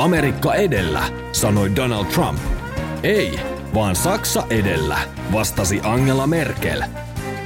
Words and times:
Amerikka 0.00 0.54
edellä, 0.54 1.04
sanoi 1.32 1.76
Donald 1.76 2.06
Trump. 2.06 2.40
Ei, 3.02 3.40
vaan 3.74 3.96
Saksa 3.96 4.46
edellä, 4.50 4.98
vastasi 5.32 5.80
Angela 5.82 6.26
Merkel. 6.26 6.82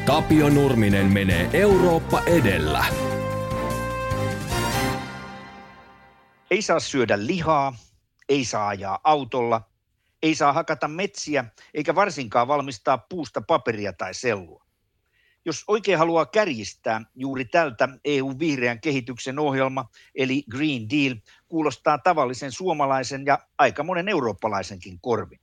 Tapio 0.06 0.48
Nurminen 0.48 1.12
menee 1.12 1.50
Eurooppa 1.52 2.22
edellä. 2.26 2.84
Ei 6.50 6.62
saa 6.62 6.80
syödä 6.80 7.26
lihaa, 7.26 7.76
ei 8.28 8.44
saa 8.44 8.68
ajaa 8.68 8.98
autolla, 9.04 9.62
ei 10.22 10.34
saa 10.34 10.52
hakata 10.52 10.88
metsiä 10.88 11.44
eikä 11.74 11.94
varsinkaan 11.94 12.48
valmistaa 12.48 12.98
puusta 12.98 13.42
paperia 13.46 13.92
tai 13.92 14.14
sellua. 14.14 14.64
Jos 15.46 15.64
oikein 15.68 15.98
haluaa 15.98 16.26
kärjistää, 16.26 17.00
juuri 17.14 17.44
tältä 17.44 17.88
EU-vihreän 18.04 18.80
kehityksen 18.80 19.38
ohjelma, 19.38 19.88
eli 20.14 20.44
Green 20.50 20.90
Deal, 20.90 21.16
kuulostaa 21.54 21.98
tavallisen 21.98 22.52
suomalaisen 22.52 23.26
ja 23.26 23.38
aika 23.58 23.82
monen 23.82 24.08
eurooppalaisenkin 24.08 24.98
korvin. 25.00 25.40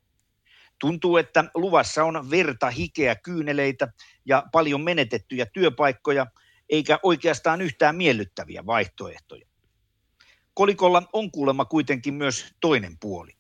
Tuntuu, 0.80 1.17
että 1.17 1.44
luvassa 1.53 2.03
on 2.03 2.30
verta, 2.30 2.69
hikeä, 2.69 3.16
kyyneleitä 3.16 3.88
ja 4.25 4.44
paljon 4.52 4.81
menetettyjä 4.81 5.45
työpaikkoja, 5.45 6.27
eikä 6.69 6.99
oikeastaan 7.03 7.61
yhtään 7.61 7.95
miellyttäviä 7.95 8.66
vaihtoehtoja. 8.66 9.47
Kolikolla 10.53 11.03
on 11.13 11.31
kuulemma 11.31 11.66
kuitenkin 11.66 12.14
myös 12.14 12.45
toinen 12.61 12.97
puoli. 12.99 13.31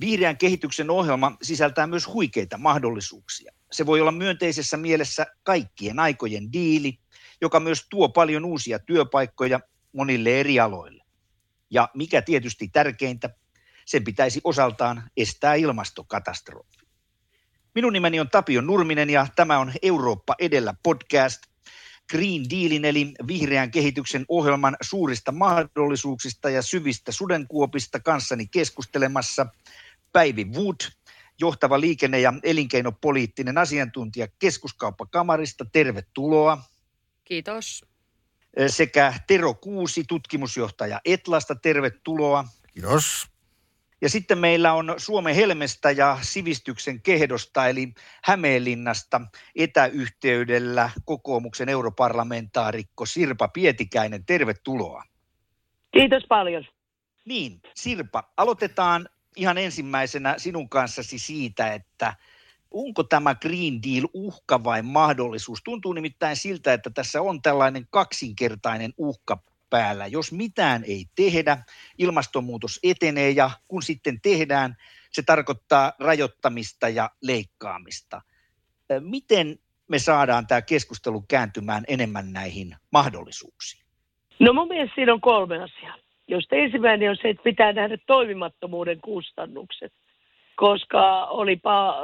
Vihreän 0.00 0.38
kehityksen 0.38 0.90
ohjelma 0.90 1.36
sisältää 1.42 1.86
myös 1.86 2.06
huikeita 2.06 2.58
mahdollisuuksia. 2.58 3.52
Se 3.72 3.86
voi 3.86 4.00
olla 4.00 4.12
myönteisessä 4.12 4.76
mielessä 4.76 5.26
kaikkien 5.42 5.98
aikojen 5.98 6.52
diili, 6.52 6.98
joka 7.40 7.60
myös 7.60 7.86
tuo 7.90 8.08
paljon 8.08 8.44
uusia 8.44 8.78
työpaikkoja 8.78 9.60
monille 9.92 10.40
eri 10.40 10.60
aloille. 10.60 11.03
Ja 11.74 11.88
mikä 11.94 12.22
tietysti 12.22 12.68
tärkeintä, 12.68 13.30
sen 13.86 14.04
pitäisi 14.04 14.40
osaltaan 14.44 15.10
estää 15.16 15.54
ilmastokatastrofi. 15.54 16.78
Minun 17.74 17.92
nimeni 17.92 18.20
on 18.20 18.28
Tapio 18.30 18.60
Nurminen 18.60 19.10
ja 19.10 19.26
tämä 19.36 19.58
on 19.58 19.72
Eurooppa 19.82 20.34
edellä 20.38 20.74
podcast 20.82 21.42
Green 22.10 22.50
Dealin 22.50 22.84
eli 22.84 23.12
vihreän 23.26 23.70
kehityksen 23.70 24.24
ohjelman 24.28 24.76
suurista 24.80 25.32
mahdollisuuksista 25.32 26.50
ja 26.50 26.62
syvistä 26.62 27.12
sudenkuopista 27.12 28.00
kanssani 28.00 28.46
keskustelemassa 28.46 29.46
Päivi 30.12 30.44
Wood, 30.44 30.76
johtava 31.40 31.80
liikenne- 31.80 32.20
ja 32.20 32.32
elinkeinopoliittinen 32.42 33.58
asiantuntija 33.58 34.28
Keskuskauppakamarista. 34.38 35.64
Tervetuloa. 35.72 36.58
Kiitos. 37.24 37.93
Sekä 38.66 39.14
Tero 39.26 39.54
Kuusi, 39.54 40.04
tutkimusjohtaja 40.08 41.00
Etlasta. 41.04 41.54
Tervetuloa. 41.54 42.44
Kiitos. 42.74 43.26
Ja 44.02 44.08
sitten 44.08 44.38
meillä 44.38 44.72
on 44.72 44.94
Suomen 44.96 45.34
Helmestä 45.34 45.90
ja 45.90 46.18
sivistyksen 46.22 47.02
kehdosta, 47.02 47.68
eli 47.68 47.92
Hämeenlinnasta 48.24 49.20
etäyhteydellä 49.56 50.90
kokoomuksen 51.04 51.68
europarlamentaarikko 51.68 53.06
Sirpa 53.06 53.48
Pietikäinen. 53.48 54.24
Tervetuloa. 54.24 55.04
Kiitos 55.92 56.22
paljon. 56.28 56.64
Niin, 57.24 57.60
Sirpa, 57.74 58.32
aloitetaan 58.36 59.08
ihan 59.36 59.58
ensimmäisenä 59.58 60.34
sinun 60.38 60.68
kanssasi 60.68 61.18
siitä, 61.18 61.72
että 61.74 62.16
onko 62.74 63.02
tämä 63.02 63.34
Green 63.34 63.82
Deal 63.82 64.08
uhka 64.14 64.64
vai 64.64 64.82
mahdollisuus? 64.82 65.62
Tuntuu 65.64 65.92
nimittäin 65.92 66.36
siltä, 66.36 66.72
että 66.72 66.90
tässä 66.90 67.22
on 67.22 67.42
tällainen 67.42 67.86
kaksinkertainen 67.90 68.92
uhka 68.98 69.42
päällä. 69.70 70.06
Jos 70.06 70.32
mitään 70.32 70.84
ei 70.84 71.04
tehdä, 71.16 71.58
ilmastonmuutos 71.98 72.80
etenee 72.82 73.30
ja 73.30 73.50
kun 73.68 73.82
sitten 73.82 74.20
tehdään, 74.20 74.76
se 75.12 75.22
tarkoittaa 75.22 75.92
rajoittamista 75.98 76.88
ja 76.88 77.10
leikkaamista. 77.22 78.22
Miten 79.00 79.58
me 79.88 79.98
saadaan 79.98 80.46
tämä 80.46 80.62
keskustelu 80.62 81.24
kääntymään 81.28 81.84
enemmän 81.88 82.32
näihin 82.32 82.76
mahdollisuuksiin? 82.92 83.84
No 84.40 84.52
mun 84.52 84.68
mielestä 84.68 84.94
siinä 84.94 85.12
on 85.12 85.20
kolme 85.20 85.62
asiaa. 85.62 85.96
Jos 86.28 86.48
ensimmäinen 86.52 87.10
on 87.10 87.16
se, 87.22 87.28
että 87.28 87.42
pitää 87.42 87.72
nähdä 87.72 87.98
toimimattomuuden 88.06 89.00
kustannukset, 89.00 89.92
koska 90.56 91.24
olipa 91.24 91.96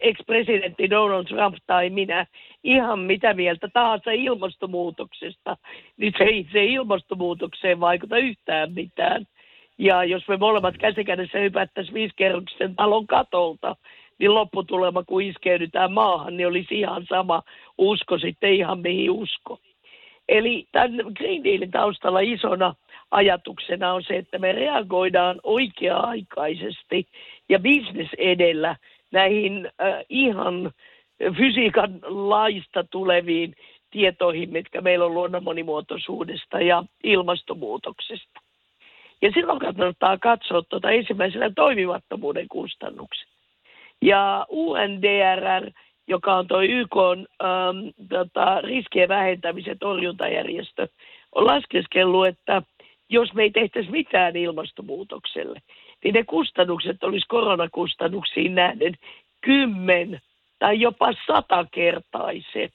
ex-presidentti 0.00 0.90
Donald 0.90 1.24
Trump 1.24 1.56
tai 1.66 1.90
minä 1.90 2.26
ihan 2.64 2.98
mitä 2.98 3.34
mieltä 3.34 3.68
tahansa 3.72 4.10
ilmastonmuutoksesta, 4.10 5.56
niin 5.96 6.12
se 6.18 6.24
ei 6.24 6.46
se 6.52 6.64
ilmastonmuutokseen 6.64 7.80
vaikuta 7.80 8.18
yhtään 8.18 8.72
mitään. 8.72 9.26
Ja 9.78 10.04
jos 10.04 10.28
me 10.28 10.36
molemmat 10.36 10.78
käsikädessä 10.78 11.38
hypättäisiin 11.38 11.94
viisikerroksisen 11.94 12.76
talon 12.76 13.06
katolta, 13.06 13.76
niin 14.18 14.34
lopputulema, 14.34 15.04
kun 15.04 15.22
iskeydytään 15.22 15.92
maahan, 15.92 16.36
niin 16.36 16.46
olisi 16.46 16.78
ihan 16.78 17.06
sama 17.08 17.42
usko 17.78 18.18
sitten 18.18 18.54
ihan 18.54 18.78
mihin 18.78 19.10
usko. 19.10 19.58
Eli 20.28 20.66
tämän 20.72 21.12
Green 21.16 21.44
Dealin 21.44 21.70
taustalla 21.70 22.20
isona 22.20 22.74
ajatuksena 23.10 23.92
on 23.92 24.02
se, 24.02 24.16
että 24.16 24.38
me 24.38 24.52
reagoidaan 24.52 25.40
oikea-aikaisesti 25.42 27.06
ja 27.48 27.58
bisnes 27.58 28.08
edellä 28.18 28.76
näihin 29.12 29.66
äh, 29.66 30.04
ihan 30.08 30.70
fysiikan 31.36 31.98
laista 32.02 32.84
tuleviin 32.84 33.54
tietoihin, 33.90 34.50
mitkä 34.50 34.80
meillä 34.80 35.04
on 35.04 35.14
luonnon 35.14 35.44
monimuotoisuudesta 35.44 36.60
ja 36.60 36.84
ilmastonmuutoksesta. 37.04 38.40
Ja 39.22 39.30
silloin 39.34 39.58
kannattaa 39.58 40.18
katsoa 40.18 40.62
tuota 40.62 40.90
ensimmäisenä 40.90 41.50
toimimattomuuden 41.56 42.48
kustannukset. 42.48 43.28
Ja 44.02 44.46
UNDRR, 44.48 45.70
joka 46.06 46.34
on 46.34 46.46
tuo 46.46 46.60
YK 46.60 46.96
ähm, 46.96 48.08
tota, 48.08 48.60
riskien 48.60 49.08
vähentämisen 49.08 49.78
torjuntajärjestö, 49.78 50.88
on 51.34 51.46
laskeskellut, 51.46 52.26
että 52.26 52.62
jos 53.08 53.34
me 53.34 53.42
ei 53.42 53.50
tehtäisi 53.50 53.90
mitään 53.90 54.36
ilmastonmuutokselle, 54.36 55.62
niin 56.04 56.14
ne 56.14 56.24
kustannukset 56.24 57.04
olisi 57.04 57.26
koronakustannuksiin 57.28 58.54
nähden 58.54 58.94
kymmen 59.40 60.20
tai 60.58 60.80
jopa 60.80 61.12
satakertaiset, 61.26 62.74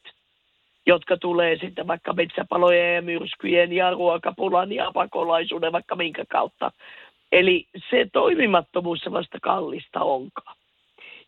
jotka 0.86 1.18
tulee 1.18 1.58
sitten 1.58 1.88
vaikka 1.88 2.14
metsäpalojen 2.14 2.96
ja 2.96 3.02
myrskyjen 3.02 3.74
ja 3.74 3.92
ruokapulan 3.92 4.72
ja 4.72 4.92
pakolaisuuden 4.94 5.72
vaikka 5.72 5.96
minkä 5.96 6.24
kautta. 6.30 6.72
Eli 7.32 7.68
se 7.90 8.08
toimimattomuus 8.14 9.00
se 9.00 9.12
vasta 9.12 9.38
kallista 9.42 10.02
onkaan. 10.02 10.56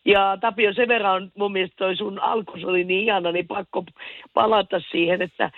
Ja 0.04 0.38
Tapio, 0.40 0.72
sen 0.72 0.88
verran 0.88 1.32
mun 1.36 1.52
mielestä 1.52 1.76
toi 1.76 1.96
sun 1.96 2.18
alkus 2.18 2.64
oli 2.64 2.84
niin 2.84 3.04
ihana, 3.04 3.32
niin 3.32 3.46
pakko 3.46 3.84
palata 4.34 4.80
siihen, 4.90 5.22
että 5.22 5.50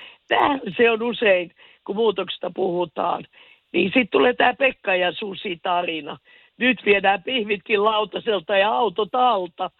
se 0.76 0.90
on 0.90 1.02
usein, 1.02 1.52
kun 1.84 1.96
muutoksesta 1.96 2.50
puhutaan, 2.54 3.24
niin 3.72 3.86
sitten 3.86 4.08
tulee 4.10 4.34
tämä 4.34 4.54
Pekka 4.54 4.94
ja 4.94 5.12
Susi 5.12 5.60
tarina. 5.62 6.16
Nyt 6.58 6.84
viedään 6.84 7.22
pihvitkin 7.22 7.84
lautaselta 7.84 8.56
ja 8.56 8.72
autot 8.72 9.14
alta. 9.14 9.70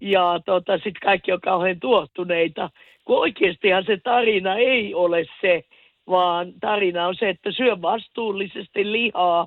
Ja 0.00 0.40
tota, 0.46 0.76
sitten 0.76 1.02
kaikki 1.02 1.32
on 1.32 1.40
kauhean 1.40 1.80
tuottuneita. 1.80 2.70
Kun 3.04 3.18
oikeastihan 3.18 3.84
se 3.84 3.96
tarina 3.96 4.54
ei 4.56 4.94
ole 4.94 5.24
se, 5.40 5.64
vaan 6.06 6.52
tarina 6.60 7.06
on 7.06 7.14
se, 7.14 7.28
että 7.28 7.52
syö 7.52 7.82
vastuullisesti 7.82 8.92
lihaa 8.92 9.46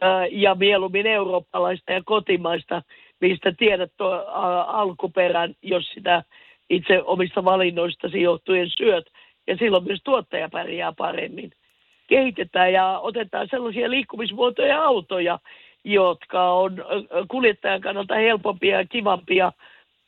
ää, 0.00 0.26
ja 0.26 0.54
mieluummin 0.54 1.06
eurooppalaista 1.06 1.92
ja 1.92 2.02
kotimaista, 2.04 2.82
mistä 3.20 3.52
tiedät 3.58 3.92
tuo 3.96 4.14
ää, 4.14 4.62
alkuperän, 4.62 5.54
jos 5.62 5.88
sitä 5.94 6.22
itse 6.70 7.02
omista 7.02 7.44
valinnoistasi 7.44 8.22
johtuen 8.22 8.70
syöt. 8.70 9.10
Ja 9.46 9.56
silloin 9.56 9.84
myös 9.84 10.00
tuottaja 10.04 10.48
pärjää 10.48 10.92
paremmin 10.98 11.50
kehitetään 12.10 12.72
ja 12.72 12.98
otetaan 12.98 13.48
sellaisia 13.50 13.90
liikkumismuotoja 13.90 14.84
autoja, 14.84 15.38
jotka 15.84 16.52
on 16.52 16.84
kuljettajan 17.28 17.80
kannalta 17.80 18.14
helpompia 18.14 18.78
ja 18.78 18.86
kivampia 18.86 19.52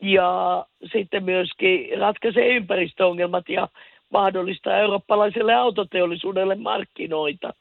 ja 0.03 0.65
sitten 0.93 1.25
myöskin 1.25 1.99
ratkaisee 1.99 2.49
ympäristöongelmat 2.57 3.49
ja 3.49 3.69
mahdollistaa 4.11 4.79
eurooppalaiselle 4.79 5.55
autoteollisuudelle 5.55 6.55
markkinoita. 6.55 7.55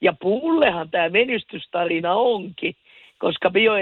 Ja 0.00 0.12
puullehan 0.20 0.90
tämä 0.90 1.08
menestystarina 1.08 2.14
onkin, 2.14 2.74
koska 3.18 3.50
bio, 3.50 3.72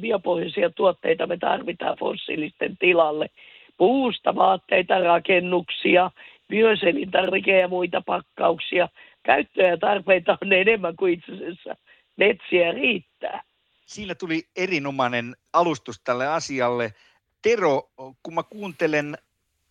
biopohjaisia 0.00 0.70
tuotteita 0.70 1.26
me 1.26 1.36
tarvitaan 1.36 1.96
fossiilisten 1.98 2.76
tilalle. 2.78 3.26
Puusta 3.76 4.34
vaatteita, 4.34 4.98
rakennuksia, 4.98 6.10
myös 6.48 6.80
elintarvike- 6.82 7.60
ja 7.60 7.68
muita 7.68 8.02
pakkauksia. 8.06 8.88
Käyttöä 9.28 9.68
ja 9.68 9.76
tarpeita 9.76 10.38
on 10.42 10.52
enemmän 10.52 10.96
kuin 10.96 11.12
itse 11.12 11.32
asiassa 11.32 11.76
metsiä 12.16 12.72
riittää. 12.72 13.42
Siinä 13.86 14.14
tuli 14.14 14.42
erinomainen 14.56 15.36
alustus 15.52 16.00
tälle 16.04 16.26
asialle. 16.26 16.94
Tero, 17.42 17.90
kun 18.22 18.34
mä 18.34 18.42
kuuntelen 18.42 19.18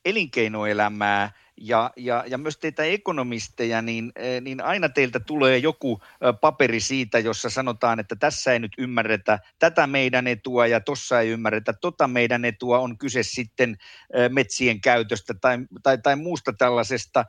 elinkeinoelämää 0.06 1.32
ja, 1.62 1.92
ja, 1.96 2.24
ja 2.28 2.38
myös 2.38 2.58
teitä 2.58 2.84
ekonomisteja, 2.84 3.82
niin, 3.82 4.12
eh, 4.16 4.42
niin 4.42 4.62
aina 4.62 4.90
teiltä 4.90 5.20
tulee 5.20 5.58
joku 5.58 6.02
paperi 6.42 6.80
siitä, 6.80 7.20
jossa 7.20 7.50
sanotaan, 7.50 8.00
että 8.00 8.16
tässä 8.16 8.54
ei 8.54 8.60
nyt 8.60 8.72
ymmärretä 8.78 9.40
tätä 9.60 9.88
meidän 9.88 10.28
etua 10.28 10.68
ja 10.68 10.80
tuossa 10.80 11.22
ei 11.22 11.30
ymmärretä 11.30 11.74
tota 11.74 12.08
meidän 12.08 12.46
etua. 12.46 12.80
On 12.80 12.98
kyse 12.98 13.24
sitten 13.24 13.78
metsien 14.30 14.82
käytöstä 14.82 15.34
tai, 15.42 15.58
tai, 15.84 15.98
tai 15.98 16.16
muusta 16.16 16.54
tällaisesta. 16.54 17.26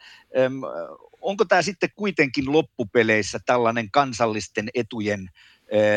Onko 1.28 1.44
tämä 1.44 1.62
sitten 1.62 1.90
kuitenkin 1.96 2.52
loppupeleissä 2.52 3.38
tällainen 3.46 3.90
kansallisten 3.90 4.68
etujen 4.74 5.28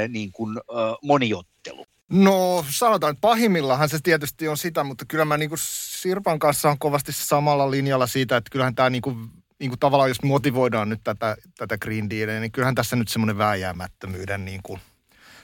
niin 0.07 0.31
kuin, 0.31 0.57
moniottelu? 1.03 1.85
No 2.09 2.65
sanotaan, 2.69 3.11
että 3.11 3.21
pahimmillaan 3.21 3.89
se 3.89 3.99
tietysti 4.03 4.47
on 4.47 4.57
sitä, 4.57 4.83
mutta 4.83 5.05
kyllä 5.07 5.25
mä 5.25 5.37
niin 5.37 5.49
kuin 5.49 5.59
Sirpan 5.61 6.39
kanssa 6.39 6.69
on 6.69 6.79
kovasti 6.79 7.11
samalla 7.11 7.71
linjalla 7.71 8.07
siitä, 8.07 8.37
että 8.37 8.49
kyllähän 8.51 8.75
tämä 8.75 8.89
niin 8.89 9.01
kuin, 9.01 9.29
niin 9.59 9.69
kuin 9.69 9.79
tavallaan, 9.79 10.09
jos 10.09 10.23
motivoidaan 10.23 10.89
nyt 10.89 11.01
tätä, 11.03 11.37
tätä 11.57 11.77
Green 11.77 12.09
Dealia, 12.09 12.39
niin 12.39 12.51
kyllähän 12.51 12.75
tässä 12.75 12.95
nyt 12.95 13.07
semmoinen 13.07 13.37
vääjäämättömyyden 13.37 14.45
niin 14.45 14.59
kuin 14.63 14.79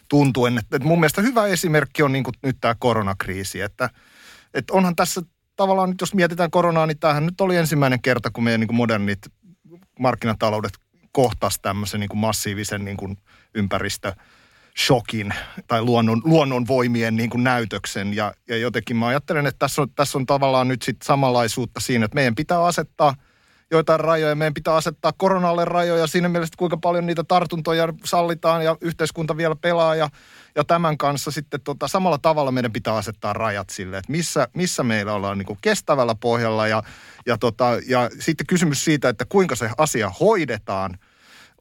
tuntuen. 0.10 0.57
Että, 0.57 0.75
että 0.75 0.88
mun 0.88 1.00
mielestä 1.00 1.22
hyvä 1.22 1.45
esimerkki 1.45 2.04
on 2.04 2.12
niin 2.12 2.24
kuin 2.24 2.36
nyt 2.44 2.57
tämä 2.62 2.75
koronakriisi, 2.80 3.62
että, 3.62 3.89
että 4.54 4.74
onhan 4.74 4.95
tässä 4.95 5.22
tavallaan 5.56 5.89
nyt, 5.89 6.01
jos 6.01 6.13
mietitään 6.13 6.51
koronaa, 6.51 6.86
niin 6.86 7.00
tämähän 7.00 7.25
nyt 7.25 7.42
oli 7.42 7.56
ensimmäinen 7.56 8.01
kerta, 8.01 8.30
kun 8.31 8.44
meidän 8.44 8.60
niin 8.60 8.68
kuin 8.68 8.78
modernit 8.78 9.19
markkinataloudet 9.99 10.73
kohtas 11.11 11.59
tämmöisen 11.61 11.99
niin 11.99 12.09
kuin 12.09 12.19
massiivisen 12.19 12.85
niin 12.85 12.97
kuin 12.97 13.17
ympäristö 13.53 14.13
shokin 14.77 15.33
tai 15.67 15.81
luonnon, 15.81 16.21
luonnon 16.25 16.67
voimien 16.67 17.15
niin 17.15 17.29
kuin 17.29 17.43
näytöksen. 17.43 18.13
Ja, 18.13 18.33
ja 18.47 18.57
jotenkin 18.57 18.97
mä 18.97 19.07
ajattelen, 19.07 19.45
että 19.45 19.59
tässä 19.59 19.81
on, 19.81 19.89
tässä 19.95 20.17
on 20.17 20.25
tavallaan 20.25 20.67
nyt 20.67 20.81
sitten 20.81 21.05
samanlaisuutta 21.05 21.79
siinä, 21.79 22.05
että 22.05 22.15
meidän 22.15 22.35
pitää 22.35 22.65
asettaa 22.65 23.15
joitain 23.71 23.99
rajoja. 23.99 24.35
Meidän 24.35 24.53
pitää 24.53 24.75
asettaa 24.75 25.13
koronalle 25.17 25.65
rajoja 25.65 26.07
siinä 26.07 26.29
mielessä, 26.29 26.53
kuinka 26.57 26.77
paljon 26.77 27.05
niitä 27.05 27.23
tartuntoja 27.23 27.93
sallitaan 28.03 28.63
ja 28.63 28.77
yhteiskunta 28.81 29.37
vielä 29.37 29.55
pelaa. 29.55 29.95
Ja, 29.95 30.09
ja 30.55 30.63
tämän 30.63 30.97
kanssa 30.97 31.31
sitten 31.31 31.61
tota, 31.61 31.87
samalla 31.87 32.17
tavalla 32.17 32.51
meidän 32.51 32.73
pitää 32.73 32.95
asettaa 32.95 33.33
rajat 33.33 33.69
sille, 33.69 33.97
että 33.97 34.11
missä, 34.11 34.47
missä 34.53 34.83
meillä 34.83 35.13
ollaan 35.13 35.37
niin 35.37 35.45
kuin 35.45 35.59
kestävällä 35.61 36.15
pohjalla. 36.15 36.67
Ja, 36.67 36.83
ja, 37.25 37.37
tota, 37.37 37.65
ja 37.87 38.09
sitten 38.19 38.47
kysymys 38.47 38.85
siitä, 38.85 39.09
että 39.09 39.25
kuinka 39.29 39.55
se 39.55 39.69
asia 39.77 40.11
hoidetaan– 40.19 40.97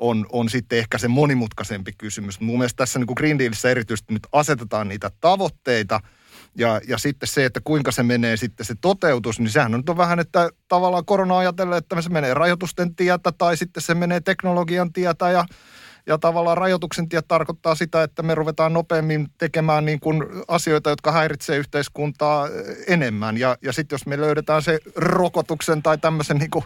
on, 0.00 0.26
on 0.32 0.48
sitten 0.48 0.78
ehkä 0.78 0.98
se 0.98 1.08
monimutkaisempi 1.08 1.92
kysymys. 1.98 2.40
Mun 2.40 2.58
mielestä 2.58 2.76
tässä 2.76 2.98
niin 2.98 3.06
kuin 3.06 3.14
Green 3.16 3.38
Dealissa 3.38 3.70
erityisesti 3.70 4.14
nyt 4.14 4.26
asetetaan 4.32 4.88
niitä 4.88 5.10
tavoitteita 5.20 6.00
ja, 6.58 6.80
ja 6.88 6.98
sitten 6.98 7.28
se, 7.28 7.44
että 7.44 7.60
kuinka 7.64 7.92
se 7.92 8.02
menee 8.02 8.36
sitten 8.36 8.66
se 8.66 8.74
toteutus, 8.80 9.40
niin 9.40 9.50
sehän 9.50 9.74
on 9.74 9.80
nyt 9.80 9.88
on 9.88 9.96
vähän, 9.96 10.18
että 10.18 10.50
tavallaan 10.68 11.04
korona 11.04 11.38
ajatellen, 11.38 11.78
että 11.78 12.02
se 12.02 12.10
menee 12.10 12.34
rajoitusten 12.34 12.94
tietä 12.94 13.32
tai 13.32 13.56
sitten 13.56 13.82
se 13.82 13.94
menee 13.94 14.20
teknologian 14.20 14.92
tietä 14.92 15.30
ja 15.30 15.44
ja 16.08 16.18
tavallaan 16.18 16.58
rajoituksen 16.58 17.08
tie 17.08 17.22
tarkoittaa 17.22 17.74
sitä, 17.74 18.02
että 18.02 18.22
me 18.22 18.34
ruvetaan 18.34 18.72
nopeammin 18.72 19.28
tekemään 19.38 19.84
niin 19.84 20.00
kuin 20.00 20.24
asioita, 20.48 20.90
jotka 20.90 21.12
häiritsee 21.12 21.56
yhteiskuntaa 21.56 22.46
eh, 22.48 22.52
enemmän. 22.86 23.36
Ja, 23.36 23.56
ja 23.62 23.72
sitten 23.72 23.94
jos 23.94 24.06
me 24.06 24.20
löydetään 24.20 24.62
se 24.62 24.78
rokotuksen 24.96 25.82
tai 25.82 25.98
tämmöisen 25.98 26.36
niin 26.36 26.50
kuin 26.50 26.64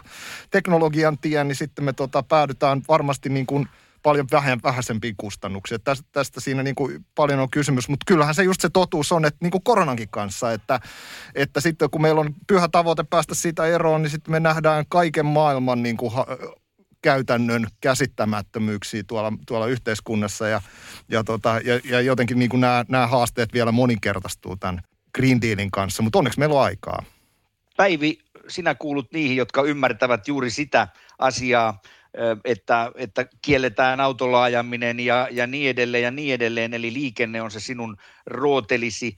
teknologian 0.51 1.17
tie, 1.17 1.43
niin 1.43 1.55
sitten 1.55 1.85
me 1.85 1.93
tota, 1.93 2.23
päädytään 2.23 2.81
varmasti 2.87 3.29
niin 3.29 3.45
kuin 3.45 3.67
paljon 4.03 4.27
vähän, 4.31 4.59
vähäisempiin 4.63 5.15
kustannuksiin. 5.17 5.81
Tästä, 5.83 6.09
tästä 6.11 6.39
siinä 6.39 6.63
niin 6.63 6.75
kuin 6.75 7.05
paljon 7.15 7.39
on 7.39 7.49
kysymys, 7.49 7.89
mutta 7.89 8.03
kyllähän 8.07 8.35
se 8.35 8.43
just 8.43 8.61
se 8.61 8.69
totuus 8.69 9.11
on, 9.11 9.25
että 9.25 9.37
niin 9.41 9.51
kuin 9.51 9.63
koronankin 9.63 10.09
kanssa, 10.09 10.51
että, 10.51 10.79
että 11.35 11.61
sitten 11.61 11.89
kun 11.89 12.01
meillä 12.01 12.21
on 12.21 12.35
pyhä 12.47 12.67
tavoite 12.67 13.03
päästä 13.09 13.35
siitä 13.35 13.65
eroon, 13.65 14.01
niin 14.01 14.11
sitten 14.11 14.31
me 14.31 14.39
nähdään 14.39 14.85
kaiken 14.89 15.25
maailman 15.25 15.83
niin 15.83 15.97
kuin 15.97 16.13
käytännön 17.01 17.67
käsittämättömyyksiä 17.81 19.03
tuolla, 19.07 19.33
tuolla 19.47 19.67
yhteiskunnassa 19.67 20.47
ja, 20.47 20.61
ja, 21.09 21.23
tota, 21.23 21.59
ja, 21.63 21.79
ja 21.85 22.01
jotenkin 22.01 22.39
niin 22.39 22.49
kuin 22.49 22.61
nämä, 22.61 22.85
nämä 22.87 23.07
haasteet 23.07 23.53
vielä 23.53 23.71
moninkertaistuu 23.71 24.55
tämän 24.55 24.81
Green 25.15 25.41
Dealin 25.41 25.71
kanssa, 25.71 26.03
mutta 26.03 26.19
onneksi 26.19 26.39
meillä 26.39 26.55
on 26.55 26.61
aikaa. 26.61 27.03
Päivi, 27.77 28.19
sinä 28.47 28.75
kuulut 28.75 29.11
niihin, 29.13 29.37
jotka 29.37 29.61
ymmärtävät 29.61 30.27
juuri 30.27 30.49
sitä 30.49 30.87
asiaa, 31.19 31.81
että, 32.45 32.91
että 32.95 33.25
kielletään 33.41 33.99
autolla 33.99 34.43
ajaminen 34.43 34.99
ja, 34.99 35.27
ja 35.31 35.47
niin 35.47 35.69
edelleen 35.69 36.03
ja 36.03 36.11
niin 36.11 36.33
edelleen, 36.33 36.73
eli 36.73 36.93
liikenne 36.93 37.41
on 37.41 37.51
se 37.51 37.59
sinun 37.59 37.97
rootelisi. 38.25 39.17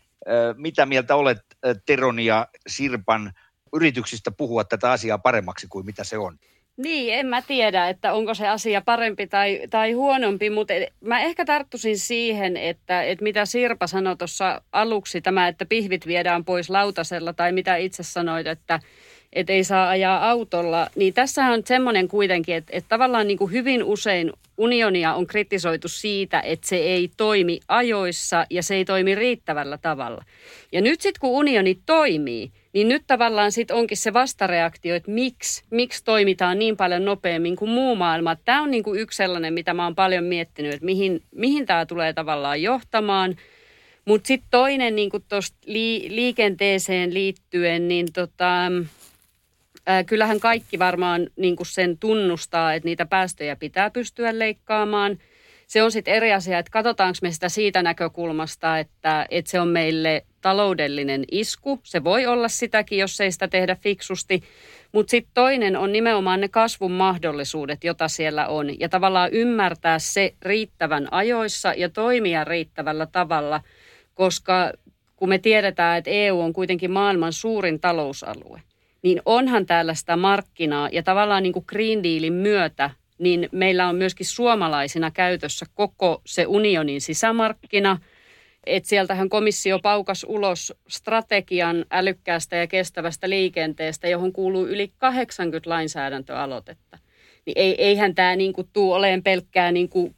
Mitä 0.58 0.86
mieltä 0.86 1.16
olet 1.16 1.38
Teron 1.86 2.20
ja 2.20 2.48
Sirpan 2.68 3.32
yrityksistä 3.74 4.32
puhua 4.32 4.64
tätä 4.64 4.92
asiaa 4.92 5.18
paremmaksi 5.18 5.68
kuin 5.70 5.86
mitä 5.86 6.04
se 6.04 6.18
on? 6.18 6.38
Niin, 6.78 7.14
en 7.14 7.26
mä 7.26 7.42
tiedä, 7.42 7.90
että 7.90 8.14
onko 8.14 8.34
se 8.34 8.48
asia 8.48 8.82
parempi 8.82 9.28
tai, 9.28 9.62
tai 9.70 9.92
huonompi, 9.92 10.50
mutta 10.50 10.74
mä 11.00 11.22
ehkä 11.22 11.46
tarttuisin 11.46 12.00
siihen, 12.00 12.58
että, 12.58 13.04
että 13.04 13.24
mitä 13.24 13.46
Sirpa 13.46 13.88
sanoi 13.88 14.18
tuossa 14.18 14.62
aluksi, 14.72 15.22
tämä, 15.22 15.48
että 15.48 15.66
pihvit 15.66 16.08
viedään 16.08 16.46
pois 16.46 16.70
lautasella 16.70 17.34
tai 17.34 17.52
mitä 17.52 17.76
itse 17.76 18.04
sanoit, 18.04 18.48
että, 18.48 18.80
että 19.34 19.54
ei 19.54 19.64
saa 19.64 19.90
ajaa 19.90 20.30
autolla, 20.30 20.88
niin 20.96 21.14
tässä 21.14 21.46
on 21.46 21.62
semmoinen 21.66 22.08
kuitenkin, 22.08 22.56
että, 22.56 22.78
että 22.78 22.90
tavallaan 22.90 23.28
niin 23.28 23.38
kuin 23.38 23.52
hyvin 23.52 23.84
usein 23.84 24.32
unionia 24.58 25.14
on 25.14 25.28
kritisoitu 25.28 25.88
siitä, 25.88 26.40
että 26.40 26.68
se 26.68 26.76
ei 26.76 27.12
toimi 27.18 27.60
ajoissa 27.68 28.46
ja 28.50 28.64
se 28.64 28.76
ei 28.76 28.86
toimi 28.86 29.16
riittävällä 29.16 29.78
tavalla. 29.78 30.24
Ja 30.72 30.82
nyt 30.82 31.02
sitten 31.02 31.20
kun 31.20 31.30
unioni 31.30 31.78
toimii, 31.86 32.52
niin 32.74 32.88
nyt 32.88 33.04
tavallaan 33.08 33.52
sitten 33.52 33.76
onkin 33.76 33.98
se 33.98 34.14
vastareaktio, 34.14 34.96
että 34.96 35.12
miksi, 35.12 35.64
miksi 35.70 36.04
toimitaan 36.04 36.60
niin 36.60 36.78
paljon 36.78 37.06
nopeammin 37.06 37.56
kuin 37.56 37.72
muu 37.72 37.96
maailma. 37.96 38.36
Tämä 38.36 38.62
on 38.62 38.72
niin 38.72 38.84
kuin 38.84 39.00
yksi 39.00 39.18
sellainen, 39.18 39.54
mitä 39.54 39.74
mä 39.74 39.84
oon 39.84 39.96
paljon 39.96 40.24
miettinyt, 40.24 40.74
että 40.74 40.86
mihin, 40.86 41.22
mihin 41.36 41.66
tämä 41.66 41.86
tulee 41.86 42.14
tavallaan 42.14 42.62
johtamaan. 42.62 43.36
Mutta 44.06 44.28
sitten 44.28 44.48
toinen 44.52 44.96
niin 44.96 45.10
kuin 45.10 45.24
li, 45.66 46.08
liikenteeseen 46.10 47.14
liittyen, 47.14 47.88
niin 47.88 48.08
tota, 48.14 48.72
kyllähän 50.06 50.40
kaikki 50.40 50.80
varmaan 50.80 51.28
niin 51.36 51.56
kuin 51.56 51.68
sen 51.68 51.98
tunnustaa, 51.98 52.74
että 52.74 52.88
niitä 52.88 53.06
päästöjä 53.06 53.56
pitää 53.56 53.90
pystyä 53.90 54.40
leikkaamaan. 54.40 55.18
Se 55.68 55.84
on 55.84 55.92
sitten 55.92 56.14
eri 56.14 56.34
asia, 56.34 56.60
että 56.60 56.72
katsotaanko 56.72 57.18
me 57.22 57.32
sitä 57.32 57.50
siitä 57.50 57.84
näkökulmasta, 57.84 58.80
että, 58.80 59.26
että 59.30 59.52
se 59.52 59.60
on 59.60 59.68
meille 59.68 60.26
taloudellinen 60.42 61.24
isku. 61.32 61.80
Se 61.84 62.04
voi 62.04 62.26
olla 62.26 62.48
sitäkin, 62.48 62.98
jos 62.98 63.22
ei 63.22 63.32
sitä 63.32 63.48
tehdä 63.48 63.76
fiksusti. 63.76 64.44
Mutta 64.92 65.12
sitten 65.12 65.32
toinen 65.34 65.78
on 65.78 65.92
nimenomaan 65.92 66.42
ne 66.42 66.48
kasvun 66.48 66.92
mahdollisuudet, 66.92 67.84
jota 67.84 68.08
siellä 68.08 68.48
on. 68.48 68.80
Ja 68.80 68.90
tavallaan 68.90 69.32
ymmärtää 69.32 70.00
se 70.00 70.34
riittävän 70.42 71.08
ajoissa 71.12 71.74
ja 71.78 71.90
toimia 71.90 72.44
riittävällä 72.44 73.06
tavalla, 73.06 73.62
koska 74.14 74.72
kun 75.16 75.30
me 75.30 75.38
tiedetään, 75.38 75.98
että 75.98 76.10
EU 76.10 76.42
on 76.42 76.54
kuitenkin 76.54 76.92
maailman 76.92 77.34
suurin 77.34 77.80
talousalue, 77.80 78.62
niin 79.04 79.22
onhan 79.26 79.66
täällä 79.66 79.94
sitä 79.94 80.18
markkinaa 80.18 80.90
ja 80.92 81.04
tavallaan 81.04 81.44
niin 81.44 81.54
kuin 81.54 81.66
Green 81.68 82.04
Dealin 82.04 82.34
myötä 82.34 82.90
niin 83.18 83.50
meillä 83.52 83.88
on 83.88 83.96
myöskin 83.96 84.26
suomalaisina 84.26 85.12
käytössä 85.12 85.66
koko 85.74 86.22
se 86.26 86.46
unionin 86.48 87.02
sisämarkkina– 87.02 87.98
että 88.66 88.90
sieltähän 88.90 89.30
komissio 89.30 89.80
paukas 89.80 90.26
ulos 90.30 90.74
strategian 90.88 91.86
älykkäästä 91.92 92.56
ja 92.56 92.68
kestävästä 92.68 93.30
liikenteestä, 93.30 94.08
johon 94.08 94.34
kuuluu 94.34 94.68
yli 94.68 94.92
80 94.98 95.70
lainsäädäntöaloitetta. 95.70 96.98
Niin 97.46 97.54
ei, 97.58 97.84
eihän 97.84 98.16
tämä 98.16 98.36
niinku 98.36 98.64
tuu 98.74 98.92
oleen 98.92 99.24
pelkkää 99.24 99.72
niinku 99.72 100.16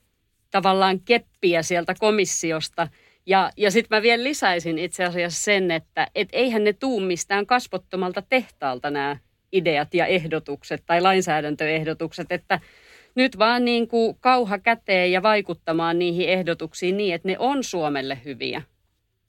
tavallaan 0.51 0.99
keppiä 0.99 1.63
sieltä 1.63 1.95
komissiosta. 1.99 2.87
Ja, 3.25 3.51
ja 3.57 3.71
sitten 3.71 3.97
mä 3.97 4.01
vielä 4.01 4.23
lisäisin 4.23 4.77
itse 4.79 5.05
asiassa 5.05 5.43
sen, 5.43 5.71
että 5.71 6.07
et 6.15 6.29
eihän 6.31 6.63
ne 6.63 6.73
tuu 6.73 6.99
mistään 6.99 7.45
kasvottomalta 7.45 8.21
tehtaalta 8.21 8.91
nämä 8.91 9.17
ideat 9.51 9.93
ja 9.93 10.05
ehdotukset 10.05 10.83
tai 10.85 11.01
lainsäädäntöehdotukset, 11.01 12.31
että– 12.31 12.59
nyt 13.15 13.37
vaan 13.37 13.65
niin 13.65 13.87
kuin 13.87 14.17
kauha 14.19 14.59
käteen 14.59 15.11
ja 15.11 15.23
vaikuttamaan 15.23 15.99
niihin 15.99 16.29
ehdotuksiin 16.29 16.97
niin, 16.97 17.15
että 17.15 17.27
ne 17.27 17.35
on 17.39 17.63
Suomelle 17.63 18.21
hyviä. 18.25 18.61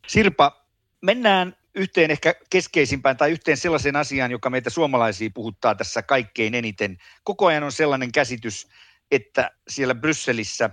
Sirpa, 0.07 0.67
mennään 1.03 1.57
yhteen 1.75 2.11
ehkä 2.11 2.35
keskeisimpään 2.50 3.17
tai 3.17 3.33
yhteen 3.33 3.57
sellaisen 3.57 3.97
asian, 3.97 4.31
joka 4.31 4.50
meitä 4.50 4.71
suomalaisia 4.71 5.31
puhuttaa 5.35 5.75
tässä 5.75 6.03
kaikkein 6.03 6.55
eniten. 6.55 6.97
Koko 7.25 7.47
ajan 7.47 7.62
on 7.62 7.73
sellainen 7.73 8.12
käsitys, 8.12 8.69
että 9.11 9.50
siellä 9.69 9.95
Brysselissä 9.95 10.71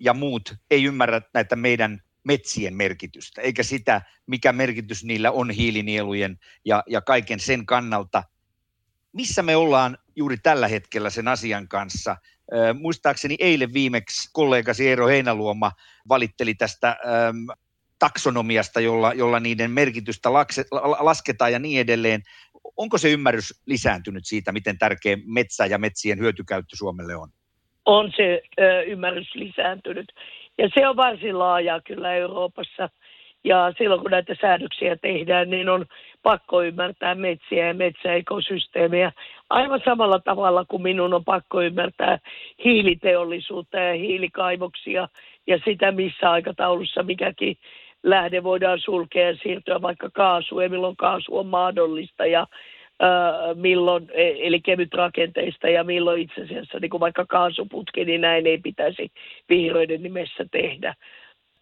ja 0.00 0.14
muut 0.14 0.54
ei 0.70 0.84
ymmärrä 0.84 1.20
näitä 1.34 1.56
meidän 1.56 2.02
metsien 2.24 2.76
merkitystä, 2.76 3.42
eikä 3.42 3.62
sitä, 3.62 4.02
mikä 4.26 4.52
merkitys 4.52 5.04
niillä 5.04 5.30
on 5.30 5.50
hiilinielujen 5.50 6.38
ja, 6.64 6.82
ja 6.86 7.00
kaiken 7.00 7.40
sen 7.40 7.66
kannalta. 7.66 8.22
Missä 9.12 9.42
me 9.42 9.56
ollaan 9.56 9.98
juuri 10.16 10.36
tällä 10.42 10.68
hetkellä 10.68 11.10
sen 11.10 11.28
asian 11.28 11.68
kanssa? 11.68 12.16
muistaakseni 12.80 13.36
eilen 13.38 13.74
viimeksi 13.74 14.30
kollegasi 14.32 14.88
Eero 14.88 15.06
Heinaluoma 15.06 15.72
valitteli 16.08 16.54
tästä 16.54 16.88
äm, 16.88 17.46
taksonomiasta, 17.98 18.80
jolla, 18.80 19.12
jolla 19.12 19.40
niiden 19.40 19.70
merkitystä 19.70 20.32
lakse, 20.32 20.64
lasketaan 20.98 21.52
ja 21.52 21.58
niin 21.58 21.80
edelleen. 21.80 22.22
Onko 22.76 22.98
se 22.98 23.10
ymmärrys 23.10 23.62
lisääntynyt 23.66 24.26
siitä, 24.26 24.52
miten 24.52 24.78
tärkeä 24.78 25.16
metsä 25.26 25.66
ja 25.66 25.78
metsien 25.78 26.18
hyötykäyttö 26.18 26.76
Suomelle 26.76 27.16
on? 27.16 27.28
On 27.84 28.12
se 28.16 28.42
ö, 28.60 28.82
ymmärrys 28.82 29.34
lisääntynyt. 29.34 30.12
Ja 30.58 30.68
se 30.74 30.88
on 30.88 30.96
varsin 30.96 31.38
laaja 31.38 31.80
kyllä 31.86 32.14
Euroopassa. 32.14 32.88
Ja 33.44 33.72
silloin 33.78 34.00
kun 34.00 34.10
näitä 34.10 34.36
säädöksiä 34.40 34.96
tehdään, 34.96 35.50
niin 35.50 35.68
on 35.68 35.86
pakko 36.22 36.62
ymmärtää 36.62 37.14
metsiä 37.14 37.66
ja 37.66 37.74
metsäekosysteemiä 37.74 39.12
aivan 39.50 39.80
samalla 39.84 40.18
tavalla 40.18 40.64
kuin 40.64 40.82
minun 40.82 41.14
on 41.14 41.24
pakko 41.24 41.62
ymmärtää 41.62 42.18
hiiliteollisuutta 42.64 43.78
ja 43.78 43.94
hiilikaivoksia 43.94 45.08
ja 45.46 45.58
sitä, 45.64 45.92
missä 45.92 46.30
aikataulussa 46.30 47.02
mikäkin 47.02 47.56
lähde 48.02 48.42
voidaan 48.42 48.80
sulkea 48.80 49.30
ja 49.30 49.36
siirtyä 49.42 49.82
vaikka 49.82 50.10
kaasuun 50.10 50.62
ja 50.62 50.68
milloin 50.68 50.96
kaasu 50.96 51.38
on 51.38 51.46
mahdollista 51.46 52.26
ja 52.26 52.46
milloin, 53.54 54.08
e, 54.12 54.46
eli 54.46 54.60
kevyt 54.60 54.94
rakenteista 54.94 55.68
ja 55.68 55.84
milloin 55.84 56.22
itse 56.22 56.42
asiassa 56.42 56.78
niin 56.78 56.90
kuin 56.90 57.00
vaikka 57.00 57.26
kaasuputki, 57.28 58.04
niin 58.04 58.20
näin 58.20 58.46
ei 58.46 58.58
pitäisi 58.58 59.12
vihreiden 59.48 60.02
nimessä 60.02 60.44
tehdä. 60.50 60.94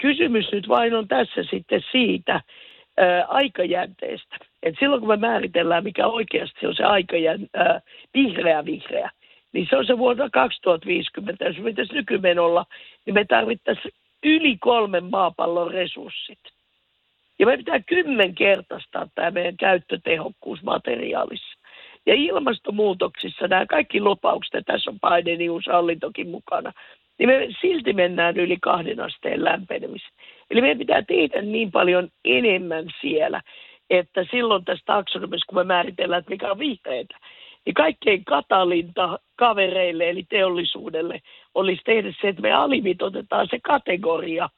Kysymys 0.01 0.53
nyt 0.53 0.69
vain 0.69 0.95
on 0.95 1.09
tässä 1.09 1.43
sitten 1.51 1.83
siitä 1.93 2.41
ää, 2.97 3.25
aikajänteestä. 3.29 4.37
Et 4.63 4.75
silloin 4.79 5.01
kun 5.01 5.09
me 5.09 5.17
määritellään, 5.17 5.85
mikä 5.85 6.07
oikeasti 6.07 6.67
on 6.67 6.75
se 6.75 6.85
aikajän, 6.85 7.47
ää, 7.55 7.81
vihreä 8.15 8.65
vihreä, 8.65 9.11
niin 9.53 9.67
se 9.71 9.77
on 9.77 9.87
se 9.87 9.99
vuonna 9.99 10.31
2050. 10.31 11.45
Jos 11.45 11.59
me 11.59 11.73
nykymenolla, 11.93 12.67
niin 13.07 13.15
me 13.15 13.25
tarvittaisiin 13.25 13.95
yli 14.23 14.57
kolmen 14.57 15.05
maapallon 15.05 15.71
resurssit. 15.71 16.39
Ja 17.43 17.47
me 17.47 17.57
pitää 17.57 17.81
kymmenkertaistaa 17.81 19.09
tämä 19.15 19.31
meidän 19.31 19.57
käyttötehokkuus 19.57 20.63
materiaalissa. 20.63 21.59
Ja 22.07 22.15
ilmastonmuutoksissa 22.15 23.49
nämä 23.49 23.67
kaikki 23.67 24.01
lupaukset, 24.01 24.55
ja 24.55 24.63
tässä 24.63 24.91
on 24.91 24.99
Bidenin 25.01 25.51
uusi 25.51 25.71
hallintokin 25.71 26.29
mukana, 26.29 26.73
niin 27.19 27.29
me 27.29 27.49
silti 27.61 27.93
mennään 27.93 28.37
yli 28.37 28.57
kahden 28.61 29.01
asteen 29.01 29.45
lämpenemiseen. 29.45 30.13
Eli 30.51 30.61
meidän 30.61 30.79
pitää 30.79 31.03
tehdä 31.03 31.43
niin 31.43 31.71
paljon 31.71 32.09
enemmän 32.25 32.85
siellä, 33.01 33.41
että 33.91 34.25
silloin 34.31 34.65
tässä 34.65 34.85
taksonomissa, 34.87 35.47
kun 35.49 35.59
me 35.59 35.65
määritellään, 35.65 36.21
että 36.21 36.31
mikä 36.31 36.51
on 36.51 36.59
vihreitä, 36.59 37.17
niin 37.67 37.75
kaikkein 37.75 38.25
katalinta 38.25 39.19
kavereille 39.37 40.11
eli 40.11 40.25
teollisuudelle 40.29 41.21
olisi 41.55 41.83
tehdä 41.85 42.13
se, 42.21 42.29
että 42.29 42.43
me 42.43 42.53
alimitotetaan 42.53 43.49
se 43.51 43.59
kategoria 43.63 44.49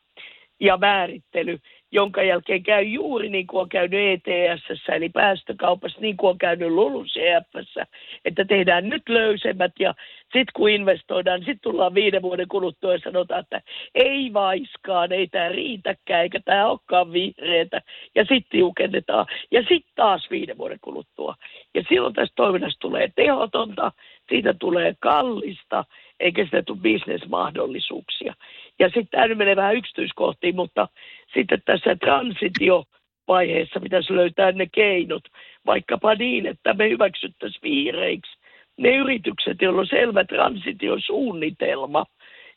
ja 0.60 0.76
määrittely, 0.76 1.58
jonka 1.94 2.22
jälkeen 2.22 2.62
käy 2.62 2.82
juuri 2.82 3.28
niin 3.28 3.46
kuin 3.46 3.60
on 3.60 3.68
käynyt 3.68 4.00
ETS, 4.26 4.88
eli 4.88 5.08
päästökaupassa, 5.08 6.00
niin 6.00 6.16
kuin 6.16 6.30
on 6.30 6.38
käynyt 6.38 6.68
LULUCF, 6.68 7.78
että 8.24 8.44
tehdään 8.44 8.88
nyt 8.88 9.02
löysemmät 9.08 9.72
ja 9.78 9.94
sitten 10.22 10.52
kun 10.56 10.70
investoidaan, 10.70 11.40
niin 11.40 11.46
sitten 11.46 11.70
tullaan 11.70 11.94
viiden 11.94 12.22
vuoden 12.22 12.48
kuluttua 12.48 12.92
ja 12.92 12.98
sanotaan, 12.98 13.40
että 13.40 13.62
ei 13.94 14.32
vaiskaan, 14.32 15.12
ei 15.12 15.26
tämä 15.26 15.48
riitäkään, 15.48 16.22
eikä 16.22 16.40
tämä 16.44 16.66
olekaan 16.66 17.12
vihreätä. 17.12 17.82
Ja 18.14 18.22
sitten 18.22 18.50
tiukennetaan. 18.50 19.26
Ja 19.50 19.60
sitten 19.60 19.92
taas 19.94 20.30
viiden 20.30 20.58
vuoden 20.58 20.78
kuluttua. 20.80 21.34
Ja 21.74 21.82
silloin 21.88 22.14
tästä 22.14 22.34
toiminnasta 22.36 22.80
tulee 22.80 23.12
tehotonta, 23.16 23.92
siitä 24.28 24.54
tulee 24.54 24.94
kallista, 25.00 25.84
eikä 26.20 26.44
sitä 26.44 26.62
tule 26.62 26.78
bisnesmahdollisuuksia. 26.78 28.34
Ja 28.78 28.86
sitten 28.86 29.08
tämä 29.10 29.28
nyt 29.28 29.38
menee 29.38 29.56
vähän 29.56 29.76
yksityiskohtiin, 29.76 30.56
mutta 30.56 30.88
sitten 31.34 31.62
tässä 31.64 31.96
transitio 31.96 32.84
vaiheessa 33.28 33.80
pitäisi 33.80 34.16
löytää 34.16 34.52
ne 34.52 34.66
keinot, 34.72 35.22
vaikkapa 35.66 36.14
niin, 36.14 36.46
että 36.46 36.74
me 36.74 36.88
hyväksyttäisiin 36.88 37.62
vihreiksi 37.62 38.38
ne 38.76 38.96
yritykset, 38.96 39.62
joilla 39.62 39.80
on 39.80 39.86
selvä 39.86 40.24
transitiosuunnitelma, 40.24 42.04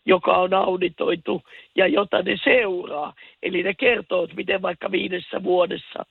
joka 0.05 0.37
on 0.37 0.53
auditoitu 0.53 1.41
ja 1.75 1.87
jota 1.87 2.21
ne 2.21 2.37
seuraa. 2.43 3.13
Eli 3.43 3.63
ne 3.63 3.73
kertoo, 3.73 4.23
että 4.23 4.35
miten 4.35 4.61
vaikka 4.61 4.91
viidessä 4.91 5.43
vuodessa 5.43 6.05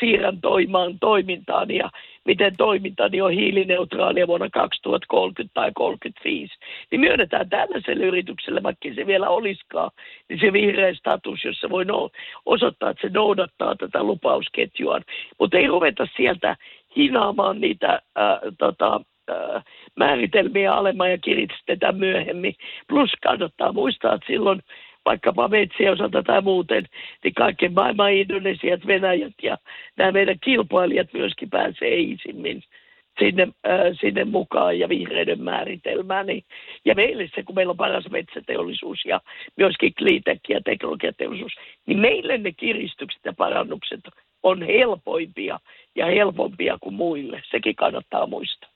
siirrän 0.00 0.40
toimaan 0.40 0.98
toimintaan 1.00 1.70
ja 1.70 1.90
miten 2.24 2.56
toimintani 2.56 3.20
on 3.20 3.32
hiilineutraalia 3.32 4.26
vuonna 4.26 4.50
2030 4.50 5.54
tai 5.54 5.72
2035, 5.74 6.54
niin 6.90 7.00
myönnetään 7.00 7.48
tällaiselle 7.48 8.04
yritykselle, 8.04 8.62
vaikka 8.62 8.88
se 8.94 9.06
vielä 9.06 9.28
olisikaan, 9.28 9.90
niin 10.28 10.40
se 10.40 10.52
vihreä 10.52 10.94
status, 10.94 11.44
jossa 11.44 11.70
voi 11.70 11.84
no, 11.84 12.10
osoittaa, 12.46 12.90
että 12.90 13.08
se 13.08 13.12
noudattaa 13.14 13.74
tätä 13.76 14.02
lupausketjua. 14.02 15.00
Mutta 15.38 15.56
ei 15.56 15.66
ruveta 15.66 16.08
sieltä 16.16 16.56
hinaamaan 16.96 17.60
niitä 17.60 18.02
ää, 18.16 18.40
tota, 18.58 19.00
määritelmiä 19.96 20.72
alemman 20.72 21.10
ja 21.10 21.18
kiristetään 21.18 21.96
myöhemmin. 21.96 22.54
Plus 22.88 23.10
kannattaa 23.22 23.72
muistaa, 23.72 24.14
että 24.14 24.26
silloin 24.26 24.60
vaikkapa 25.04 25.48
metsien 25.48 25.92
osalta 25.92 26.22
tai 26.22 26.42
muuten, 26.42 26.84
niin 27.24 27.34
kaiken 27.34 27.72
maailman 27.72 28.12
Indonesiat, 28.12 28.86
Venäjät 28.86 29.32
ja 29.42 29.58
nämä 29.96 30.12
meidän 30.12 30.36
kilpailijat 30.44 31.12
myöskin 31.12 31.50
pääsee 31.50 32.00
isimmin 32.00 32.62
sinne, 33.18 33.42
äh, 33.42 33.98
sinne 34.00 34.24
mukaan 34.24 34.78
ja 34.78 34.88
vihreiden 34.88 35.42
määritelmään. 35.42 36.26
Niin, 36.26 36.44
ja 36.84 36.94
meille 36.94 37.30
se, 37.34 37.42
kun 37.42 37.54
meillä 37.54 37.70
on 37.70 37.76
paras 37.76 38.10
metsäteollisuus 38.10 39.04
ja 39.04 39.20
myöskin 39.56 39.94
cleantech 39.94 40.40
ja 40.48 40.60
teknologiateollisuus, 40.60 41.52
niin 41.86 41.98
meille 41.98 42.38
ne 42.38 42.52
kiristykset 42.52 43.20
ja 43.24 43.32
parannukset 43.32 44.00
on 44.42 44.62
helpoimpia 44.62 45.60
ja 45.96 46.06
helpompia 46.06 46.78
kuin 46.80 46.94
muille. 46.94 47.42
Sekin 47.50 47.76
kannattaa 47.76 48.26
muistaa. 48.26 48.70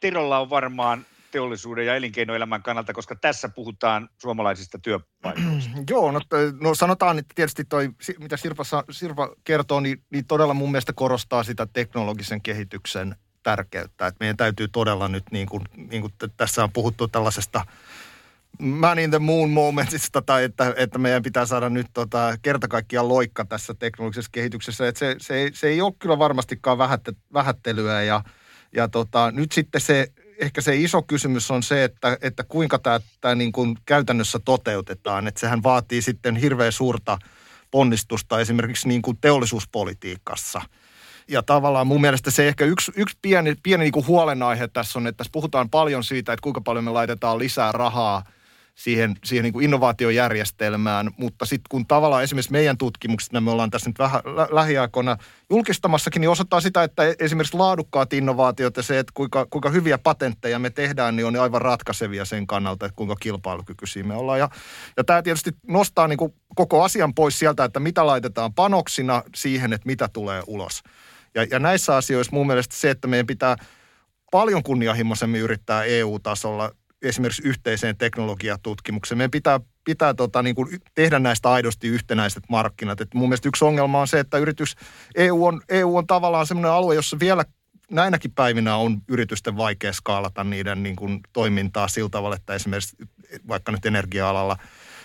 Tirolla 0.00 0.38
on 0.38 0.50
varmaan 0.50 0.98
teollisuuden 1.30 1.86
ja 1.86 1.96
elinkeinoelämän 1.96 2.62
kannalta, 2.62 2.92
koska 2.92 3.16
tässä 3.16 3.48
puhutaan 3.48 4.08
suomalaisista 4.18 4.78
työpaikoista? 4.78 5.70
Joo, 5.90 6.10
no, 6.10 6.20
no 6.60 6.74
sanotaan, 6.74 7.18
että 7.18 7.32
tietysti 7.34 7.64
toi, 7.64 7.90
mitä 8.18 8.36
Sirpa, 8.36 8.64
Sirpa 8.90 9.30
kertoo, 9.44 9.80
niin, 9.80 10.02
niin 10.10 10.26
todella 10.26 10.54
mun 10.54 10.70
mielestä 10.70 10.92
korostaa 10.92 11.42
sitä 11.42 11.66
teknologisen 11.72 12.42
kehityksen 12.42 13.16
tärkeyttä. 13.42 14.06
Että 14.06 14.16
meidän 14.20 14.36
täytyy 14.36 14.68
todella 14.68 15.08
nyt, 15.08 15.24
niin 15.30 15.46
kuin, 15.46 15.62
niin 15.90 16.02
kuin 16.02 16.12
tässä 16.36 16.64
on 16.64 16.72
puhuttu 16.72 17.08
tällaisesta 17.08 17.64
man 18.58 18.98
in 18.98 19.10
the 19.10 19.18
moon 19.18 19.50
momentista, 19.50 20.22
tai 20.22 20.44
että, 20.44 20.74
että 20.76 20.98
meidän 20.98 21.22
pitää 21.22 21.46
saada 21.46 21.70
nyt 21.70 21.86
tota, 21.94 22.34
kerta 22.42 22.68
kaikkiaan 22.68 23.08
loikka 23.08 23.44
tässä 23.44 23.74
teknologisessa 23.74 24.30
kehityksessä. 24.32 24.88
Että 24.88 24.98
se, 24.98 25.16
se, 25.20 25.50
se 25.54 25.68
ei 25.68 25.80
ole 25.80 25.92
kyllä 25.98 26.18
varmastikaan 26.18 26.78
vähätte, 26.78 27.12
vähättelyä 27.32 28.02
ja, 28.02 28.22
ja 28.72 28.88
tota, 28.88 29.30
nyt 29.30 29.52
sitten 29.52 29.80
se 29.80 30.12
ehkä 30.40 30.60
se 30.60 30.76
iso 30.76 31.02
kysymys 31.02 31.50
on 31.50 31.62
se, 31.62 31.84
että, 31.84 32.18
että 32.22 32.44
kuinka 32.44 32.78
tämä, 32.78 33.00
tämä 33.20 33.34
niin 33.34 33.52
kuin 33.52 33.76
käytännössä 33.86 34.38
toteutetaan. 34.38 35.26
Että 35.28 35.40
sehän 35.40 35.62
vaatii 35.62 36.02
sitten 36.02 36.36
hirveän 36.36 36.72
suurta 36.72 37.18
ponnistusta 37.70 38.40
esimerkiksi 38.40 38.88
niin 38.88 39.02
kuin 39.02 39.18
teollisuuspolitiikassa. 39.20 40.62
Ja 41.28 41.42
tavallaan 41.42 41.86
mun 41.86 42.00
mielestä 42.00 42.30
se 42.30 42.48
ehkä 42.48 42.64
yksi, 42.64 42.92
yksi 42.96 43.18
pieni, 43.22 43.56
pieni 43.62 43.84
niin 43.84 43.92
kuin 43.92 44.06
huolenaihe 44.06 44.68
tässä 44.68 44.98
on, 44.98 45.06
että 45.06 45.16
tässä 45.16 45.32
puhutaan 45.32 45.70
paljon 45.70 46.04
siitä, 46.04 46.32
että 46.32 46.42
kuinka 46.42 46.60
paljon 46.60 46.84
me 46.84 46.90
laitetaan 46.90 47.38
lisää 47.38 47.72
rahaa– 47.72 48.24
siihen, 48.80 49.16
siihen 49.24 49.42
niin 49.42 49.52
kuin 49.52 49.64
innovaatiojärjestelmään, 49.64 51.10
mutta 51.16 51.46
sitten 51.46 51.66
kun 51.70 51.86
tavallaan 51.86 52.22
esimerkiksi 52.22 52.52
meidän 52.52 52.78
tutkimukset, 52.78 53.32
me 53.32 53.50
ollaan 53.50 53.70
tässä 53.70 53.90
nyt 53.90 53.98
vähän 53.98 54.20
lä- 54.24 54.48
lähiaikoina 54.50 55.16
julkistamassakin, 55.50 56.20
niin 56.20 56.30
osoittaa 56.30 56.60
sitä, 56.60 56.82
että 56.82 57.02
esimerkiksi 57.18 57.56
laadukkaat 57.56 58.12
innovaatiot 58.12 58.76
ja 58.76 58.82
se, 58.82 58.98
että 58.98 59.12
kuinka, 59.14 59.46
kuinka 59.50 59.70
hyviä 59.70 59.98
patentteja 59.98 60.58
me 60.58 60.70
tehdään, 60.70 61.16
niin 61.16 61.26
on 61.26 61.36
aivan 61.36 61.62
ratkaisevia 61.62 62.24
sen 62.24 62.46
kannalta, 62.46 62.86
että 62.86 62.96
kuinka 62.96 63.16
kilpailukykyisiä 63.16 64.02
me 64.02 64.14
ollaan. 64.14 64.38
Ja, 64.38 64.48
ja 64.96 65.04
tämä 65.04 65.22
tietysti 65.22 65.50
nostaa 65.68 66.08
niin 66.08 66.18
kuin 66.18 66.34
koko 66.54 66.82
asian 66.82 67.14
pois 67.14 67.38
sieltä, 67.38 67.64
että 67.64 67.80
mitä 67.80 68.06
laitetaan 68.06 68.54
panoksina 68.54 69.22
siihen, 69.34 69.72
että 69.72 69.86
mitä 69.86 70.08
tulee 70.12 70.42
ulos. 70.46 70.82
Ja, 71.34 71.46
ja 71.50 71.58
näissä 71.58 71.96
asioissa 71.96 72.36
mun 72.36 72.46
mielestä 72.46 72.76
se, 72.76 72.90
että 72.90 73.08
meidän 73.08 73.26
pitää 73.26 73.56
paljon 74.30 74.62
kunnianhimoisemmin 74.62 75.40
yrittää 75.40 75.84
EU-tasolla 75.84 76.70
esimerkiksi 77.02 77.42
yhteiseen 77.48 77.96
teknologiatutkimukseen. 77.96 79.18
Meidän 79.18 79.30
pitää, 79.30 79.60
pitää 79.84 80.14
tota, 80.14 80.42
niin 80.42 80.54
kuin 80.54 80.80
tehdä 80.94 81.18
näistä 81.18 81.50
aidosti 81.50 81.88
yhtenäiset 81.88 82.42
markkinat. 82.48 83.00
Et 83.00 83.14
mun 83.14 83.28
mielestä 83.28 83.48
yksi 83.48 83.64
ongelma 83.64 84.00
on 84.00 84.08
se, 84.08 84.20
että 84.20 84.38
yritys, 84.38 84.76
EU 85.14 85.44
on, 85.44 85.60
EU 85.68 85.96
on 85.96 86.06
tavallaan 86.06 86.46
sellainen 86.46 86.72
alue, 86.72 86.94
jossa 86.94 87.18
vielä 87.20 87.44
näinäkin 87.90 88.32
päivinä 88.32 88.76
on 88.76 89.02
yritysten 89.08 89.56
vaikea 89.56 89.92
skaalata 89.92 90.44
niiden 90.44 90.82
niin 90.82 90.96
kuin, 90.96 91.20
toimintaa 91.32 91.88
sillä 91.88 92.08
tavalla, 92.08 92.36
että 92.36 92.54
esimerkiksi 92.54 92.96
vaikka 93.48 93.72
nyt 93.72 93.86
energia-alalla 93.86 94.56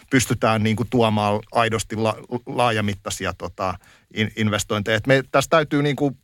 pystytään 0.09 0.63
niin 0.63 0.75
kuin, 0.75 0.89
tuomaan 0.89 1.39
aidosti 1.51 1.95
la, 1.95 2.15
laajamittaisia 2.45 3.33
tota, 3.37 3.73
in, 4.13 4.31
investointeja. 4.35 4.97
Et 4.97 5.07
me, 5.07 5.23
tässä 5.31 5.49
täytyy 5.49 5.83
niin 5.83 5.95
kuin, 5.95 6.17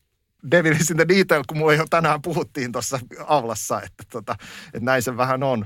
devil 0.51 0.75
is 0.75 0.91
in 0.91 0.98
the 0.98 1.07
detail, 1.07 1.43
kun 1.48 1.57
mulla 1.57 1.74
jo 1.74 1.86
tänään 1.89 2.21
puhuttiin 2.21 2.71
tuossa 2.71 3.00
avlassa, 3.27 3.81
että, 3.81 4.03
tota, 4.12 4.36
että 4.65 4.79
näin 4.79 5.01
se 5.01 5.17
vähän 5.17 5.43
on. 5.43 5.65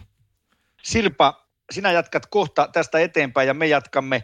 Silpa, 0.84 1.48
sinä 1.72 1.92
jatkat 1.92 2.26
kohta 2.26 2.70
tästä 2.74 3.00
eteenpäin 3.00 3.48
ja 3.48 3.54
me 3.54 3.68
jatkamme 3.68 4.24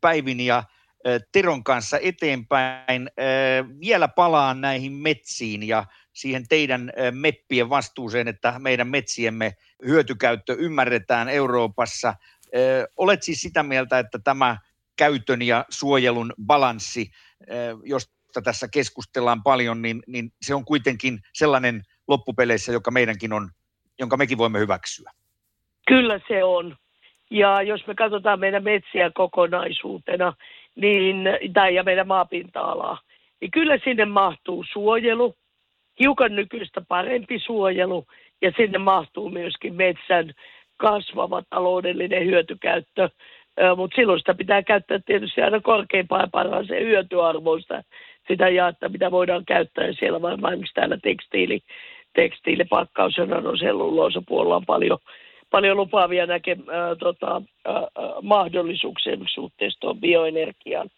Päivin 0.00 0.40
ja 0.40 0.64
Teron 1.32 1.64
kanssa 1.64 1.98
eteenpäin. 1.98 3.10
Vielä 3.80 4.08
palaan 4.08 4.60
näihin 4.60 4.92
metsiin 4.92 5.62
ja 5.62 5.84
siihen 6.12 6.48
teidän 6.48 6.92
meppien 7.10 7.70
vastuuseen, 7.70 8.28
että 8.28 8.54
meidän 8.58 8.88
metsiemme 8.88 9.52
hyötykäyttö 9.86 10.54
ymmärretään 10.58 11.28
Euroopassa. 11.28 12.14
Olet 12.96 13.22
siis 13.22 13.40
sitä 13.40 13.62
mieltä, 13.62 13.98
että 13.98 14.18
tämä 14.24 14.58
käytön 14.96 15.42
ja 15.42 15.64
suojelun 15.68 16.32
balanssi, 16.46 17.10
josta 18.34 18.50
tässä 18.50 18.68
keskustellaan 18.72 19.42
paljon, 19.42 19.82
niin, 19.82 20.02
niin 20.06 20.30
se 20.42 20.54
on 20.54 20.64
kuitenkin 20.64 21.18
sellainen 21.32 21.82
loppupeleissä, 22.08 22.72
joka 22.72 22.90
meidänkin 22.90 23.32
on, 23.32 23.48
jonka 23.98 24.16
mekin 24.16 24.38
voimme 24.38 24.58
hyväksyä. 24.58 25.10
Kyllä 25.86 26.20
se 26.28 26.44
on. 26.44 26.76
Ja 27.30 27.62
jos 27.62 27.86
me 27.86 27.94
katsotaan 27.94 28.40
meidän 28.40 28.64
metsiä 28.64 29.10
kokonaisuutena, 29.14 30.32
niin, 30.76 31.16
tai 31.52 31.74
ja 31.74 31.82
meidän 31.82 32.06
maapinta-alaa, 32.06 32.98
niin 33.40 33.50
kyllä 33.50 33.78
sinne 33.84 34.04
mahtuu 34.04 34.64
suojelu, 34.72 35.34
hiukan 36.00 36.36
nykyistä 36.36 36.80
parempi 36.88 37.38
suojelu 37.38 38.04
ja 38.42 38.52
sinne 38.56 38.78
mahtuu 38.78 39.30
myöskin 39.30 39.74
metsän 39.74 40.32
kasvava 40.76 41.42
taloudellinen 41.50 42.26
hyötykäyttö. 42.26 43.08
Mutta 43.76 43.96
silloin 43.96 44.18
sitä 44.18 44.34
pitää 44.34 44.62
käyttää 44.62 44.98
tietysti 45.06 45.42
aina 45.42 45.60
korkeimpaan 45.60 46.30
parhaaseen 46.30 46.86
hyötyarvoista 46.86 47.82
sitä 48.28 48.48
jaetta, 48.48 48.88
mitä 48.88 49.10
voidaan 49.10 49.44
käyttää. 49.44 49.92
Siellä 49.92 50.22
vaan 50.22 50.34
esimerkiksi 50.34 50.74
täällä 50.74 50.98
tekstiili, 51.02 51.60
tekstiilipakkaus 52.14 53.16
ja 53.16 53.26
puolella 54.28 54.56
on 54.56 54.66
paljon, 54.66 54.98
paljon 55.50 55.76
lupaavia 55.76 56.26
näke, 56.26 56.52
äh, 56.52 56.98
tota, 56.98 57.42
äh, 57.68 57.74
mahdollisuuksia 58.22 59.16
suhteessa 59.34 59.80
tuon 59.80 60.00
bioenergiaan 60.00 60.90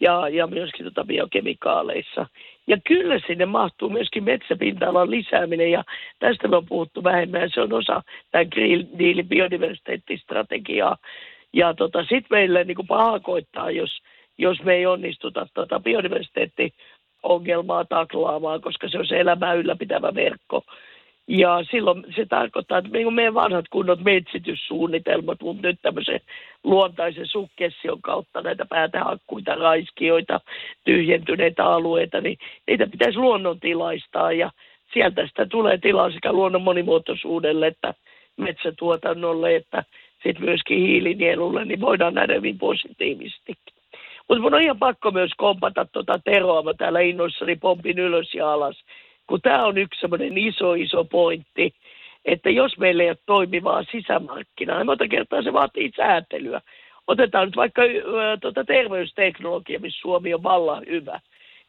ja, 0.00 0.28
ja 0.28 0.46
myöskin 0.46 0.84
tota 0.84 1.04
biokemikaaleissa. 1.04 2.26
Ja 2.66 2.76
kyllä 2.86 3.20
sinne 3.26 3.46
mahtuu 3.46 3.88
myöskin 3.88 4.24
metsäpinta-alan 4.24 5.10
lisääminen 5.10 5.70
ja 5.70 5.84
tästä 6.18 6.48
me 6.48 6.56
on 6.56 6.66
puhuttu 6.66 7.04
vähemmän. 7.04 7.50
Se 7.54 7.60
on 7.60 7.72
osa 7.72 8.02
tämän 8.30 8.48
Green 8.52 8.88
Dealin 8.98 9.28
biodiversiteettistrategiaa. 9.28 10.96
Ja 11.52 11.74
tota, 11.74 12.02
sitten 12.02 12.26
meille 12.30 12.64
niin 12.64 12.76
kuin 12.76 12.86
paha 12.86 13.20
koittaa, 13.20 13.70
jos, 13.70 13.90
jos 14.38 14.62
me 14.62 14.74
ei 14.74 14.86
onnistuta 14.86 15.46
tota 15.54 15.80
biodiversiteettiongelmaa 15.80 17.84
taklaamaan, 17.84 18.60
koska 18.60 18.88
se 18.88 18.98
on 18.98 19.06
se 19.06 19.20
elämää 19.20 19.54
ylläpitävä 19.54 20.14
verkko. 20.14 20.62
Ja 21.28 21.64
silloin 21.70 22.04
se 22.16 22.26
tarkoittaa, 22.26 22.78
että 22.78 22.90
meidän 22.90 23.34
vanhat 23.34 23.64
kunnot 23.70 24.04
metsityssuunnitelmat, 24.04 25.38
mutta 25.42 25.68
nyt 25.68 25.78
tämmöisen 25.82 26.20
luontaisen 26.64 27.26
sukkession 27.26 28.02
kautta 28.02 28.40
näitä 28.40 28.66
päätähakkuita, 28.66 29.54
raiskioita, 29.54 30.40
tyhjentyneitä 30.84 31.64
alueita, 31.64 32.20
niin 32.20 32.38
niitä 32.66 32.86
pitäisi 32.86 33.18
luonnontilaistaa 33.18 34.32
ja 34.32 34.50
sieltä 34.92 35.26
sitä 35.26 35.46
tulee 35.46 35.78
tilaa 35.78 36.10
sekä 36.10 36.32
luonnon 36.32 36.62
monimuotoisuudelle 36.62 37.66
että 37.66 37.94
metsätuotannolle, 38.36 39.56
että 39.56 39.84
sitten 40.22 40.44
myöskin 40.44 40.78
hiilinielulle, 40.78 41.64
niin 41.64 41.80
voidaan 41.80 42.14
nähdä 42.14 42.34
hyvin 42.34 42.58
positiivisesti. 42.58 43.54
Mutta 44.28 44.42
mun 44.42 44.54
on 44.54 44.62
ihan 44.62 44.78
pakko 44.78 45.10
myös 45.10 45.30
kompata 45.36 45.84
tuota 45.84 46.18
Teroa, 46.24 46.62
mä 46.62 46.74
täällä 46.74 47.00
innoissani 47.00 47.56
pompin 47.56 47.98
ylös 47.98 48.34
ja 48.34 48.52
alas 48.52 48.84
kun 49.26 49.40
tämä 49.40 49.66
on 49.66 49.78
yksi 49.78 50.00
semmoinen 50.00 50.38
iso, 50.38 50.74
iso 50.74 51.04
pointti, 51.04 51.74
että 52.24 52.50
jos 52.50 52.78
meillä 52.78 53.02
ei 53.02 53.08
ole 53.08 53.18
toimivaa 53.26 53.82
sisämarkkinaa, 53.82 54.76
niin 54.76 54.86
monta 54.86 55.08
kertaa 55.08 55.42
se 55.42 55.52
vaatii 55.52 55.92
säätelyä. 55.96 56.60
Otetaan 57.06 57.48
nyt 57.48 57.56
vaikka 57.56 57.82
äh, 57.82 57.88
tuota 58.40 58.64
terveysteknologia, 58.64 59.80
missä 59.80 60.00
Suomi 60.00 60.34
on 60.34 60.42
vallan 60.42 60.84
hyvä. 60.86 61.20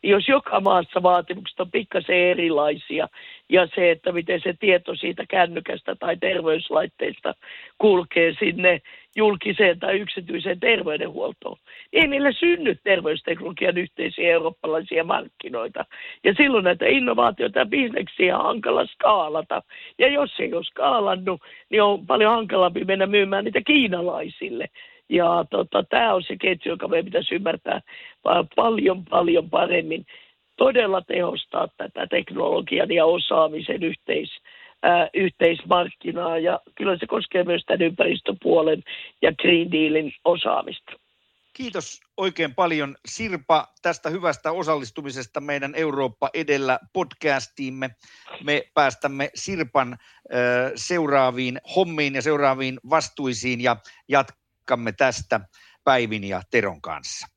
Niin 0.04 0.12
jos 0.12 0.28
joka 0.28 0.60
maassa 0.60 1.04
vaatimukset 1.04 1.60
on 1.60 1.72
pikkasen 1.72 2.16
erilaisia 2.16 3.08
ja 3.50 3.68
se, 3.76 3.92
että 3.92 4.12
miten 4.12 4.42
se 4.44 4.54
tieto 4.60 4.96
siitä 4.96 5.24
kännykästä 5.30 5.96
tai 5.96 6.18
terveyslaitteista 6.18 7.34
kulkee 7.78 8.34
sinne 8.40 8.82
julkiseen 9.16 9.80
tai 9.80 10.00
yksityiseen 10.00 10.60
terveydenhuoltoon. 10.60 11.58
Ei 11.94 12.08
meillä 12.08 12.32
synny 12.32 12.76
terveysteknologian 12.84 13.78
yhteisiä 13.78 14.30
eurooppalaisia 14.30 15.04
markkinoita. 15.04 15.86
Ja 16.24 16.34
silloin 16.38 16.64
näitä 16.64 16.86
innovaatioita 16.86 17.60
ja 17.60 17.66
bisneksiä 17.66 18.38
on 18.38 18.46
hankala 18.46 18.86
skaalata. 18.86 19.62
Ja 19.98 20.08
jos 20.08 20.40
ei 20.40 20.54
ole 20.54 20.64
skaalannut, 20.64 21.42
niin 21.70 21.84
on 21.84 22.08
paljon 22.08 22.32
hankalampi 22.32 22.86
mennä 22.86 23.06
myymään 23.06 23.46
niitä 23.46 23.62
kiinalaisille. 23.62 24.68
Ja 25.10 25.46
tota, 25.50 25.84
tämä 25.84 26.14
on 26.14 26.24
se 26.24 26.36
ketju, 26.42 26.72
joka 26.72 26.88
meidän 26.88 27.06
pitäisi 27.06 27.36
ymmärtää 27.36 27.82
paljon, 28.56 29.06
paljon 29.06 29.50
paremmin. 29.50 30.06
Todella 30.58 31.02
tehostaa 31.02 31.68
tätä 31.78 32.08
teknologian 32.08 32.92
ja 32.92 33.06
osaamisen 33.06 33.84
yhteis, 33.84 34.30
ää, 34.84 35.10
yhteismarkkinaa 35.14 36.38
ja 36.38 36.60
kyllä 36.76 36.98
se 36.98 37.08
koskee 37.08 37.44
myös 37.44 37.64
tämän 37.66 37.82
ympäristöpuolen 37.82 38.84
ja 39.22 39.32
Green 39.34 39.72
Dealin 39.72 40.14
osaamista. 40.26 40.92
Kiitos 41.54 42.02
oikein 42.18 42.56
paljon 42.56 42.96
Sirpa 43.06 43.68
tästä 43.82 44.10
hyvästä 44.10 44.52
osallistumisesta 44.52 45.42
meidän 45.42 45.76
Eurooppa 45.76 46.30
edellä 46.34 46.80
podcastiimme. 46.94 47.90
Me 48.44 48.64
päästämme 48.74 49.30
Sirpan 49.36 49.94
äh, 49.94 50.72
seuraaviin 50.76 51.62
hommiin 51.76 52.16
ja 52.16 52.22
seuraaviin 52.22 52.80
vastuisiin 52.90 53.62
ja 53.62 53.76
jatkamme 54.08 54.47
tästä 54.98 55.40
Päivin 55.84 56.24
ja 56.24 56.42
Teron 56.52 56.82
kanssa. 56.82 57.28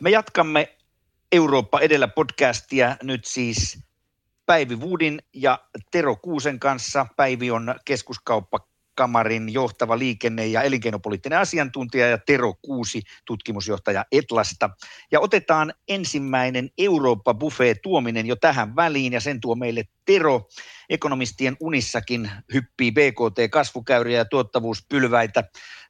Me 0.00 0.10
jatkamme 0.10 0.76
Eurooppa 1.32 1.80
edellä 1.80 2.08
podcastia 2.08 2.96
nyt 3.02 3.24
siis 3.24 3.78
Päivi 4.46 4.76
Woodin 4.76 5.22
ja 5.34 5.58
Tero 5.90 6.16
Kuusen 6.16 6.60
kanssa. 6.60 7.06
Päivi 7.16 7.50
on 7.50 7.74
keskuskauppakamarin 8.90 9.52
johtava 9.52 9.98
liikenne- 9.98 10.46
ja 10.46 10.62
elinkeinopoliittinen 10.62 11.38
asiantuntija 11.38 12.08
ja 12.08 12.18
Tero 12.18 12.54
Kuusi 12.62 13.02
tutkimusjohtaja 13.24 14.04
Etlasta. 14.12 14.70
Ja 15.12 15.20
otetaan 15.20 15.74
ensimmäinen 15.88 16.70
Eurooppa 16.78 17.34
buffet 17.34 17.82
tuominen 17.82 18.26
jo 18.26 18.36
tähän 18.36 18.76
väliin 18.76 19.12
ja 19.12 19.20
sen 19.20 19.40
tuo 19.40 19.54
meille 19.54 19.84
Tero. 20.04 20.48
Ekonomistien 20.88 21.56
unissakin 21.60 22.30
hyppii 22.52 22.90
BKT-kasvukäyriä 22.92 24.18
ja 24.18 24.24
tuottavuuspylväitä. 24.24 25.44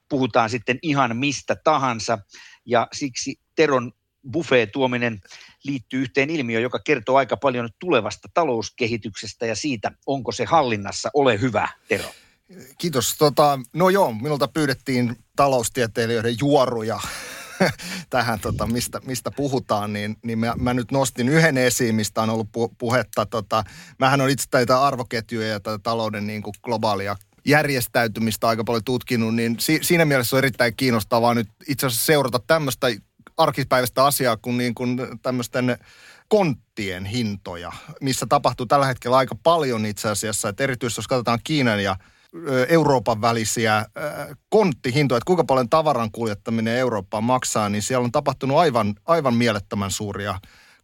Puhutaan 0.09 0.49
sitten 0.49 0.79
ihan 0.81 1.17
mistä 1.17 1.55
tahansa 1.55 2.17
ja 2.65 2.87
siksi 2.93 3.39
Teron 3.55 3.91
buffet-tuominen 4.31 5.19
liittyy 5.63 6.01
yhteen 6.01 6.29
ilmiöön, 6.29 6.63
joka 6.63 6.79
kertoo 6.79 7.17
aika 7.17 7.37
paljon 7.37 7.69
tulevasta 7.79 8.27
talouskehityksestä 8.33 9.45
ja 9.45 9.55
siitä, 9.55 9.91
onko 10.05 10.31
se 10.31 10.45
hallinnassa. 10.45 11.09
Ole 11.13 11.41
hyvä, 11.41 11.67
Tero. 11.87 12.11
Kiitos. 12.77 13.15
Tota, 13.17 13.59
no 13.73 13.89
joo, 13.89 14.13
minulta 14.13 14.47
pyydettiin 14.47 15.15
taloustieteilijöiden 15.35 16.35
juoruja 16.39 16.99
tähän, 18.09 18.39
tota, 18.39 18.67
mistä, 18.67 19.01
mistä 19.05 19.31
puhutaan, 19.31 19.93
niin, 19.93 20.15
niin 20.23 20.39
mä, 20.39 20.53
mä 20.59 20.73
nyt 20.73 20.91
nostin 20.91 21.29
yhden 21.29 21.57
esiin, 21.57 21.95
mistä 21.95 22.21
on 22.21 22.29
ollut 22.29 22.51
pu, 22.51 22.69
puhetta. 22.77 23.25
Tota, 23.25 23.63
mähän 23.99 24.21
on 24.21 24.29
itse 24.29 24.45
näitä 24.53 24.81
arvoketjuja 24.81 25.47
ja 25.47 25.59
tätä 25.59 25.79
talouden 25.83 26.27
niin 26.27 26.43
kuin 26.43 26.53
globaalia 26.63 27.15
järjestäytymistä 27.45 28.47
aika 28.47 28.63
paljon 28.63 28.83
tutkinut, 28.83 29.35
niin 29.35 29.55
si, 29.59 29.79
siinä 29.81 30.05
mielessä 30.05 30.35
on 30.35 30.37
erittäin 30.37 30.75
kiinnostavaa 30.75 31.33
nyt 31.33 31.47
itse 31.67 31.87
asiassa 31.87 32.05
seurata 32.05 32.39
tämmöistä 32.47 32.87
arkipäiväistä 33.37 34.05
asiaa 34.05 34.37
kuin, 34.37 34.57
niin 34.57 34.75
kuin 34.75 34.97
tämmöisten 35.21 35.77
konttien 36.27 37.05
hintoja, 37.05 37.71
missä 38.01 38.25
tapahtuu 38.29 38.65
tällä 38.65 38.85
hetkellä 38.85 39.17
aika 39.17 39.35
paljon 39.43 39.85
itse 39.85 40.09
asiassa. 40.09 40.49
Että 40.49 40.63
erityisesti 40.63 40.99
jos 40.99 41.07
katsotaan 41.07 41.39
Kiinan 41.43 41.83
ja 41.83 41.95
Euroopan 42.67 43.21
välisiä 43.21 43.85
konttihintoja, 44.49 45.17
että 45.17 45.25
kuinka 45.25 45.43
paljon 45.43 45.69
tavaran 45.69 46.11
kuljettaminen 46.11 46.77
Eurooppaan 46.77 47.23
maksaa, 47.23 47.69
niin 47.69 47.81
siellä 47.81 48.05
on 48.05 48.11
tapahtunut 48.11 48.57
aivan, 48.57 48.95
aivan 49.05 49.35
mielettömän 49.35 49.91
suuria 49.91 50.39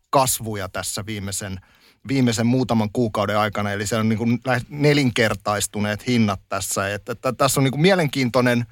kasvuja 0.09 0.69
tässä 0.69 1.05
viimeisen 1.05 1.59
viimeisen 2.07 2.47
muutaman 2.47 2.89
kuukauden 2.93 3.37
aikana. 3.37 3.71
Eli 3.71 3.87
se 3.87 3.95
on 3.95 4.09
niin 4.09 4.17
kuin 4.17 4.39
nelinkertaistuneet 4.69 6.07
hinnat 6.07 6.41
tässä. 6.49 6.93
Että, 6.93 7.11
että 7.11 7.33
tässä 7.33 7.59
on 7.59 7.63
niin 7.63 7.71
kuin 7.71 7.81
mielenkiintoinen, 7.81 8.65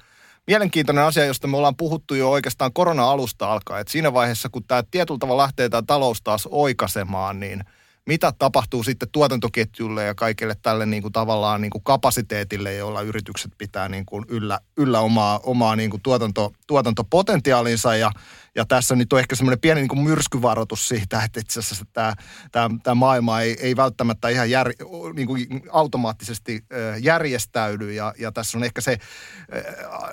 mielenkiintoinen 0.46 1.04
asia, 1.04 1.24
josta 1.24 1.46
me 1.46 1.56
ollaan 1.56 1.76
puhuttu 1.76 2.14
jo 2.14 2.30
oikeastaan 2.30 2.72
korona-alusta 2.72 3.52
alkaen. 3.52 3.80
Että 3.80 3.90
siinä 3.90 4.12
vaiheessa, 4.12 4.48
kun 4.48 4.64
tämä 4.64 4.82
tietyllä 4.90 5.18
tavalla 5.18 5.42
lähtee 5.42 5.68
tämä 5.68 5.82
talous 5.86 6.22
taas 6.22 6.48
oikasemaan, 6.50 7.40
niin– 7.40 7.64
mitä 8.06 8.32
tapahtuu 8.38 8.82
sitten 8.82 9.08
tuotantoketjulle 9.12 10.04
ja 10.04 10.14
kaikille 10.14 10.56
tälle 10.62 10.86
niin 10.86 11.02
kuin 11.02 11.12
tavallaan 11.12 11.60
niin 11.60 11.70
kuin 11.70 11.84
kapasiteetille, 11.84 12.74
jolla 12.74 13.02
yritykset 13.02 13.52
pitää 13.58 13.88
niin 13.88 14.06
kuin 14.06 14.24
yllä, 14.28 14.60
yllä 14.76 15.00
omaa, 15.00 15.40
omaa 15.42 15.76
niin 15.76 15.90
kuin 15.90 16.02
tuotanto, 16.02 16.52
tuotantopotentiaalinsa. 16.66 17.96
Ja, 17.96 18.10
ja 18.54 18.64
tässä 18.64 18.96
nyt 18.96 19.12
on 19.12 19.18
ehkä 19.18 19.36
semmoinen 19.36 19.60
pieni 19.60 19.80
niin 19.80 19.88
kuin 19.88 20.00
myrskyvaroitus 20.00 20.88
siitä, 20.88 21.22
että 21.24 21.40
itse 21.40 21.60
asiassa 21.60 21.84
tämä, 21.92 22.14
tämä, 22.52 22.70
tämä 22.82 22.94
maailma 22.94 23.40
ei, 23.40 23.56
ei 23.60 23.76
välttämättä 23.76 24.28
ihan 24.28 24.50
jär, 24.50 24.72
niin 25.14 25.26
kuin 25.26 25.46
automaattisesti 25.72 26.64
järjestäydy. 27.00 27.92
Ja, 27.92 28.14
ja 28.18 28.32
tässä 28.32 28.58
on 28.58 28.64
ehkä 28.64 28.80
se 28.80 28.98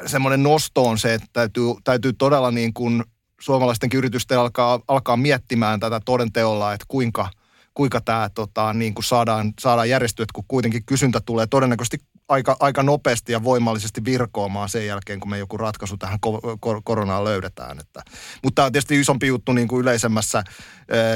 semmoinen 0.06 0.44
nosto 0.44 0.86
on 0.86 0.98
se, 1.00 1.14
että 1.14 1.28
täytyy, 1.34 1.64
täytyy 1.84 2.14
todella 2.14 2.52
niin 2.52 2.74
kuin 2.74 3.04
suomalaistenkin 3.42 3.98
yritysten 3.98 4.40
alkaa, 4.40 4.80
alkaa 4.88 5.18
miettimään 5.18 5.80
tätä 5.80 6.00
todenteolla, 6.06 6.74
että 6.74 6.86
kuinka– 6.88 7.30
kuinka 7.74 8.02
tämä 8.02 8.30
tota, 8.30 8.74
niin 8.74 8.94
kuin 8.94 9.04
saadaan, 9.04 9.54
saadaan 9.60 9.90
järjestyä, 9.90 10.26
kun 10.34 10.44
kuitenkin 10.48 10.86
kysyntä 10.86 11.22
tulee 11.26 11.48
todennäköisesti 11.48 11.98
aika, 12.30 12.58
aika 12.60 12.84
nopeasti 12.84 13.32
ja 13.32 13.44
voimallisesti 13.44 14.06
virkoamaan 14.06 14.70
sen 14.70 14.88
jälkeen, 14.88 15.20
kun 15.20 15.30
me 15.30 15.38
joku 15.38 15.58
ratkaisu 15.58 15.98
tähän 15.98 16.20
ko- 16.26 16.82
koronaan 16.84 17.24
löydetään. 17.24 17.80
Että, 17.80 18.04
mutta 18.44 18.56
tämä 18.56 18.66
on 18.66 18.72
tietysti 18.72 19.00
isompi 19.00 19.28
juttu 19.28 19.54
niin 19.54 19.68
kuin 19.68 19.82
yleisemmässä 19.82 20.44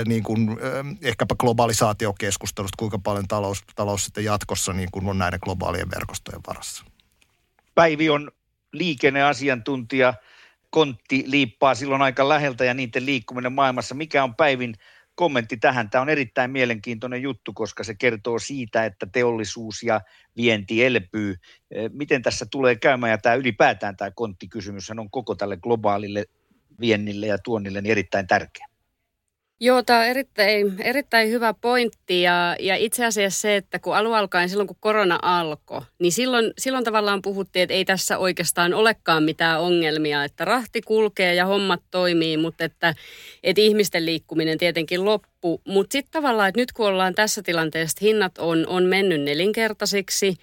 niin 0.07 0.23
kuin, 0.23 0.57
ehkäpä 1.01 1.35
globalisaatiokeskustelusta, 1.39 2.75
kuinka 2.79 2.99
paljon 2.99 3.27
talous, 3.27 3.63
talous 3.75 4.05
sitten 4.05 4.23
jatkossa 4.23 4.73
niin 4.73 4.89
kuin 4.91 5.09
on 5.09 5.17
näiden 5.17 5.39
globaalien 5.43 5.91
verkostojen 5.95 6.41
varassa. 6.47 6.85
Päivi 7.75 8.09
on 8.09 8.31
liikenneasiantuntija. 8.71 10.13
Kontti 10.69 11.23
liippaa 11.27 11.75
silloin 11.75 12.01
aika 12.01 12.29
läheltä 12.29 12.65
ja 12.65 12.73
niiden 12.73 13.05
liikkuminen 13.05 13.53
maailmassa. 13.53 13.95
Mikä 13.95 14.23
on 14.23 14.35
Päivin 14.35 14.75
kommentti 15.17 15.57
tähän. 15.57 15.89
Tämä 15.89 16.01
on 16.01 16.09
erittäin 16.09 16.51
mielenkiintoinen 16.51 17.21
juttu, 17.21 17.53
koska 17.53 17.83
se 17.83 17.95
kertoo 17.95 18.39
siitä, 18.39 18.85
että 18.85 19.05
teollisuus 19.05 19.83
ja 19.83 20.01
vienti 20.37 20.85
elpyy. 20.85 21.35
Eh, 21.71 21.89
miten 21.93 22.21
tässä 22.21 22.45
tulee 22.51 22.75
käymään, 22.75 23.11
ja 23.11 23.17
tämä 23.17 23.35
ylipäätään 23.35 23.97
tämä 23.97 24.11
konttikysymys 24.11 24.89
on 24.89 25.09
koko 25.11 25.35
tälle 25.35 25.57
globaalille 25.57 26.25
viennille 26.79 27.27
ja 27.27 27.37
tuonnille 27.37 27.81
niin 27.81 27.91
erittäin 27.91 28.27
tärkeä. 28.27 28.67
Joo, 29.59 29.83
tämä 29.83 29.99
on 29.99 30.05
erittäin, 30.05 30.75
erittäin 30.81 31.29
hyvä 31.29 31.53
pointti 31.53 32.21
ja, 32.21 32.55
ja 32.59 32.75
itse 32.75 33.05
asiassa 33.05 33.41
se, 33.41 33.55
että 33.55 33.79
kun 33.79 33.95
alun 33.95 34.15
alkaen 34.15 34.49
silloin 34.49 34.67
kun 34.67 34.77
korona 34.79 35.19
alkoi, 35.21 35.81
niin 35.99 36.11
silloin, 36.11 36.53
silloin 36.57 36.83
tavallaan 36.83 37.21
puhuttiin, 37.21 37.63
että 37.63 37.73
ei 37.73 37.85
tässä 37.85 38.17
oikeastaan 38.17 38.73
olekaan 38.73 39.23
mitään 39.23 39.61
ongelmia, 39.61 40.23
että 40.23 40.45
rahti 40.45 40.81
kulkee 40.81 41.35
ja 41.35 41.45
hommat 41.45 41.81
toimii, 41.91 42.37
mutta 42.37 42.63
että, 42.63 42.93
että 43.43 43.61
ihmisten 43.61 44.05
liikkuminen 44.05 44.57
tietenkin 44.57 45.05
loppuu. 45.05 45.61
Mutta 45.67 45.91
sitten 45.91 46.11
tavallaan, 46.11 46.49
että 46.49 46.61
nyt 46.61 46.71
kun 46.71 46.87
ollaan 46.87 47.15
tässä 47.15 47.41
tilanteessa, 47.43 47.97
hinnat 48.01 48.37
on, 48.37 48.67
on 48.67 48.83
mennyt 48.83 49.21
nelinkertaisiksi– 49.21 50.35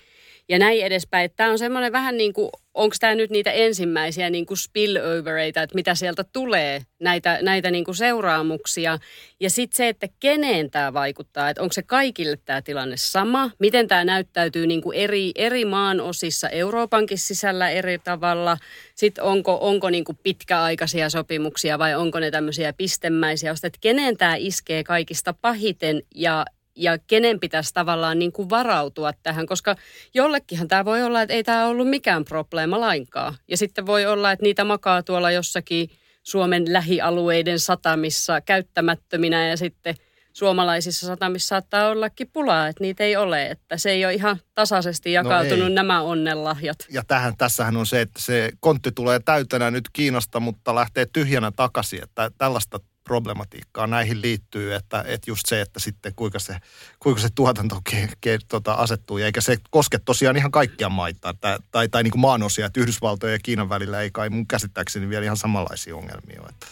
ja 0.49 0.59
näin 0.59 0.85
edespäin. 0.85 1.31
Tämä 1.37 1.51
on 1.51 1.59
semmoinen 1.59 1.93
vähän 1.93 2.17
niin 2.17 2.33
kuin, 2.33 2.51
onko 2.75 2.97
tämä 3.01 3.15
nyt 3.15 3.31
niitä 3.31 3.53
ensimmäisiä 3.53 4.31
niin 4.31 4.47
kuin 4.47 4.59
spillovereita, 4.59 5.63
että 5.63 5.75
mitä 5.75 5.95
sieltä 5.95 6.25
tulee, 6.33 6.83
näitä, 7.01 7.39
näitä 7.43 7.71
niin 7.71 7.85
kuin 7.85 7.95
seuraamuksia. 7.95 8.99
Ja 9.41 9.51
sitten 9.51 9.77
se, 9.77 9.89
että 9.89 10.09
keneen 10.21 10.71
tämä 10.71 10.93
vaikuttaa, 10.93 11.51
että 11.51 11.63
onko 11.63 11.73
se 11.73 11.83
kaikille 11.83 12.39
tämä 12.45 12.63
tilanne 12.63 12.97
sama, 12.97 13.51
miten 13.59 13.89
tämä 13.89 14.05
näyttäytyy 14.05 14.67
niin 14.67 14.83
kuin 14.83 14.99
eri, 14.99 15.33
eri 15.35 15.65
maan 15.65 16.01
osissa 16.01 16.49
Euroopankin 16.49 17.19
sisällä 17.19 17.71
eri 17.71 17.99
tavalla. 17.99 18.57
Sitten 18.95 19.25
onko, 19.25 19.59
onko 19.61 19.91
niin 19.91 20.05
kuin 20.05 20.19
pitkäaikaisia 20.23 21.11
sopimuksia 21.11 21.79
vai 21.79 21.95
onko 21.95 22.21
ne 22.21 22.31
tämmöisiä 22.31 22.73
pistemäisiä, 22.73 23.51
että 23.51 23.79
keneen 23.81 24.17
tämä 24.17 24.37
iskee 24.37 24.85
kaikista 24.85 25.35
pahiten 25.41 26.03
ja 26.15 26.45
ja 26.77 26.99
kenen 26.99 27.41
pitäisi 27.41 27.75
tavallaan 27.75 28.19
niin 28.19 28.33
kuin 28.33 28.51
varautua 28.51 29.13
tähän, 29.23 29.47
koska 29.47 29.77
jollekinhan 30.15 30.69
tämä 30.69 30.85
voi 30.85 31.03
olla, 31.03 31.23
että 31.23 31.35
ei 31.35 31.45
tämä 31.45 31.67
ollut 31.67 31.89
mikään 31.89 32.25
probleema 32.25 32.81
lainkaan. 32.81 33.35
Ja 33.49 33.57
sitten 33.57 33.87
voi 33.87 34.07
olla, 34.07 34.33
että 34.33 34.43
niitä 34.43 34.65
makaa 34.65 35.03
tuolla 35.03 35.31
jossakin 35.31 35.91
Suomen 36.23 36.73
lähialueiden 36.73 37.59
satamissa 37.59 38.41
käyttämättöminä 38.41 39.49
ja 39.49 39.57
sitten 39.57 39.95
suomalaisissa 40.33 41.07
satamissa 41.07 41.49
saattaa 41.49 41.89
ollakin 41.89 42.31
pulaa, 42.33 42.69
että 42.69 42.85
niitä 42.85 43.05
ei 43.05 43.17
ole, 43.17 43.47
että 43.47 43.79
se 43.79 43.91
ei 43.91 44.05
ole 44.05 44.15
ihan 44.15 44.37
tasaisesti 44.55 45.11
no 45.11 45.15
jakautunut 45.15 45.69
no 45.69 45.75
nämä 45.75 46.03
onnenlahjat. 46.03 46.79
Ja 46.91 47.03
tähän, 47.09 47.37
tässähän 47.37 47.77
on 47.77 47.87
se, 47.87 48.01
että 48.01 48.21
se 48.23 48.51
kontti 48.61 48.93
tulee 48.93 49.21
täytänä 49.25 49.71
nyt 49.71 49.85
Kiinasta, 49.93 50.41
mutta 50.41 50.75
lähtee 50.75 51.07
tyhjänä 51.13 51.53
takaisin, 51.57 52.03
että 52.03 52.31
tällaista 52.39 52.81
problematiikkaa 53.05 53.87
näihin 53.87 54.23
liittyy, 54.23 54.75
että, 54.75 55.05
että 55.07 55.31
just 55.31 55.43
se, 55.47 55.61
että 55.61 55.81
sitten 55.81 56.15
kuinka 56.15 56.39
se, 56.39 56.57
kuinka 56.99 57.21
se 57.21 57.29
tuotanto 57.35 57.81
ke, 57.91 58.09
ke, 58.21 58.39
tota, 58.49 58.73
asettuu, 58.73 59.19
eikä 59.19 59.41
se 59.41 59.57
koske 59.71 59.99
tosiaan 59.99 60.37
ihan 60.37 60.51
kaikkia 60.51 60.89
maita, 60.89 61.35
tai, 61.41 61.59
tai, 61.71 61.89
tai 61.89 62.03
niin 62.03 62.11
kuin 62.11 62.21
maanosia, 62.21 62.67
että 62.67 62.81
Yhdysvaltojen 62.81 63.33
ja 63.33 63.39
Kiinan 63.43 63.69
välillä 63.69 64.01
ei 64.01 64.11
kai 64.11 64.31
mun 64.31 64.47
käsittääkseni 64.47 65.09
vielä 65.09 65.25
ihan 65.25 65.37
samanlaisia 65.37 65.97
ongelmia 65.97 66.41
ole, 66.41 66.49
että, 66.49 66.67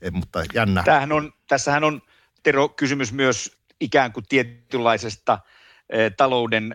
et, 0.00 0.14
mutta 0.14 0.44
jännä. 0.54 0.82
Tämähän 0.82 1.12
on, 1.12 1.32
tässähän 1.48 1.84
on 1.84 2.02
Tero 2.42 2.68
kysymys 2.68 3.12
myös 3.12 3.58
ikään 3.80 4.12
kuin 4.12 4.26
tietynlaisesta– 4.28 5.38
talouden 6.16 6.74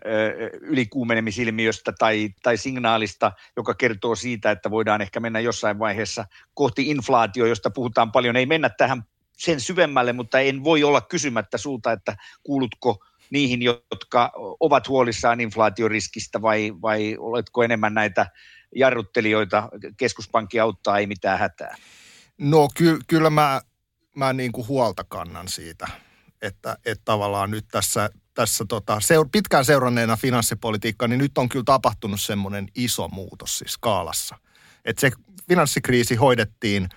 ylikuumenemisilmiöstä 0.62 1.94
tai, 2.00 2.30
tai 2.44 2.58
signaalista, 2.58 3.32
joka 3.56 3.74
kertoo 3.74 4.16
siitä, 4.16 4.52
että 4.52 4.72
voidaan 4.72 5.02
ehkä 5.02 5.20
mennä 5.20 5.40
jossain 5.40 5.80
vaiheessa 5.80 6.26
kohti 6.54 6.90
inflaatio, 6.90 7.46
josta 7.46 7.70
puhutaan 7.70 8.12
paljon. 8.12 8.36
Ei 8.36 8.46
mennä 8.46 8.70
tähän 8.70 9.04
sen 9.38 9.60
syvemmälle, 9.60 10.14
mutta 10.14 10.40
en 10.40 10.64
voi 10.64 10.84
olla 10.84 11.02
kysymättä 11.02 11.58
sulta, 11.58 11.92
että 11.92 12.16
kuulutko 12.44 13.04
niihin, 13.30 13.62
jotka 13.62 14.32
ovat 14.60 14.88
huolissaan 14.88 15.42
inflaatioriskistä 15.42 16.42
vai, 16.42 16.74
vai 16.82 17.16
oletko 17.20 17.64
enemmän 17.64 17.94
näitä 17.94 18.26
jarruttelijoita, 18.76 19.70
keskuspankki 19.98 20.60
auttaa, 20.60 20.98
ei 20.98 21.08
mitään 21.08 21.40
hätää? 21.40 21.76
No 22.38 22.70
ky- 22.76 23.00
kyllä 23.08 23.30
mä, 23.30 23.62
mä 24.16 24.34
niin 24.34 24.52
kuin 24.52 24.68
huolta 24.68 25.04
kannan 25.04 25.48
siitä, 25.48 25.88
että, 26.42 26.78
että 26.86 27.02
tavallaan 27.06 27.52
nyt 27.52 27.66
tässä 27.72 28.10
tässä 28.34 28.66
tota, 28.68 29.00
seur- 29.00 29.30
pitkään 29.32 29.66
seuranneena 29.66 30.18
finanssipolitiikkaa, 30.18 31.08
niin 31.08 31.20
nyt 31.20 31.38
on 31.38 31.50
kyllä 31.50 31.64
tapahtunut 31.64 32.22
semmoinen 32.22 32.68
iso 32.76 33.08
muutos 33.08 33.58
siis 33.58 33.74
skaalassa. 33.74 34.38
Että 34.86 35.02
se 35.02 35.12
finanssikriisi 35.48 36.16
hoidettiin 36.16 36.90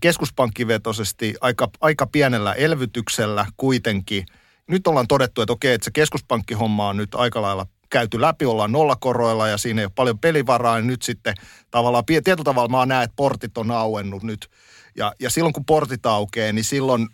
keskuspankkivetoisesti 0.00 1.34
aika, 1.40 1.68
aika 1.80 2.06
pienellä 2.06 2.52
elvytyksellä 2.52 3.46
kuitenkin. 3.56 4.26
Nyt 4.68 4.86
ollaan 4.86 5.08
todettu, 5.08 5.42
että 5.42 5.52
okei, 5.52 5.74
että 5.74 5.84
se 5.84 5.90
keskuspankkihomma 5.90 6.88
on 6.88 6.96
nyt 6.96 7.14
aika 7.14 7.42
lailla 7.42 7.66
käyty 7.90 8.20
läpi, 8.20 8.44
ollaan 8.44 8.72
nollakoroilla 8.72 9.48
ja 9.48 9.58
siinä 9.58 9.80
ei 9.80 9.84
ole 9.84 9.92
paljon 9.94 10.18
pelivaraa, 10.18 10.76
niin 10.76 10.86
nyt 10.86 11.02
sitten 11.02 11.34
tavallaan, 11.70 12.04
tietyllä 12.06 12.44
tavalla 12.44 12.68
mä 12.68 12.86
näen, 12.86 13.04
että 13.04 13.16
portit 13.16 13.58
on 13.58 13.70
auennut 13.70 14.22
nyt. 14.22 14.50
Ja, 14.96 15.12
ja 15.20 15.30
silloin 15.30 15.52
kun 15.52 15.64
portit 15.64 16.06
aukeaa, 16.06 16.52
niin 16.52 16.64
silloin 16.64 17.08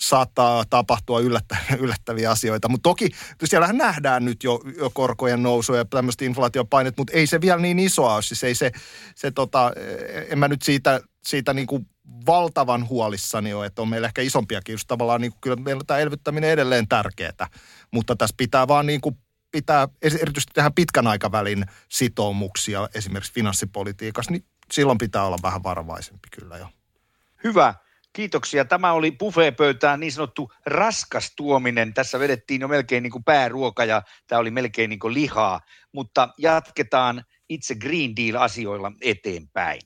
saattaa 0.00 0.64
tapahtua 0.70 1.20
yllättä, 1.20 1.56
yllättäviä 1.78 2.30
asioita. 2.30 2.68
Mutta 2.68 2.90
toki 2.90 3.08
siellähän 3.44 3.78
nähdään 3.78 4.24
nyt 4.24 4.44
jo, 4.44 4.60
jo 4.78 4.90
korkojen 4.90 5.42
nousua 5.42 5.76
ja 5.76 5.84
tämmöistä 5.84 6.24
inflaatiopainet, 6.24 6.96
mutta 6.96 7.12
ei 7.12 7.26
se 7.26 7.40
vielä 7.40 7.60
niin 7.60 7.78
isoa 7.78 8.14
ole. 8.14 8.22
Siis 8.22 8.44
ei 8.44 8.54
se, 8.54 8.72
se 9.14 9.30
tota, 9.30 9.72
en 10.28 10.38
mä 10.38 10.48
nyt 10.48 10.62
siitä, 10.62 11.00
siitä 11.24 11.52
niin 11.52 11.66
kuin 11.66 11.86
valtavan 12.26 12.88
huolissani 12.88 13.54
ole, 13.54 13.66
että 13.66 13.82
on 13.82 13.88
meillä 13.88 14.06
ehkä 14.06 14.22
isompiakin. 14.22 14.72
Just 14.72 14.88
tavallaan 14.88 15.20
niin 15.20 15.32
kuin, 15.32 15.40
kyllä 15.40 15.56
meillä 15.56 15.82
tämä 15.86 16.00
elvyttäminen 16.00 16.50
edelleen 16.50 16.88
tärkeää, 16.88 17.48
mutta 17.90 18.16
tässä 18.16 18.34
pitää 18.36 18.68
vaan 18.68 18.86
niin 18.86 19.00
kuin 19.00 19.16
pitää 19.50 19.88
erityisesti 20.02 20.54
tähän 20.54 20.74
pitkän 20.74 21.06
aikavälin 21.06 21.66
sitoumuksia 21.88 22.88
esimerkiksi 22.94 23.32
finanssipolitiikassa, 23.32 24.32
niin 24.32 24.44
silloin 24.72 24.98
pitää 24.98 25.24
olla 25.24 25.38
vähän 25.42 25.62
varovaisempi 25.62 26.28
kyllä 26.30 26.58
jo. 26.58 26.66
Hyvä. 27.44 27.74
Kiitoksia. 28.12 28.64
Tämä 28.64 28.92
oli 28.92 29.12
buffeepöytään 29.12 30.00
niin 30.00 30.12
sanottu 30.12 30.52
raskas 30.66 31.32
tuominen. 31.36 31.94
Tässä 31.94 32.18
vedettiin 32.18 32.60
jo 32.60 32.68
melkein 32.68 33.02
niin 33.02 33.10
kuin 33.10 33.24
pääruoka 33.24 33.84
ja 33.84 34.02
tämä 34.26 34.38
oli 34.38 34.50
melkein 34.50 34.90
niin 34.90 34.98
kuin 34.98 35.14
lihaa. 35.14 35.60
Mutta 35.92 36.28
jatketaan 36.38 37.24
itse 37.48 37.74
Green 37.74 38.16
Deal-asioilla 38.16 38.92
eteenpäin. 39.02 39.80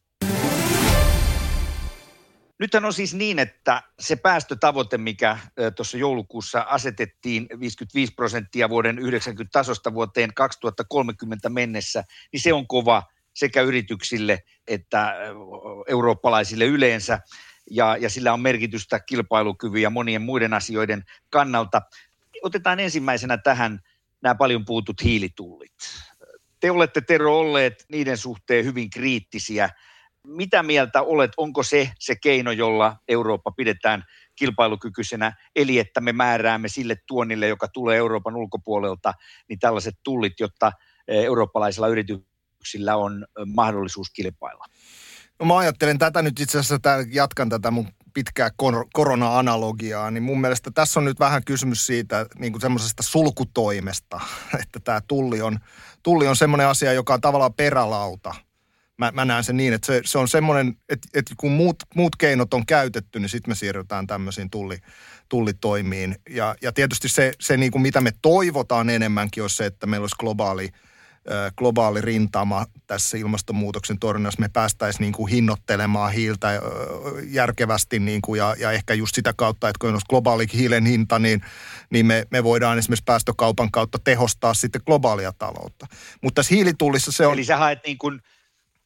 Nythän 2.58 2.84
on 2.84 2.92
siis 2.92 3.14
niin, 3.14 3.38
että 3.38 3.82
se 4.00 4.16
päästötavoite, 4.16 4.98
mikä 4.98 5.38
tuossa 5.76 5.98
joulukuussa 5.98 6.60
asetettiin 6.68 7.46
55 7.60 8.14
prosenttia 8.14 8.68
vuoden 8.68 8.98
90 8.98 9.58
tasosta 9.58 9.94
vuoteen 9.94 10.34
2030 10.34 11.48
mennessä, 11.48 12.04
niin 12.32 12.40
se 12.40 12.52
on 12.52 12.66
kova 12.66 13.02
sekä 13.34 13.62
yrityksille 13.62 14.42
että 14.66 15.14
eurooppalaisille 15.88 16.64
yleensä 16.64 17.18
ja, 17.70 17.96
ja 17.96 18.10
sillä 18.10 18.32
on 18.32 18.40
merkitystä 18.40 19.00
kilpailukyvyn 19.00 19.82
ja 19.82 19.90
monien 19.90 20.22
muiden 20.22 20.54
asioiden 20.54 21.04
kannalta. 21.30 21.82
otetaan 22.42 22.80
ensimmäisenä 22.80 23.36
tähän 23.36 23.80
nämä 24.22 24.34
paljon 24.34 24.64
puutut 24.64 25.02
hiilitullit. 25.02 25.72
Te 26.60 26.70
olette 26.70 27.00
Tero 27.00 27.38
olleet 27.38 27.84
niiden 27.92 28.16
suhteen 28.16 28.64
hyvin 28.64 28.90
kriittisiä. 28.90 29.70
Mitä 30.26 30.62
mieltä 30.62 31.02
olet, 31.02 31.30
onko 31.36 31.62
se 31.62 31.90
se 31.98 32.16
keino, 32.16 32.52
jolla 32.52 32.96
Eurooppa 33.08 33.52
pidetään 33.52 34.04
kilpailukykyisenä, 34.36 35.32
eli 35.56 35.78
että 35.78 36.00
me 36.00 36.12
määräämme 36.12 36.68
sille 36.68 36.96
tuonnille, 37.06 37.48
joka 37.48 37.68
tulee 37.68 37.96
Euroopan 37.96 38.36
ulkopuolelta, 38.36 39.14
niin 39.48 39.58
tällaiset 39.58 39.94
tullit, 40.02 40.40
jotta 40.40 40.72
eurooppalaisilla 41.08 41.88
yrityksillä 41.88 42.96
on 42.96 43.26
mahdollisuus 43.46 44.10
kilpailla? 44.10 44.64
No 45.40 45.46
mä 45.46 45.58
ajattelen 45.58 45.98
tätä 45.98 46.22
nyt 46.22 46.40
itse 46.40 46.58
asiassa, 46.58 46.90
jatkan 47.12 47.48
tätä 47.48 47.70
mun 47.70 47.88
pitkää 48.14 48.50
kor- 48.56 48.86
korona-analogiaa, 48.92 50.10
niin 50.10 50.22
mun 50.22 50.40
mielestä 50.40 50.70
tässä 50.70 51.00
on 51.00 51.04
nyt 51.04 51.20
vähän 51.20 51.44
kysymys 51.44 51.86
siitä 51.86 52.26
niin 52.38 52.52
kuin 52.52 52.60
semmoisesta 52.60 53.02
sulkutoimesta, 53.02 54.20
että 54.62 54.80
tämä 54.80 55.00
tulli 55.08 55.42
on, 55.42 55.58
tulli 56.02 56.26
on 56.26 56.36
semmoinen 56.36 56.66
asia, 56.66 56.92
joka 56.92 57.14
on 57.14 57.20
tavallaan 57.20 57.54
perälauta. 57.54 58.34
Mä, 58.98 59.12
mä 59.14 59.24
näen 59.24 59.44
sen 59.44 59.56
niin, 59.56 59.72
että 59.72 59.86
se, 59.86 60.00
se 60.04 60.18
on 60.18 60.28
semmoinen, 60.28 60.76
että, 60.88 61.08
että 61.14 61.34
kun 61.36 61.52
muut, 61.52 61.76
muut 61.94 62.16
keinot 62.16 62.54
on 62.54 62.66
käytetty, 62.66 63.20
niin 63.20 63.28
sitten 63.28 63.50
me 63.50 63.54
siirrytään 63.54 64.06
tämmöisiin 64.06 64.50
tulli, 64.50 64.78
tullitoimiin. 65.28 66.16
Ja, 66.30 66.54
ja 66.62 66.72
tietysti 66.72 67.08
se, 67.08 67.32
se 67.40 67.56
niin 67.56 67.72
kuin 67.72 67.82
mitä 67.82 68.00
me 68.00 68.12
toivotaan 68.22 68.90
enemmänkin, 68.90 69.42
on 69.42 69.50
se, 69.50 69.66
että 69.66 69.86
meillä 69.86 70.04
olisi 70.04 70.16
globaali– 70.18 70.68
globaali 71.56 72.00
rintama 72.00 72.66
tässä 72.86 73.18
ilmastonmuutoksen 73.18 73.98
torjunnassa. 73.98 74.40
Me 74.40 74.48
päästäisiin 74.52 75.00
niin 75.00 75.12
kuin 75.12 75.30
hinnoittelemaan 75.30 76.12
hiiltä 76.12 76.60
järkevästi 77.28 77.98
niin 77.98 78.22
kuin 78.22 78.38
ja, 78.38 78.56
ja 78.58 78.72
ehkä 78.72 78.94
just 78.94 79.14
sitä 79.14 79.34
kautta, 79.36 79.68
että 79.68 79.78
kun 79.80 79.94
on 79.94 80.00
globaali 80.08 80.46
hiilen 80.52 80.86
hinta, 80.86 81.18
niin, 81.18 81.40
niin 81.90 82.06
me, 82.06 82.26
me 82.30 82.44
voidaan 82.44 82.78
esimerkiksi 82.78 83.04
päästökaupan 83.04 83.70
kautta 83.70 83.98
tehostaa 84.04 84.54
sitten 84.54 84.82
globaalia 84.86 85.32
taloutta. 85.32 85.86
Mutta 86.22 86.38
tässä 86.38 86.54
hiilitullissa 86.54 87.12
se 87.12 87.26
on... 87.26 87.32
Eli 87.32 87.44
sä 87.44 87.56
haet 87.56 87.78
niin 87.86 87.98
kuin 87.98 88.20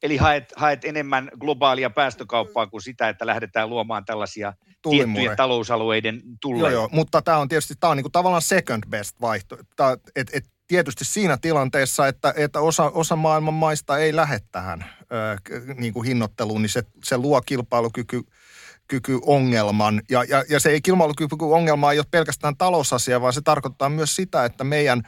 Eli 0.02 0.16
haet, 0.16 0.52
haet 0.56 0.84
enemmän 0.84 1.30
globaalia 1.40 1.90
päästökauppaa 1.90 2.66
kuin 2.66 2.82
sitä, 2.82 3.08
että 3.08 3.26
lähdetään 3.26 3.70
luomaan 3.70 4.04
tällaisia 4.04 4.52
Tullimure. 4.82 5.04
tiettyjen 5.04 5.36
talousalueiden 5.36 6.22
tulleja. 6.40 6.72
Joo, 6.72 6.82
joo, 6.82 6.88
mutta 6.92 7.22
tämä 7.22 7.38
on 7.38 7.48
tietysti 7.48 7.74
tämä 7.80 7.90
on 7.90 7.96
niinku 7.96 8.10
tavallaan 8.10 8.42
second 8.42 8.82
best 8.90 9.20
vaihtoehto. 9.20 9.84
Et, 10.16 10.30
et 10.32 10.44
tietysti 10.68 11.04
siinä 11.04 11.36
tilanteessa, 11.36 12.08
että, 12.08 12.34
että 12.36 12.60
osa, 12.60 12.84
osa 12.84 13.16
maailman 13.16 13.54
maista 13.54 13.98
ei 13.98 14.16
lähde 14.16 14.38
tähän 14.52 14.84
ö, 15.00 15.74
niin 15.74 15.92
kuin 15.92 16.06
hinnoitteluun, 16.06 16.62
niin 16.62 16.70
se, 16.70 16.82
se 17.04 17.18
luo 17.18 17.40
kilpailukyky 17.40 18.24
ongelman. 19.22 20.02
Ja, 20.10 20.24
ja, 20.24 20.44
ja 20.48 20.60
se 20.60 20.70
ei 20.70 20.80
kilpailukykyongelma 20.80 21.92
ei 21.92 21.98
ole 21.98 22.06
pelkästään 22.10 22.56
talousasia, 22.56 23.20
vaan 23.20 23.32
se 23.32 23.40
tarkoittaa 23.40 23.88
myös 23.88 24.16
sitä, 24.16 24.44
että 24.44 24.64
meidän 24.64 25.02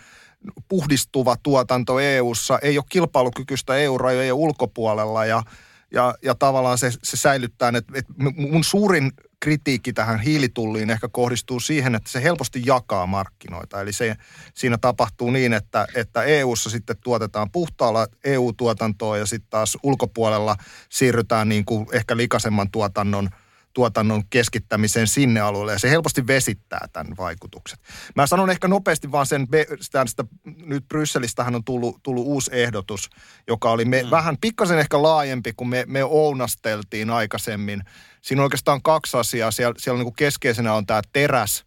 puhdistuva 0.68 1.37
tuotanto 1.42 2.01
EU:ssa 2.01 2.59
ei 2.62 2.79
ole 2.79 2.85
kilpailukykyistä 2.88 3.77
EU-rajojen 3.77 4.35
ulkopuolella 4.35 5.25
ja, 5.25 5.42
ja, 5.90 6.14
ja 6.23 6.35
tavallaan 6.35 6.79
se, 6.79 6.90
se 7.03 7.16
säilyttää, 7.16 7.73
että, 7.77 7.92
että 7.99 8.12
mun 8.37 8.64
suurin 8.64 9.12
kritiikki 9.40 9.92
tähän 9.92 10.20
hiilitulliin 10.20 10.90
ehkä 10.90 11.09
kohdistuu 11.09 11.61
siihen, 11.61 11.94
että 11.94 12.11
se 12.11 12.22
helposti 12.22 12.62
jakaa 12.66 13.07
markkinoita. 13.07 13.81
Eli 13.81 13.92
se, 13.92 14.16
siinä 14.55 14.79
tapahtuu 14.79 15.31
niin, 15.31 15.53
että, 15.53 15.87
että 15.94 16.22
EU-ssa 16.22 16.70
sitten 16.70 16.96
tuotetaan 17.05 17.50
puhtaalla 17.50 18.07
EU-tuotantoa 18.24 19.18
ja 19.18 19.26
sitten 19.26 19.50
taas 19.50 19.79
ulkopuolella 19.83 20.57
siirrytään 20.88 21.48
niin 21.48 21.64
kuin 21.64 21.87
ehkä 21.92 22.16
likaisemman 22.16 22.70
tuotannon– 22.70 23.29
tuotannon 23.72 24.22
keskittämiseen 24.31 25.07
sinne 25.07 25.40
alueelle 25.40 25.72
ja 25.72 25.79
se 25.79 25.90
helposti 25.90 26.26
vesittää 26.26 26.88
tämän 26.92 27.16
vaikutukset. 27.18 27.81
Mä 28.16 28.26
sanon 28.26 28.50
ehkä 28.50 28.68
nopeasti 28.68 29.12
vaan 29.12 29.26
sen, 29.26 29.46
sitä, 29.81 30.07
sitä 30.07 30.24
nyt 30.44 30.88
Brysselistähän 30.88 31.55
on 31.55 31.64
tullut, 31.64 32.00
tullut 32.03 32.26
uusi 32.26 32.50
ehdotus, 32.55 33.11
joka 33.48 33.70
oli 33.70 33.85
me, 33.85 34.03
mm. 34.03 34.11
vähän 34.11 34.37
pikkasen 34.40 34.79
ehkä 34.79 35.03
laajempi 35.03 35.53
kuin 35.53 35.68
me, 35.68 35.85
me 35.87 36.05
ounasteltiin 36.05 37.11
aikaisemmin. 37.11 37.83
Siinä 38.22 38.42
on 38.42 38.44
oikeastaan 38.44 38.83
kaksi 38.83 39.16
asiaa. 39.16 39.50
Siellä, 39.50 39.74
siellä 39.78 40.00
on 40.00 40.04
niin 40.06 40.14
keskeisenä 40.14 40.74
on 40.74 40.87
tämä 40.87 41.02
teräs, 41.12 41.64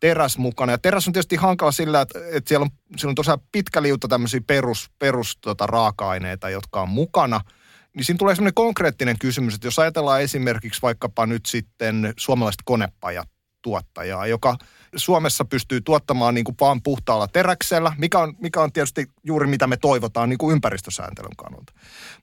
teräs 0.00 0.38
mukana. 0.38 0.72
Ja 0.72 0.78
teräs 0.78 1.06
on 1.06 1.12
tietysti 1.12 1.36
hankala 1.36 1.72
sillä, 1.72 2.00
että, 2.00 2.18
että 2.32 2.48
siellä 2.48 2.64
on, 2.64 2.70
siellä 2.96 3.10
on 3.10 3.14
tosiaan 3.14 3.40
pitkä 3.52 3.82
liuta 3.82 4.08
tämmöisiä 4.08 4.40
perus, 4.46 4.90
perus 4.98 5.38
tota, 5.40 5.66
raaka-aineita, 5.66 6.50
jotka 6.50 6.82
on 6.82 6.88
mukana– 6.88 7.40
niin 7.94 8.04
siinä 8.04 8.18
tulee 8.18 8.34
semmoinen 8.34 8.54
konkreettinen 8.54 9.18
kysymys, 9.18 9.54
että 9.54 9.66
jos 9.66 9.78
ajatellaan 9.78 10.22
esimerkiksi 10.22 10.82
vaikkapa 10.82 11.26
nyt 11.26 11.46
sitten 11.46 12.14
suomalaista 12.16 12.62
konepajat 12.64 13.28
tuottajaa, 13.64 14.26
joka 14.26 14.56
Suomessa 14.96 15.44
pystyy 15.44 15.80
tuottamaan 15.80 16.34
niin 16.34 16.44
kuin 16.44 16.56
vaan 16.60 16.82
puhtaalla 16.82 17.28
teräksellä, 17.28 17.92
mikä 17.98 18.18
on, 18.18 18.34
mikä 18.38 18.60
on 18.60 18.72
tietysti 18.72 19.06
juuri 19.24 19.46
mitä 19.46 19.66
me 19.66 19.76
toivotaan 19.76 20.28
niin 20.28 20.38
kuin 20.38 20.52
ympäristösääntelyn 20.52 21.36
kannalta. 21.36 21.72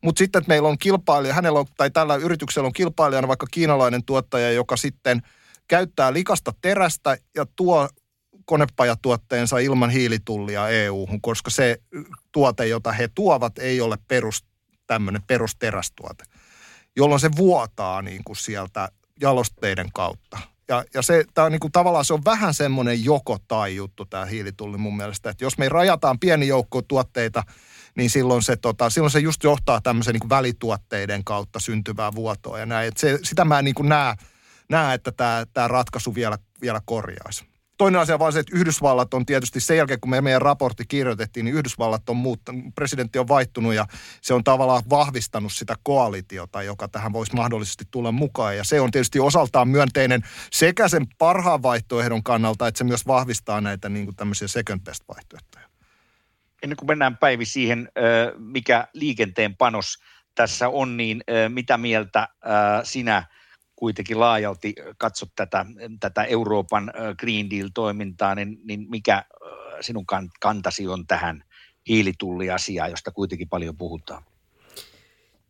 Mutta 0.02 0.20
sitten, 0.20 0.40
että 0.40 0.50
meillä 0.50 0.70
on 0.70 0.78
kilpailija, 0.78 1.34
hänellä 1.34 1.60
on, 1.60 1.66
tai 1.78 1.92
tällä 1.92 2.16
yrityksellä 2.16 2.68
on 2.68 2.74
kilpailijana 2.74 3.28
vaikka 3.28 3.48
kiinalainen 3.52 4.06
tuottaja, 4.06 4.52
joka 4.52 4.78
sitten 4.78 5.22
käyttää 5.68 6.14
likasta 6.14 6.54
terästä 6.62 7.18
ja 7.36 7.46
tuo 7.56 7.90
konepajatuotteensa 8.46 9.60
ilman 9.60 9.90
hiilitullia 9.90 10.70
EU-hun, 10.70 11.22
koska 11.22 11.50
se 11.50 11.78
tuote, 12.32 12.68
jota 12.68 12.92
he 12.92 13.10
tuovat, 13.16 13.58
ei 13.58 13.82
ole 13.82 13.98
perus, 14.08 14.46
tämmöinen 14.88 15.22
perusterästuote, 15.28 16.24
jolloin 16.96 17.22
se 17.22 17.30
vuotaa 17.38 18.02
niin 18.02 18.24
kuin 18.24 18.36
sieltä 18.36 18.90
jalosteiden 19.22 19.90
kautta. 19.94 20.51
Ja, 20.68 20.84
ja 20.94 21.02
se, 21.02 21.26
tää 21.34 21.46
on 21.46 21.52
niin 21.52 21.60
kuin, 21.60 21.72
tavallaan 21.72 22.06
se 22.06 22.14
on 22.14 22.26
vähän 22.26 22.54
semmoinen 22.54 23.06
joko 23.06 23.38
tai 23.48 23.76
juttu 23.76 24.06
tämä 24.06 24.26
hiilitulli 24.26 24.78
mun 24.78 24.98
mielestä, 24.98 25.30
että 25.30 25.44
jos 25.44 25.58
me 25.58 25.70
rajataan 25.70 26.20
pieni 26.20 26.48
joukko 26.48 26.82
tuotteita, 26.82 27.44
niin 27.96 28.10
silloin 28.10 28.44
se, 28.44 28.56
tota, 28.56 28.90
silloin 28.90 29.12
se 29.12 29.20
just 29.20 29.44
johtaa 29.44 29.82
tämmöisen 29.82 30.14
niin 30.14 30.22
kuin 30.22 30.30
välituotteiden 30.30 31.24
kautta 31.24 31.60
syntyvää 31.60 32.16
vuotoa 32.16 32.60
ja 32.60 32.66
näin. 32.66 32.88
Et 32.88 32.98
se, 32.98 33.20
sitä 33.24 33.46
mä 33.46 33.60
en 33.60 33.66
niin 33.66 33.76
kuin 33.76 33.90
näe, 34.70 34.94
että 34.94 35.12
tämä 35.54 35.68
ratkaisu 35.68 36.16
vielä, 36.16 36.38
vielä 36.62 36.82
korjaisi 36.86 37.51
toinen 37.82 38.02
asia 38.02 38.20
vaan 38.20 38.34
se, 38.34 38.40
että 38.40 38.58
Yhdysvallat 38.58 39.14
on 39.14 39.26
tietysti 39.26 39.60
sen 39.60 39.78
jälkeen, 39.78 40.00
kun 40.00 40.10
me 40.10 40.22
meidän 40.22 40.42
raportti 40.42 40.84
kirjoitettiin, 40.88 41.44
niin 41.46 41.56
Yhdysvallat 41.56 42.10
on 42.10 42.18
muuttanut, 42.18 42.76
presidentti 42.76 43.20
on 43.20 43.28
vaihtunut 43.28 43.74
ja 43.74 43.86
se 44.22 44.34
on 44.34 44.44
tavallaan 44.44 44.84
vahvistanut 44.90 45.54
sitä 45.54 45.76
koalitiota, 45.84 46.64
joka 46.64 46.88
tähän 46.88 47.14
voisi 47.14 47.36
mahdollisesti 47.36 47.84
tulla 47.92 48.12
mukaan. 48.12 48.58
Ja 48.58 48.64
se 48.64 48.82
on 48.82 48.92
tietysti 48.92 49.20
osaltaan 49.20 49.68
myönteinen 49.68 50.22
sekä 50.52 50.88
sen 50.88 51.06
parhaan 51.18 51.64
vaihtoehdon 51.64 52.24
kannalta, 52.24 52.68
että 52.68 52.78
se 52.78 52.84
myös 52.84 53.08
vahvistaa 53.08 53.62
näitä 53.62 53.90
niin 53.90 54.06
kuin 54.06 54.16
tämmöisiä 54.16 54.48
second 54.48 54.82
best 54.82 55.04
vaihtoehtoja. 55.08 55.66
Ennen 56.64 56.78
kuin 56.78 56.88
mennään 56.88 57.18
Päivi 57.18 57.46
siihen, 57.46 57.90
mikä 58.38 58.88
liikenteen 58.94 59.58
panos 59.58 59.98
tässä 60.36 60.70
on, 60.70 60.98
niin 60.98 61.24
mitä 61.50 61.78
mieltä 61.78 62.28
sinä– 62.84 63.24
kuitenkin 63.82 64.20
laajalti 64.20 64.74
katsot 64.98 65.30
tätä, 65.36 65.66
tätä 66.00 66.24
Euroopan 66.24 66.94
Green 67.20 67.50
Deal-toimintaa, 67.50 68.36
niin, 68.36 68.62
niin 68.64 68.86
mikä 68.90 69.26
sinun 69.82 70.06
kantasi 70.40 70.88
on 70.88 71.08
tähän 71.08 71.44
hiilitulliasiaan, 71.88 72.90
josta 72.90 73.12
kuitenkin 73.12 73.50
paljon 73.50 73.78
puhutaan? 73.78 74.24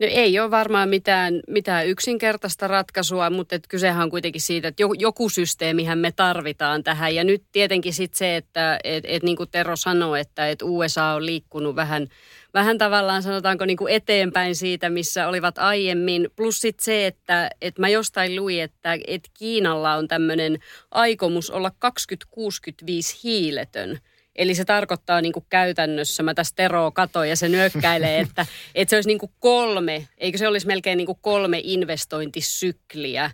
No 0.02 0.08
ei 0.10 0.40
ole 0.40 0.52
varmaan 0.52 0.90
mitään, 0.90 1.40
mitään 1.48 1.88
yksinkertaista 1.88 2.68
ratkaisua, 2.68 3.30
mutta 3.30 3.56
et 3.56 3.68
kysehän 3.68 4.04
on 4.04 4.10
kuitenkin 4.10 4.42
siitä, 4.42 4.68
että 4.68 4.84
joku 5.00 5.30
systeemihän 5.30 6.00
me 6.00 6.12
tarvitaan 6.12 6.84
tähän. 6.84 7.16
Ja 7.16 7.24
nyt 7.24 7.44
tietenkin 7.52 7.94
sitten 7.94 8.18
se, 8.18 8.36
että 8.36 8.80
et, 8.84 9.04
et 9.08 9.24
niin 9.24 9.38
kuin 9.38 9.50
Tero 9.52 9.76
sanoi, 9.76 10.20
että 10.20 10.50
et 10.50 10.62
USA 10.62 11.06
on 11.06 11.26
liikkunut 11.26 11.76
vähän, 11.76 12.08
vähän 12.54 12.78
tavallaan 12.78 13.24
sanotaanko 13.24 13.66
niin 13.66 13.78
kuin 13.78 13.94
eteenpäin 13.94 14.56
siitä, 14.56 14.90
missä 14.90 15.28
olivat 15.28 15.58
aiemmin. 15.58 16.30
Plus 16.36 16.62
sitten 16.62 16.86
se, 16.86 17.08
että 17.08 17.50
et 17.62 17.80
mä 17.80 17.90
jostain 17.90 18.36
luin, 18.36 18.62
että 18.62 18.98
et 19.08 19.30
Kiinalla 19.40 19.94
on 19.94 20.08
tämmöinen 20.08 20.60
aikomus 20.92 21.50
olla 21.50 21.72
2065 21.80 23.20
hiiletön– 23.24 23.98
Eli 24.36 24.56
se 24.56 24.65
tarkoittaa 24.65 25.22
niin 25.22 25.34
kuin 25.34 25.46
käytännössä, 25.50 26.24
mä 26.24 26.34
tässä 26.34 26.56
Teroa 26.56 26.91
katoin 26.91 27.30
ja 27.30 27.36
se 27.36 27.50
nyökkäilee, 27.50 28.20
että, 28.24 28.46
että 28.76 28.89
se 28.89 28.98
olisi 28.98 29.10
niin 29.10 29.20
kuin 29.20 29.32
kolme, 29.39 30.08
eikö 30.17 30.38
se 30.38 30.48
olisi 30.48 30.67
melkein 30.67 30.98
niin 30.98 31.06
kuin 31.06 31.20
kolme 31.22 31.62
investointisykliä 31.63 33.32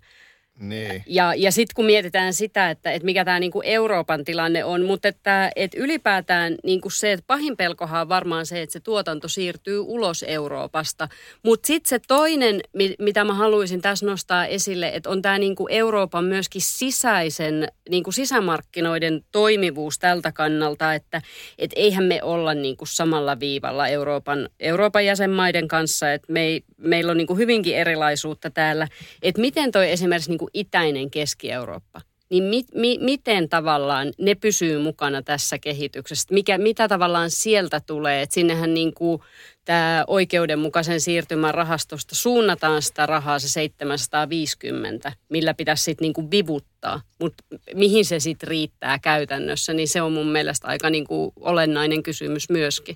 niin. 0.59 1.03
Ja, 1.07 1.33
ja 1.35 1.51
sitten 1.51 1.75
kun 1.75 1.85
mietitään 1.85 2.33
sitä, 2.33 2.69
että, 2.69 2.91
että 2.91 3.05
mikä 3.05 3.25
tämä 3.25 3.39
niinku 3.39 3.61
Euroopan 3.65 4.23
tilanne 4.25 4.63
on, 4.65 4.85
mutta 4.85 5.07
että, 5.07 5.51
että 5.55 5.77
ylipäätään 5.79 6.55
niinku 6.63 6.89
se, 6.89 7.11
että 7.11 7.23
pahin 7.27 7.57
pelkohan 7.57 8.01
on 8.01 8.09
varmaan 8.09 8.45
se, 8.45 8.61
että 8.61 8.73
se 8.73 8.79
tuotanto 8.79 9.27
siirtyy 9.27 9.79
ulos 9.79 10.25
Euroopasta. 10.27 11.07
Mutta 11.43 11.67
sitten 11.67 11.89
se 11.89 11.99
toinen, 12.07 12.61
mitä 12.99 13.23
mä 13.23 13.33
haluaisin 13.33 13.81
tässä 13.81 14.05
nostaa 14.05 14.45
esille, 14.45 14.91
että 14.93 15.09
on 15.09 15.21
tämä 15.21 15.37
niinku 15.37 15.67
Euroopan 15.71 16.25
myöskin 16.25 16.61
sisäisen, 16.61 17.67
niinku 17.89 18.11
sisämarkkinoiden 18.11 19.23
toimivuus 19.31 19.99
tältä 19.99 20.31
kannalta, 20.31 20.93
että 20.93 21.21
et 21.57 21.71
eihän 21.75 22.03
me 22.03 22.23
olla 22.23 22.53
niinku 22.53 22.85
samalla 22.85 23.39
viivalla 23.39 23.87
Euroopan, 23.87 24.49
Euroopan 24.59 25.05
jäsenmaiden 25.05 25.67
kanssa, 25.67 26.13
että 26.13 26.33
me 26.33 26.61
meillä 26.77 27.11
on 27.11 27.17
niinku 27.17 27.35
hyvinkin 27.35 27.75
erilaisuutta 27.75 28.49
täällä. 28.49 28.87
Että 29.21 29.41
miten 29.41 29.71
toi 29.71 29.91
esimerkiksi 29.91 30.29
niinku 30.29 30.46
kuin 30.47 30.61
itäinen 30.61 31.11
Keski-Eurooppa. 31.11 32.01
niin 32.29 32.43
mi, 32.43 32.63
mi, 32.75 32.97
miten 33.01 33.49
tavallaan 33.49 34.13
ne 34.17 34.35
pysyy 34.35 34.79
mukana 34.79 35.21
tässä 35.21 35.59
kehityksessä? 35.59 36.27
Mikä, 36.33 36.57
mitä 36.57 36.87
tavallaan 36.87 37.31
sieltä 37.31 37.79
tulee? 37.79 38.21
Et 38.21 38.31
sinnehän 38.31 38.73
niin 38.73 38.93
kuin 38.93 39.21
tämä 39.65 40.03
oikeudenmukaisen 40.07 41.01
siirtymän 41.01 41.53
rahastosta 41.53 42.15
suunnataan 42.15 42.81
sitä 42.81 43.05
rahaa 43.05 43.39
se 43.39 43.49
750, 43.49 45.13
millä 45.29 45.53
pitäisi 45.53 45.83
sitten 45.83 46.03
niin 46.03 46.13
kuin 46.13 46.31
vivuttaa. 46.31 47.01
Mutta 47.19 47.43
mihin 47.75 48.05
se 48.05 48.19
sitten 48.19 48.47
riittää 48.47 48.99
käytännössä, 48.99 49.73
niin 49.73 49.87
se 49.87 50.01
on 50.01 50.13
mun 50.13 50.27
mielestä 50.27 50.67
aika 50.67 50.89
niin 50.89 51.07
kuin 51.07 51.31
olennainen 51.39 52.03
kysymys 52.03 52.49
myöskin. 52.49 52.95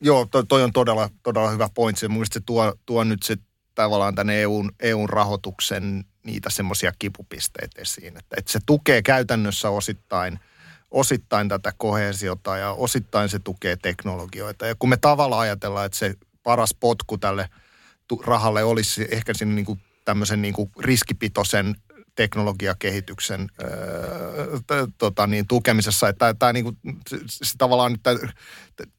Joo, 0.00 0.26
toi, 0.30 0.46
toi 0.46 0.62
on 0.62 0.72
todella, 0.72 1.10
todella 1.22 1.50
hyvä 1.50 1.68
pointti. 1.74 2.08
Mun 2.08 2.26
se 2.32 2.40
tuo, 2.46 2.74
tuo 2.86 3.04
nyt 3.04 3.22
se 3.22 3.36
tavallaan 3.74 4.14
tänne 4.14 4.42
EUn, 4.42 4.70
EUn 4.80 5.08
rahoituksen 5.08 6.04
niitä 6.24 6.50
semmoisia 6.50 6.92
kipupisteitä 6.98 7.82
esiin. 7.82 8.16
Että, 8.16 8.36
että 8.38 8.52
se 8.52 8.58
tukee 8.66 9.02
käytännössä 9.02 9.70
osittain, 9.70 10.38
osittain 10.90 11.48
tätä 11.48 11.72
kohesiota 11.76 12.56
ja 12.56 12.72
osittain 12.72 13.28
se 13.28 13.38
tukee 13.38 13.76
teknologioita. 13.76 14.66
Ja 14.66 14.74
kun 14.78 14.88
me 14.88 14.96
tavallaan 14.96 15.42
ajatellaan, 15.42 15.86
että 15.86 15.98
se 15.98 16.14
paras 16.42 16.74
potku 16.80 17.18
tälle 17.18 17.48
rahalle 18.26 18.64
olisi 18.64 19.08
ehkä 19.10 19.34
sinne 19.34 19.54
niin 19.54 19.66
kuin 19.66 19.80
tämmöisen 20.04 20.42
niin 20.42 20.54
kuin 20.54 20.70
riskipitoisen 20.78 21.76
teknologiakehityksen 22.14 23.48
öö, 23.62 24.86
tota 24.98 25.26
niin, 25.26 25.46
tukemisessa. 25.46 26.08
Että 26.08 26.34
tämä 26.34 26.52
niin 26.52 26.64
kuin, 26.64 26.76
se, 27.26 27.54
tavallaan, 27.58 27.94
että, 27.94 28.10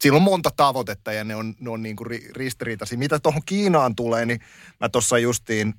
siinä 0.01 0.17
on 0.17 0.21
monta 0.21 0.51
tavoitetta 0.55 1.13
ja 1.13 1.23
ne 1.23 1.35
on, 1.35 1.55
ne 1.59 1.69
on 1.69 1.83
niin 1.83 1.95
kuin 1.95 2.07
ristiriitaisia. 2.35 2.97
Mitä 2.97 3.19
tuohon 3.19 3.41
Kiinaan 3.45 3.95
tulee, 3.95 4.25
niin 4.25 4.39
mä 4.79 4.89
tuossa 4.89 5.17
justiin 5.17 5.73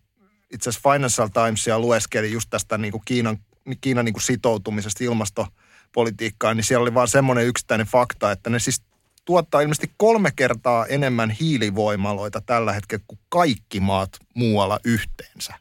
itse 0.52 0.70
asiassa 0.70 0.92
Financial 0.92 1.28
Timesia 1.28 1.78
lueskelin 1.78 2.32
just 2.32 2.50
tästä 2.50 2.78
niin 2.78 2.92
kuin 2.92 3.02
Kiinan, 3.04 3.38
Kiinan 3.80 4.04
niin 4.04 4.12
kuin 4.12 4.22
sitoutumisesta 4.22 5.04
ilmastopolitiikkaan, 5.04 6.56
niin 6.56 6.64
siellä 6.64 6.82
oli 6.82 6.94
vaan 6.94 7.08
semmoinen 7.08 7.46
yksittäinen 7.46 7.86
fakta, 7.86 8.32
että 8.32 8.50
ne 8.50 8.58
siis 8.58 8.82
tuottaa 9.24 9.60
ilmeisesti 9.60 9.92
kolme 9.96 10.30
kertaa 10.36 10.86
enemmän 10.86 11.30
hiilivoimaloita 11.30 12.40
tällä 12.40 12.72
hetkellä 12.72 13.04
kuin 13.08 13.18
kaikki 13.28 13.80
maat 13.80 14.10
muualla 14.34 14.78
yhteensä. 14.84 15.54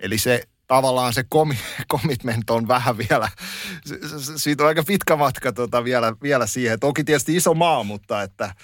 Eli 0.00 0.18
se 0.18 0.42
tavallaan 0.66 1.12
se 1.12 1.24
commitment 1.92 2.50
on 2.50 2.68
vähän 2.68 2.98
vielä, 2.98 3.28
siitä 4.36 4.62
on 4.62 4.68
aika 4.68 4.82
pitkä 4.82 5.16
matka 5.16 5.52
tota 5.52 5.84
vielä, 5.84 6.12
vielä 6.22 6.46
siihen. 6.46 6.80
Toki 6.80 7.04
tietysti 7.04 7.36
iso 7.36 7.54
maa, 7.54 7.84
mutta 7.84 8.22
että 8.22 8.54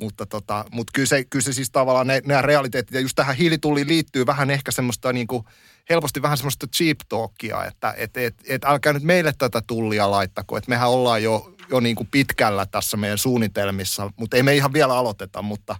mutta, 0.00 0.26
tota, 0.26 0.64
mutta 0.70 0.90
kyllä, 0.94 1.06
se, 1.06 1.24
kyllä 1.24 1.42
se 1.42 1.52
siis 1.52 1.70
tavallaan 1.70 2.06
ne, 2.06 2.22
nämä 2.26 2.42
realiteetit, 2.42 2.94
ja 2.94 3.00
just 3.00 3.16
tähän 3.16 3.36
hiilitulliin 3.36 3.88
liittyy 3.88 4.26
vähän 4.26 4.50
ehkä 4.50 4.70
semmoista 4.70 5.12
niin 5.12 5.26
kuin, 5.26 5.44
helposti 5.90 6.22
vähän 6.22 6.36
semmoista 6.36 6.66
cheap 6.66 6.98
talkia, 7.08 7.64
että 7.64 7.94
et, 7.96 8.16
et, 8.16 8.34
et 8.48 8.64
älkää 8.64 8.92
nyt 8.92 9.02
meille 9.02 9.32
tätä 9.38 9.62
tullia 9.66 10.10
laittako, 10.10 10.56
että 10.56 10.68
mehän 10.68 10.90
ollaan 10.90 11.22
jo, 11.22 11.54
jo 11.70 11.80
niin 11.80 11.96
kuin 11.96 12.08
pitkällä 12.10 12.66
tässä 12.66 12.96
meidän 12.96 13.18
suunnitelmissa, 13.18 14.10
mutta 14.16 14.36
ei 14.36 14.42
me 14.42 14.56
ihan 14.56 14.72
vielä 14.72 14.96
aloiteta, 14.96 15.42
mutta 15.42 15.76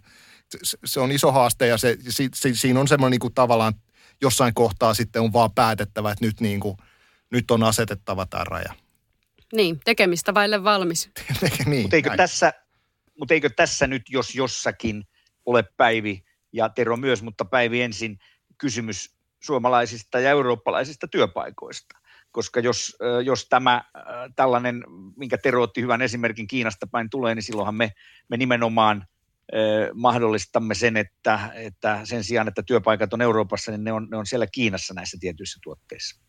se, 0.62 0.78
se 0.84 1.00
on 1.00 1.12
iso 1.12 1.32
haaste 1.32 1.66
ja 1.66 1.78
se, 1.78 1.96
se, 2.08 2.28
se, 2.34 2.54
siinä 2.54 2.80
on 2.80 2.88
semmoinen 2.88 3.10
niin 3.10 3.20
kuin 3.20 3.34
tavallaan 3.34 3.74
jossain 4.20 4.54
kohtaa 4.54 4.94
sitten 4.94 5.22
on 5.22 5.32
vaan 5.32 5.52
päätettävä, 5.52 6.12
että 6.12 6.24
nyt, 6.24 6.40
niin 6.40 6.60
kuin, 6.60 6.76
nyt 7.30 7.50
on 7.50 7.62
asetettava 7.62 8.26
tämä 8.26 8.44
raja. 8.44 8.74
Niin, 9.52 9.80
tekemistä 9.84 10.34
vaille 10.34 10.64
valmis. 10.64 11.10
niin, 11.66 11.82
Mutta 11.82 11.96
eikö 11.96 12.16
tässä, 12.16 12.52
mutta 13.18 13.34
eikö 13.34 13.50
tässä 13.56 13.86
nyt, 13.86 14.02
jos 14.08 14.34
jossakin 14.34 15.04
ole 15.46 15.64
Päivi 15.76 16.24
ja 16.52 16.68
Tero 16.68 16.96
myös, 16.96 17.22
mutta 17.22 17.44
Päivi 17.44 17.82
ensin 17.82 18.18
kysymys 18.58 19.14
suomalaisista 19.42 20.20
ja 20.20 20.30
eurooppalaisista 20.30 21.08
työpaikoista. 21.08 21.98
Koska 22.32 22.60
jos, 22.60 22.96
jos 23.24 23.48
tämä 23.48 23.84
tällainen, 24.36 24.84
minkä 25.16 25.38
Tero 25.38 25.62
otti 25.62 25.82
hyvän 25.82 26.02
esimerkin 26.02 26.46
Kiinasta 26.46 26.86
päin 26.86 27.10
tulee, 27.10 27.34
niin 27.34 27.42
silloinhan 27.42 27.74
me, 27.74 27.92
me 28.28 28.36
nimenomaan 28.36 29.06
mahdollistamme 29.94 30.74
sen, 30.74 30.96
että, 30.96 31.50
että 31.54 32.00
sen 32.04 32.24
sijaan, 32.24 32.48
että 32.48 32.62
työpaikat 32.62 33.12
on 33.12 33.22
Euroopassa, 33.22 33.70
niin 33.70 33.84
ne 33.84 33.92
on, 33.92 34.08
ne 34.10 34.16
on 34.16 34.26
siellä 34.26 34.46
Kiinassa 34.46 34.94
näissä 34.94 35.16
tietyissä 35.20 35.58
tuotteissa. 35.62 36.20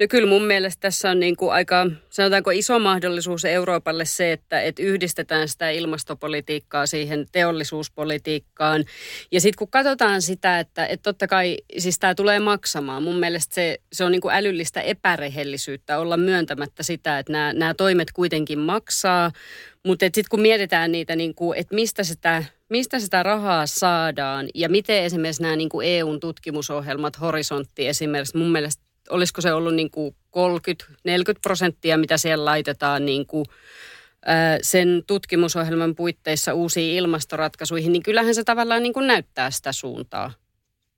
No 0.00 0.06
kyllä 0.10 0.28
mun 0.28 0.44
mielestä 0.44 0.80
tässä 0.80 1.10
on 1.10 1.20
niin 1.20 1.36
kuin 1.36 1.52
aika, 1.52 1.86
sanotaanko 2.10 2.50
iso 2.50 2.78
mahdollisuus 2.78 3.44
Euroopalle 3.44 4.04
se, 4.04 4.32
että, 4.32 4.60
että 4.60 4.82
yhdistetään 4.82 5.48
sitä 5.48 5.70
ilmastopolitiikkaa 5.70 6.86
siihen 6.86 7.26
teollisuuspolitiikkaan. 7.32 8.84
Ja 9.32 9.40
sitten 9.40 9.58
kun 9.58 9.70
katsotaan 9.70 10.22
sitä, 10.22 10.58
että, 10.58 10.86
että 10.86 11.02
totta 11.02 11.26
kai 11.26 11.56
siis 11.78 11.98
tämä 11.98 12.14
tulee 12.14 12.40
maksamaan. 12.40 13.02
Mun 13.02 13.18
mielestä 13.18 13.54
se, 13.54 13.78
se 13.92 14.04
on 14.04 14.12
niin 14.12 14.20
kuin 14.20 14.34
älyllistä 14.34 14.80
epärehellisyyttä 14.80 15.98
olla 15.98 16.16
myöntämättä 16.16 16.82
sitä, 16.82 17.18
että 17.18 17.32
nämä, 17.32 17.52
nämä 17.52 17.74
toimet 17.74 18.12
kuitenkin 18.12 18.58
maksaa. 18.58 19.32
Mutta 19.86 20.04
sitten 20.04 20.24
kun 20.30 20.40
mietitään 20.40 20.92
niitä, 20.92 21.16
niin 21.16 21.34
kuin, 21.34 21.58
että 21.58 21.74
mistä 21.74 22.04
sitä, 22.04 22.44
mistä 22.68 22.98
sitä 22.98 23.22
rahaa 23.22 23.66
saadaan 23.66 24.48
ja 24.54 24.68
miten 24.68 25.04
esimerkiksi 25.04 25.42
nämä 25.42 25.56
niin 25.56 25.68
kuin 25.68 25.88
EUn 25.88 26.20
tutkimusohjelmat, 26.20 27.20
horisontti 27.20 27.88
esimerkiksi, 27.88 28.36
mun 28.36 28.52
mielestä 28.52 28.83
olisiko 29.10 29.40
se 29.40 29.52
ollut 29.52 29.74
niin 29.74 29.90
kuin 29.90 30.16
30-40 30.36 31.38
prosenttia, 31.42 31.98
mitä 31.98 32.16
siellä 32.16 32.44
laitetaan 32.44 33.06
niin 33.06 33.26
kuin, 33.26 33.44
sen 34.62 35.02
tutkimusohjelman 35.06 35.94
puitteissa 35.94 36.54
uusiin 36.54 36.96
ilmastoratkaisuihin, 36.96 37.92
niin 37.92 38.02
kyllähän 38.02 38.34
se 38.34 38.44
tavallaan 38.44 38.82
niin 38.82 38.92
kuin 38.92 39.06
näyttää 39.06 39.50
sitä 39.50 39.72
suuntaa 39.72 40.32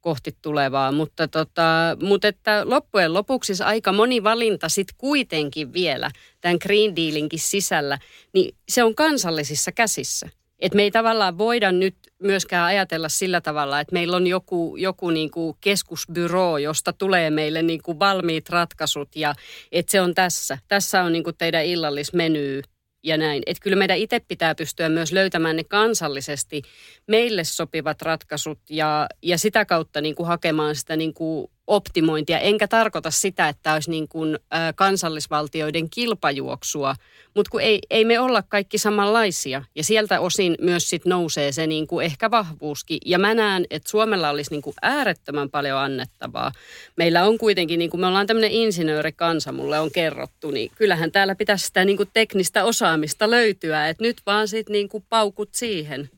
kohti 0.00 0.36
tulevaa. 0.42 0.92
Mutta, 0.92 1.28
tota, 1.28 1.96
mutta 2.02 2.28
että 2.28 2.62
loppujen 2.64 3.14
lopuksi 3.14 3.52
aika 3.64 3.92
moni 3.92 4.22
valinta 4.22 4.68
sitten 4.68 4.96
kuitenkin 4.98 5.72
vielä 5.72 6.10
tämän 6.40 6.56
Green 6.62 6.96
Dealinkin 6.96 7.38
sisällä, 7.38 7.98
niin 8.32 8.56
se 8.68 8.84
on 8.84 8.94
kansallisissa 8.94 9.72
käsissä. 9.72 10.28
Et 10.58 10.74
me 10.74 10.82
ei 10.82 10.90
tavallaan 10.90 11.38
voida 11.38 11.72
nyt 11.72 11.96
myöskään 12.18 12.64
ajatella 12.64 13.08
sillä 13.08 13.40
tavalla, 13.40 13.80
että 13.80 13.92
meillä 13.92 14.16
on 14.16 14.26
joku, 14.26 14.76
joku 14.76 15.10
niin 15.10 15.30
kuin 15.30 15.56
keskusbyro, 15.60 16.58
josta 16.58 16.92
tulee 16.92 17.30
meille 17.30 17.62
niin 17.62 17.82
kuin 17.82 17.98
valmiit 17.98 18.48
ratkaisut 18.48 19.16
ja 19.16 19.34
että 19.72 19.92
se 19.92 20.00
on 20.00 20.14
tässä. 20.14 20.58
Tässä 20.68 21.02
on 21.02 21.12
niin 21.12 21.24
kuin 21.24 21.36
teidän 21.36 21.64
illallismeny 21.64 22.62
ja 23.02 23.16
näin. 23.16 23.42
Että 23.46 23.62
kyllä 23.62 23.76
meidän 23.76 23.98
itse 23.98 24.20
pitää 24.20 24.54
pystyä 24.54 24.88
myös 24.88 25.12
löytämään 25.12 25.56
ne 25.56 25.64
kansallisesti 25.64 26.62
meille 27.06 27.44
sopivat 27.44 28.02
ratkaisut 28.02 28.58
ja, 28.70 29.06
ja 29.22 29.38
sitä 29.38 29.64
kautta 29.64 30.00
niin 30.00 30.14
kuin 30.14 30.26
hakemaan 30.26 30.76
sitä 30.76 30.96
niin 30.96 31.14
kuin 31.14 31.50
optimointia. 31.66 32.38
Enkä 32.38 32.68
tarkoita 32.68 33.10
sitä, 33.10 33.48
että 33.48 33.74
olisi 33.74 33.90
niin 33.90 34.08
kuin, 34.08 34.38
kansallisvaltioiden 34.74 35.90
kilpajuoksua, 35.90 36.94
mutta 37.34 37.50
kun 37.50 37.60
ei, 37.60 37.80
ei 37.90 38.04
me 38.04 38.20
olla 38.20 38.42
kaikki 38.42 38.78
samanlaisia. 38.78 39.62
Ja 39.74 39.84
sieltä 39.84 40.20
osin 40.20 40.56
myös 40.60 40.90
sit 40.90 41.04
nousee 41.04 41.52
se 41.52 41.66
niin 41.66 41.86
kuin 41.86 42.06
ehkä 42.06 42.30
vahvuuskin. 42.30 42.98
Ja 43.06 43.18
mä 43.18 43.34
näen, 43.34 43.66
että 43.70 43.90
Suomella 43.90 44.30
olisi 44.30 44.50
niin 44.50 44.62
kuin 44.62 44.74
äärettömän 44.82 45.50
paljon 45.50 45.78
annettavaa. 45.78 46.52
Meillä 46.96 47.24
on 47.24 47.38
kuitenkin, 47.38 47.78
niin 47.78 47.90
kuin 47.90 48.00
me 48.00 48.06
ollaan 48.06 48.26
tämmöinen 48.26 48.50
insinöörikansa, 48.50 49.52
mulle 49.52 49.80
on 49.80 49.90
kerrottu, 49.90 50.50
niin 50.50 50.70
kyllähän 50.74 51.12
täällä 51.12 51.34
pitäisi 51.34 51.66
sitä 51.66 51.84
niin 51.84 51.96
kuin 51.96 52.10
teknistä 52.12 52.64
osaamista 52.64 53.30
löytyä. 53.30 53.88
Että 53.88 54.04
nyt 54.04 54.16
vaan 54.26 54.48
sitten 54.48 54.72
niin 54.72 54.88
kuin 54.88 55.04
paukut 55.08 55.48
siihen 55.52 56.10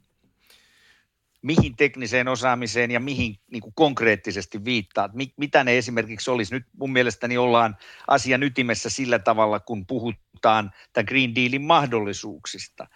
mihin 1.43 1.77
tekniseen 1.77 2.29
osaamiseen 2.29 2.91
ja 2.91 3.01
mihin 3.01 3.37
niin 3.51 3.61
kuin 3.63 3.75
konkreettisesti 3.75 4.65
viittaat? 4.65 5.13
Mitä 5.37 5.65
ne 5.65 5.79
esimerkiksi 5.79 6.31
olisi? 6.31 6.55
Nyt 6.55 6.67
mun 6.77 6.93
mielestäni 6.93 7.39
ollaan 7.39 7.77
asian 8.09 8.43
ytimessä 8.43 8.91
sillä 8.91 9.19
tavalla, 9.19 9.61
kun 9.61 9.87
puhutaan 9.87 10.71
tämän 10.93 11.07
Green 11.09 11.35
Dealin 11.35 11.63
mahdollisuuksista. 11.63 12.87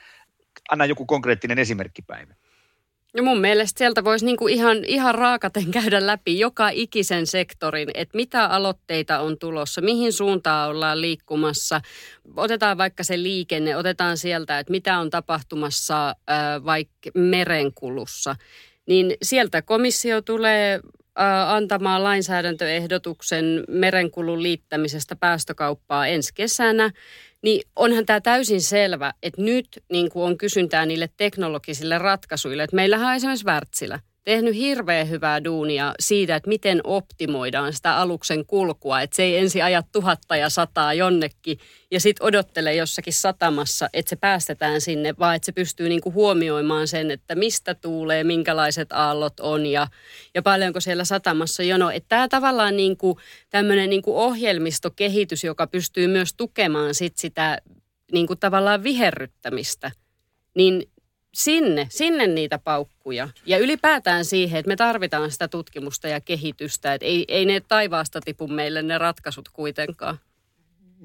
Anna 0.70 0.86
joku 0.86 1.06
konkreettinen 1.06 1.58
esimerkkipäivä. 1.58 2.34
No 3.16 3.22
mun 3.22 3.40
mielestä 3.40 3.78
sieltä 3.78 4.04
voisi 4.04 4.24
niinku 4.24 4.48
ihan, 4.48 4.84
ihan 4.84 5.14
raakaten 5.14 5.70
käydä 5.80 6.06
läpi 6.06 6.38
joka 6.38 6.68
ikisen 6.68 7.26
sektorin, 7.26 7.88
että 7.94 8.16
mitä 8.16 8.44
aloitteita 8.44 9.20
on 9.20 9.38
tulossa, 9.38 9.80
mihin 9.80 10.12
suuntaan 10.12 10.70
ollaan 10.70 11.00
liikkumassa. 11.00 11.80
Otetaan 12.36 12.78
vaikka 12.78 13.04
se 13.04 13.22
liikenne, 13.22 13.76
otetaan 13.76 14.18
sieltä, 14.18 14.58
että 14.58 14.70
mitä 14.70 14.98
on 14.98 15.10
tapahtumassa 15.10 16.16
vaikka 16.64 17.10
merenkulussa. 17.14 18.36
Niin 18.86 19.14
sieltä 19.22 19.62
komissio 19.62 20.22
tulee 20.22 20.80
antamaan 21.46 22.04
lainsäädäntöehdotuksen 22.04 23.64
merenkulun 23.68 24.42
liittämisestä 24.42 25.16
päästökauppaa 25.16 26.06
ensi 26.06 26.34
kesänä 26.34 26.90
niin 27.42 27.62
onhan 27.76 28.06
tämä 28.06 28.20
täysin 28.20 28.62
selvä, 28.62 29.14
että 29.22 29.42
nyt 29.42 29.66
niin 29.92 30.10
kuin 30.10 30.24
on 30.24 30.38
kysyntää 30.38 30.86
niille 30.86 31.08
teknologisille 31.16 31.98
ratkaisuille. 31.98 32.62
Että 32.62 32.76
meillähän 32.76 33.08
on 33.08 33.14
esimerkiksi 33.14 33.46
Wärtsilä. 33.46 34.00
Tehnyt 34.24 34.54
hirveän 34.54 35.08
hyvää 35.08 35.44
duunia 35.44 35.94
siitä, 36.00 36.36
että 36.36 36.48
miten 36.48 36.80
optimoidaan 36.84 37.72
sitä 37.72 37.96
aluksen 37.96 38.46
kulkua. 38.46 39.00
Että 39.00 39.16
se 39.16 39.22
ei 39.22 39.36
ensi 39.36 39.62
aja 39.62 39.82
tuhatta 39.92 40.36
ja 40.36 40.50
sataa 40.50 40.94
jonnekin 40.94 41.58
ja 41.90 42.00
sitten 42.00 42.26
odottele 42.26 42.74
jossakin 42.74 43.12
satamassa, 43.12 43.88
että 43.92 44.10
se 44.10 44.16
päästetään 44.16 44.80
sinne, 44.80 45.14
vaan 45.18 45.36
että 45.36 45.46
se 45.46 45.52
pystyy 45.52 45.88
niinku 45.88 46.12
huomioimaan 46.12 46.88
sen, 46.88 47.10
että 47.10 47.34
mistä 47.34 47.74
tuulee, 47.74 48.24
minkälaiset 48.24 48.92
aallot 48.92 49.40
on 49.40 49.66
ja, 49.66 49.86
ja 50.34 50.42
paljonko 50.42 50.80
siellä 50.80 51.04
satamassa 51.04 51.62
jono. 51.62 51.90
Että 51.90 52.08
tämä 52.08 52.28
tavallaan 52.28 52.76
niinku, 52.76 53.18
tämmöinen 53.50 53.90
niinku 53.90 54.18
ohjelmistokehitys, 54.18 55.44
joka 55.44 55.66
pystyy 55.66 56.06
myös 56.06 56.34
tukemaan 56.34 56.94
sit 56.94 57.16
sitä 57.16 57.58
niinku 58.12 58.36
tavallaan 58.36 58.82
viherryttämistä, 58.82 59.90
niin 60.54 60.92
sinne, 61.34 61.86
sinne 61.90 62.26
niitä 62.26 62.58
paukkuja. 62.58 63.28
Ja 63.46 63.58
ylipäätään 63.58 64.24
siihen, 64.24 64.58
että 64.58 64.68
me 64.68 64.76
tarvitaan 64.76 65.30
sitä 65.30 65.48
tutkimusta 65.48 66.08
ja 66.08 66.20
kehitystä. 66.20 66.94
Että 66.94 67.06
ei, 67.06 67.24
ei 67.28 67.44
ne 67.44 67.60
taivaasta 67.60 68.20
tipu 68.20 68.48
meille 68.48 68.82
ne 68.82 68.98
ratkaisut 68.98 69.48
kuitenkaan. 69.48 70.18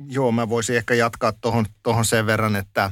Joo, 0.10 0.32
mä 0.32 0.50
voisin 0.50 0.76
ehkä 0.76 0.94
jatkaa 0.94 1.32
tuohon 1.32 1.66
tohon 1.84 2.06
sen 2.06 2.26
verran, 2.26 2.56
että, 2.56 2.92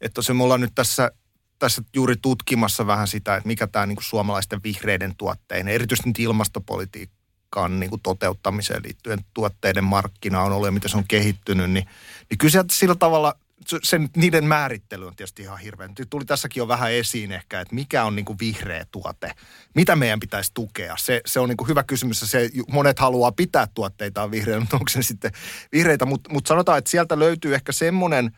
että 0.00 0.22
se 0.22 0.32
mulla 0.32 0.54
on 0.54 0.60
nyt 0.60 0.74
tässä, 0.74 1.10
tässä 1.58 1.82
juuri 1.94 2.16
tutkimassa 2.22 2.86
vähän 2.86 3.08
sitä, 3.08 3.36
että 3.36 3.46
mikä 3.46 3.66
tämä 3.66 3.86
niin 3.86 3.98
suomalaisten 4.00 4.62
vihreiden 4.62 5.16
tuotteiden, 5.16 5.68
erityisesti 5.68 6.08
nyt 6.08 6.18
ilmastopolitiikkaan 6.18 7.80
niin 7.80 7.90
kuin 7.90 8.02
toteuttamiseen 8.02 8.82
liittyen 8.84 9.18
tuotteiden 9.34 9.84
markkina 9.84 10.42
on 10.42 10.52
ollut 10.52 10.68
ja 10.68 10.72
miten 10.72 10.90
se 10.90 10.96
on 10.96 11.08
kehittynyt, 11.08 11.70
niin, 11.70 11.86
niin 12.30 12.38
kyllä 12.38 12.64
sillä 12.70 12.94
tavalla 12.94 13.34
sen, 13.82 14.08
niiden 14.16 14.44
määrittely 14.44 15.06
on 15.06 15.16
tietysti 15.16 15.42
ihan 15.42 15.58
hirveän. 15.58 15.94
Tuli 16.10 16.24
tässäkin 16.24 16.60
jo 16.60 16.68
vähän 16.68 16.92
esiin 16.92 17.32
ehkä, 17.32 17.60
että 17.60 17.74
mikä 17.74 18.04
on 18.04 18.16
niin 18.16 18.24
kuin 18.24 18.38
vihreä 18.40 18.86
tuote. 18.90 19.32
Mitä 19.74 19.96
meidän 19.96 20.20
pitäisi 20.20 20.50
tukea? 20.54 20.96
Se, 20.98 21.20
se 21.26 21.40
on 21.40 21.48
niin 21.48 21.56
kuin 21.56 21.68
hyvä 21.68 21.82
kysymys. 21.82 22.20
Se, 22.20 22.50
monet 22.72 22.98
haluaa 22.98 23.32
pitää 23.32 23.66
tuotteitaan 23.74 24.30
vihreänä, 24.30 24.60
mutta 24.60 24.76
onko 24.76 24.88
se 24.88 25.02
sitten 25.02 25.32
vihreitä? 25.72 26.06
Mutta 26.06 26.32
mut 26.32 26.46
sanotaan, 26.46 26.78
että 26.78 26.90
sieltä 26.90 27.18
löytyy 27.18 27.54
ehkä 27.54 27.72
semmoinen 27.72 28.36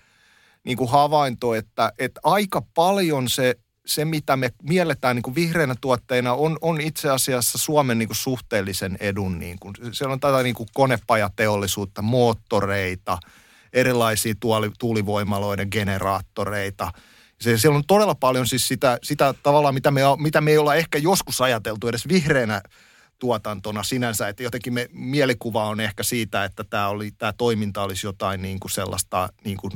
niin 0.65 0.77
kuin 0.77 0.91
havainto, 0.91 1.55
että, 1.55 1.93
että 1.99 2.21
aika 2.25 2.63
paljon 2.75 3.29
se, 3.29 3.55
se, 3.87 4.05
mitä 4.05 4.37
me 4.37 4.51
mielletään 4.63 5.17
niin 5.17 5.23
kuin 5.23 5.35
vihreänä 5.35 5.75
tuotteina, 5.81 6.33
on, 6.33 6.59
on 6.61 6.81
itse 6.81 7.11
asiassa 7.11 7.59
Suomen 7.59 7.99
niin 7.99 8.09
kuin 8.09 8.17
suhteellisen 8.17 8.97
edun. 9.01 9.39
Niin 9.39 9.59
kuin, 9.59 9.75
siellä 9.93 10.13
on 10.13 10.21
tätä 10.21 10.43
niin 10.43 10.55
kuin 10.55 10.69
konepajateollisuutta, 10.75 12.03
moottoreita– 12.03 13.19
erilaisia 13.77 14.35
tuoli, 14.41 14.71
tuulivoimaloiden 14.79 15.69
generaattoreita. 15.71 16.91
Se, 17.41 17.59
siellä 17.59 17.77
on 17.77 17.85
todella 17.87 18.15
paljon 18.15 18.47
siis 18.47 18.69
sitä, 18.69 18.99
sitä 19.03 19.35
tavallaan, 19.43 19.75
mitä 19.75 19.91
me, 19.91 20.01
mitä 20.19 20.41
me 20.41 20.51
ei 20.51 20.59
olla 20.59 20.75
ehkä 20.75 20.99
joskus 20.99 21.41
ajateltu 21.41 21.89
edes 21.89 22.09
vihreänä 22.09 22.63
tuotantona 23.19 23.83
sinänsä, 23.83 24.29
että 24.29 24.43
jotenkin 24.43 24.75
me, 24.75 24.89
mielikuva 24.93 25.69
on 25.69 25.81
ehkä 25.81 26.03
siitä, 26.03 26.45
että 26.45 26.65
tämä, 26.65 26.89
oli, 26.89 27.11
tämä 27.11 27.33
toiminta 27.33 27.83
olisi 27.83 28.07
jotain 28.07 28.43
niin 28.43 28.61
kuin 28.61 28.71
sellaista, 28.71 29.29
niin 29.45 29.57
kuin, 29.57 29.73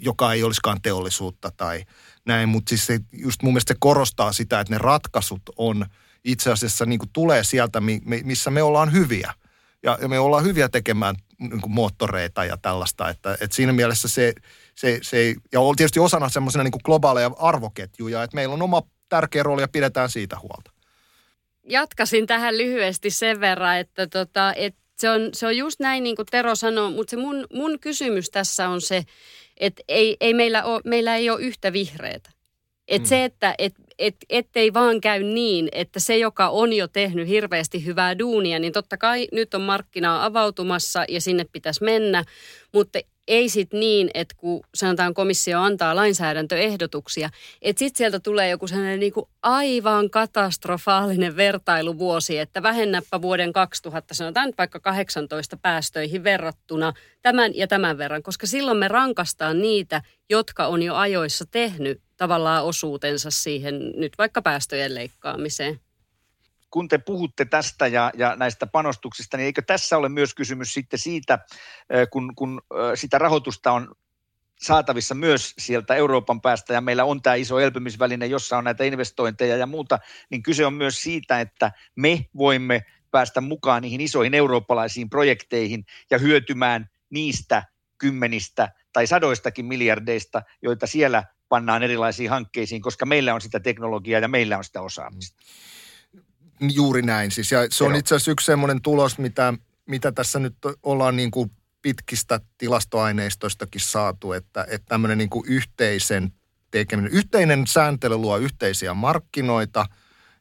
joka 0.00 0.32
ei 0.32 0.42
olisikaan 0.42 0.82
teollisuutta 0.82 1.50
tai 1.56 1.84
näin, 2.24 2.48
mutta 2.48 2.68
siis 2.68 2.86
se, 2.86 3.00
just 3.12 3.42
mun 3.42 3.52
mielestä 3.52 3.74
se 3.74 3.78
korostaa 3.80 4.32
sitä, 4.32 4.60
että 4.60 4.74
ne 4.74 4.78
ratkaisut 4.78 5.42
on 5.56 5.86
itse 6.24 6.52
asiassa 6.52 6.86
niin 6.86 6.98
kuin 6.98 7.10
tulee 7.12 7.44
sieltä, 7.44 7.82
missä 8.24 8.50
me 8.50 8.62
ollaan 8.62 8.92
hyviä. 8.92 9.34
Ja, 9.82 9.98
ja 10.00 10.08
me 10.08 10.18
ollaan 10.18 10.44
hyviä 10.44 10.68
tekemään 10.68 11.14
niin 11.38 11.60
kuin 11.60 11.72
moottoreita 11.72 12.44
ja 12.44 12.56
tällaista. 12.56 13.08
Että, 13.08 13.32
että 13.40 13.56
siinä 13.56 13.72
mielessä 13.72 14.08
se, 14.08 14.34
se, 14.74 14.98
se 15.02 15.16
ei, 15.16 15.34
ja 15.52 15.60
on 15.60 15.76
tietysti 15.76 16.00
osana 16.00 16.28
semmoisena 16.28 16.64
niin 16.64 16.72
globaaleja 16.84 17.30
arvoketjuja, 17.38 18.22
että 18.22 18.34
meillä 18.34 18.54
on 18.54 18.62
oma 18.62 18.82
tärkeä 19.08 19.42
rooli 19.42 19.62
ja 19.62 19.68
pidetään 19.68 20.10
siitä 20.10 20.38
huolta. 20.38 20.70
Jatkasin 21.68 22.26
tähän 22.26 22.58
lyhyesti 22.58 23.10
sen 23.10 23.40
verran, 23.40 23.78
että, 23.78 24.06
tota, 24.06 24.54
että 24.54 24.80
se, 24.98 25.10
on, 25.10 25.20
se 25.32 25.46
on 25.46 25.56
just 25.56 25.80
näin 25.80 26.02
niin 26.02 26.16
kuin 26.16 26.26
Tero 26.30 26.54
sanoi, 26.54 26.90
mutta 26.90 27.10
se 27.10 27.16
mun, 27.16 27.46
mun 27.52 27.80
kysymys 27.80 28.30
tässä 28.30 28.68
on 28.68 28.80
se, 28.80 29.02
että 29.56 29.82
ei, 29.88 30.16
ei 30.20 30.34
meillä, 30.34 30.64
ole, 30.64 30.80
meillä 30.84 31.16
ei 31.16 31.30
ole 31.30 31.40
yhtä 31.40 31.72
vihreätä. 31.72 32.30
Et 32.88 33.02
mm. 33.02 33.06
se, 33.06 33.24
että 33.24 33.54
et, 33.58 33.74
et, 33.98 34.16
ettei 34.28 34.74
vaan 34.74 35.00
käy 35.00 35.22
niin, 35.22 35.68
että 35.72 36.00
se, 36.00 36.16
joka 36.16 36.48
on 36.48 36.72
jo 36.72 36.88
tehnyt 36.88 37.28
hirveästi 37.28 37.84
hyvää 37.84 38.18
duunia, 38.18 38.58
niin 38.58 38.72
totta 38.72 38.96
kai 38.96 39.28
nyt 39.32 39.54
on 39.54 39.62
markkinaa 39.62 40.24
avautumassa 40.24 41.04
ja 41.08 41.20
sinne 41.20 41.46
pitäisi 41.52 41.84
mennä, 41.84 42.24
mutta 42.72 42.98
ei 43.28 43.48
sit 43.48 43.72
niin, 43.72 44.10
että 44.14 44.34
kun 44.38 44.60
sanotaan 44.74 45.14
komissio 45.14 45.60
antaa 45.60 45.96
lainsäädäntöehdotuksia, 45.96 47.30
että 47.62 47.78
sitten 47.78 47.98
sieltä 47.98 48.20
tulee 48.20 48.50
joku 48.50 48.66
sellainen 48.66 49.00
niin 49.00 49.12
kuin 49.12 49.28
aivan 49.42 50.10
katastrofaalinen 50.10 51.36
vertailuvuosi, 51.36 52.38
että 52.38 52.62
vähennäpä 52.62 53.22
vuoden 53.22 53.52
2000, 53.52 54.14
sanotaan 54.14 54.52
vaikka 54.58 54.80
18 54.80 55.56
päästöihin 55.56 56.24
verrattuna 56.24 56.92
tämän 57.22 57.52
ja 57.54 57.66
tämän 57.66 57.98
verran, 57.98 58.22
koska 58.22 58.46
silloin 58.46 58.78
me 58.78 58.88
rankastaan 58.88 59.62
niitä, 59.62 60.02
jotka 60.30 60.66
on 60.66 60.82
jo 60.82 60.94
ajoissa 60.94 61.44
tehnyt 61.50 62.00
tavallaan 62.16 62.64
osuutensa 62.64 63.30
siihen 63.30 63.92
nyt 63.96 64.12
vaikka 64.18 64.42
päästöjen 64.42 64.94
leikkaamiseen 64.94 65.80
kun 66.76 66.88
te 66.88 66.98
puhutte 66.98 67.44
tästä 67.44 67.86
ja, 67.86 68.10
ja 68.14 68.36
näistä 68.36 68.66
panostuksista, 68.66 69.36
niin 69.36 69.44
eikö 69.44 69.62
tässä 69.62 69.96
ole 69.96 70.08
myös 70.08 70.34
kysymys 70.34 70.74
sitten 70.74 70.98
siitä, 70.98 71.38
kun, 72.10 72.32
kun 72.36 72.62
sitä 72.94 73.18
rahoitusta 73.18 73.72
on 73.72 73.94
saatavissa 74.60 75.14
myös 75.14 75.54
sieltä 75.58 75.94
Euroopan 75.94 76.40
päästä 76.40 76.74
ja 76.74 76.80
meillä 76.80 77.04
on 77.04 77.22
tämä 77.22 77.34
iso 77.34 77.58
elpymisväline, 77.58 78.26
jossa 78.26 78.58
on 78.58 78.64
näitä 78.64 78.84
investointeja 78.84 79.56
ja 79.56 79.66
muuta, 79.66 79.98
niin 80.30 80.42
kyse 80.42 80.66
on 80.66 80.74
myös 80.74 81.02
siitä, 81.02 81.40
että 81.40 81.72
me 81.94 82.26
voimme 82.36 82.84
päästä 83.10 83.40
mukaan 83.40 83.82
niihin 83.82 84.00
isoihin 84.00 84.34
eurooppalaisiin 84.34 85.10
projekteihin 85.10 85.84
ja 86.10 86.18
hyötymään 86.18 86.90
niistä 87.10 87.62
kymmenistä 87.98 88.68
tai 88.92 89.06
sadoistakin 89.06 89.64
miljardeista, 89.64 90.42
joita 90.62 90.86
siellä 90.86 91.24
pannaan 91.48 91.82
erilaisiin 91.82 92.30
hankkeisiin, 92.30 92.82
koska 92.82 93.06
meillä 93.06 93.34
on 93.34 93.40
sitä 93.40 93.60
teknologiaa 93.60 94.20
ja 94.20 94.28
meillä 94.28 94.58
on 94.58 94.64
sitä 94.64 94.82
osaamista. 94.82 95.42
Juuri 96.60 97.02
näin 97.02 97.30
siis. 97.30 97.52
Ja 97.52 97.58
se 97.70 97.84
on 97.84 97.96
itse 97.96 98.14
asiassa 98.14 98.30
yksi 98.30 98.46
semmoinen 98.46 98.82
tulos, 98.82 99.18
mitä, 99.18 99.54
mitä 99.86 100.12
tässä 100.12 100.38
nyt 100.38 100.56
ollaan 100.82 101.16
niin 101.16 101.30
kuin 101.30 101.50
pitkistä 101.82 102.40
tilastoaineistoistakin 102.58 103.80
saatu, 103.80 104.32
että, 104.32 104.66
että 104.70 104.86
tämmöinen 104.88 105.18
niin 105.18 105.30
kuin 105.30 105.48
yhteisen 105.48 106.32
tekeminen, 106.70 107.12
yhteinen 107.12 107.66
sääntely 107.66 108.16
luo 108.16 108.38
yhteisiä 108.38 108.94
markkinoita– 108.94 109.86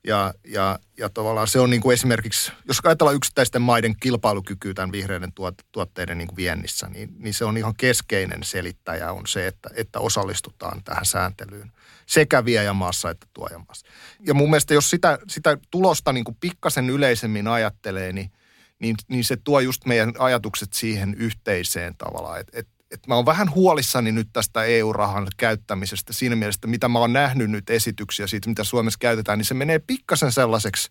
ja, 0.07 0.33
ja, 0.43 0.79
ja 0.97 1.09
tavallaan 1.09 1.47
se 1.47 1.59
on 1.59 1.69
niin 1.69 1.81
kuin 1.81 1.93
esimerkiksi, 1.93 2.51
jos 2.67 2.79
ajatellaan 2.83 3.15
yksittäisten 3.15 3.61
maiden 3.61 3.95
kilpailukykyä 3.99 4.73
tämän 4.73 4.91
vihreiden 4.91 5.33
tuot, 5.33 5.55
tuotteiden 5.71 6.17
niin 6.17 6.27
kuin 6.27 6.35
viennissä, 6.35 6.87
niin, 6.87 7.09
niin 7.19 7.33
se 7.33 7.45
on 7.45 7.57
ihan 7.57 7.73
keskeinen 7.77 8.43
selittäjä 8.43 9.11
on 9.11 9.27
se, 9.27 9.47
että, 9.47 9.69
että 9.75 9.99
osallistutaan 9.99 10.83
tähän 10.83 11.05
sääntelyyn 11.05 11.71
sekä 12.05 12.45
viejämaassa 12.45 13.09
että 13.09 13.27
tuojamaassa. 13.33 13.87
Ja 14.19 14.33
mun 14.33 14.49
mielestä 14.49 14.73
jos 14.73 14.89
sitä, 14.89 15.19
sitä 15.29 15.57
tulosta 15.71 16.13
niin 16.13 16.23
kuin 16.23 16.37
pikkasen 16.39 16.89
yleisemmin 16.89 17.47
ajattelee, 17.47 18.13
niin, 18.13 18.31
niin, 18.79 18.95
niin 19.09 19.23
se 19.23 19.37
tuo 19.37 19.59
just 19.59 19.85
meidän 19.85 20.13
ajatukset 20.19 20.73
siihen 20.73 21.13
yhteiseen 21.13 21.95
tavallaan, 21.97 22.39
että, 22.39 22.59
että 22.59 22.74
että 22.91 23.07
mä 23.07 23.15
oon 23.15 23.25
vähän 23.25 23.51
huolissani 23.55 24.11
nyt 24.11 24.27
tästä 24.33 24.63
EU-rahan 24.63 25.27
käyttämisestä 25.37 26.13
siinä 26.13 26.35
mielessä, 26.35 26.67
mitä 26.67 26.87
mä 26.87 26.99
oon 26.99 27.13
nähnyt 27.13 27.51
nyt 27.51 27.69
esityksiä 27.69 28.27
siitä, 28.27 28.49
mitä 28.49 28.63
Suomessa 28.63 28.99
käytetään, 28.99 29.39
niin 29.39 29.45
se 29.45 29.53
menee 29.53 29.79
pikkasen 29.79 30.31
sellaiseksi 30.31 30.89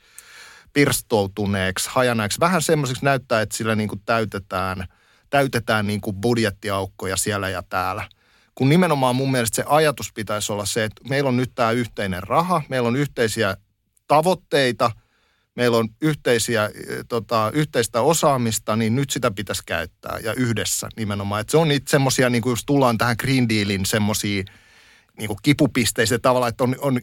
pirstoutuneeksi, 0.73 1.91
hajanaiksi. 1.93 2.41
Vähän 2.41 2.63
semmoiseksi 2.63 3.05
näyttää, 3.05 3.41
että 3.41 3.57
sillä 3.57 3.75
niin 3.75 3.89
kuin 3.89 4.03
täytetään, 4.07 4.87
täytetään 5.31 5.87
niin 5.87 6.01
kuin 6.01 6.17
budjettiaukkoja 6.17 7.17
siellä 7.17 7.49
ja 7.49 7.63
täällä. 7.63 8.09
Kun 8.55 8.69
nimenomaan 8.69 9.17
mun 9.17 9.31
mielestä 9.31 9.57
se 9.57 9.65
ajatus 9.67 10.13
pitäisi 10.13 10.53
olla 10.53 10.67
se, 10.67 10.85
että 10.85 11.09
meillä 11.09 11.29
on 11.29 11.37
nyt 11.37 11.53
tämä 11.55 11.71
yhteinen 11.71 12.23
raha, 12.23 12.63
meillä 12.69 12.89
on 12.89 12.97
yhteisiä 12.97 13.57
tavoitteita– 14.09 14.91
meillä 15.55 15.77
on 15.77 15.89
yhteisiä, 16.01 16.65
eh, 16.65 16.99
tota, 17.09 17.51
yhteistä 17.55 18.01
osaamista, 18.01 18.77
niin 18.77 18.95
nyt 18.95 19.11
sitä 19.11 19.31
pitäisi 19.31 19.63
käyttää 19.67 20.19
ja 20.23 20.35
yhdessä 20.35 20.89
nimenomaan. 20.97 21.41
Et 21.41 21.49
se 21.49 21.57
on 21.57 21.69
niitä 21.69 21.91
semmoisia, 21.91 22.31
niin 22.31 22.43
kuin 22.43 22.53
jos 22.53 22.65
tullaan 22.65 22.99
tähän 22.99 23.17
Green 23.19 23.49
Dealin 23.49 23.87
semmoisia 23.87 24.45
niin 25.19 25.31
kipupisteisiä 25.43 26.19
tavalla, 26.19 26.49
että 26.49 26.65
on, 26.65 26.77
on, 26.79 27.01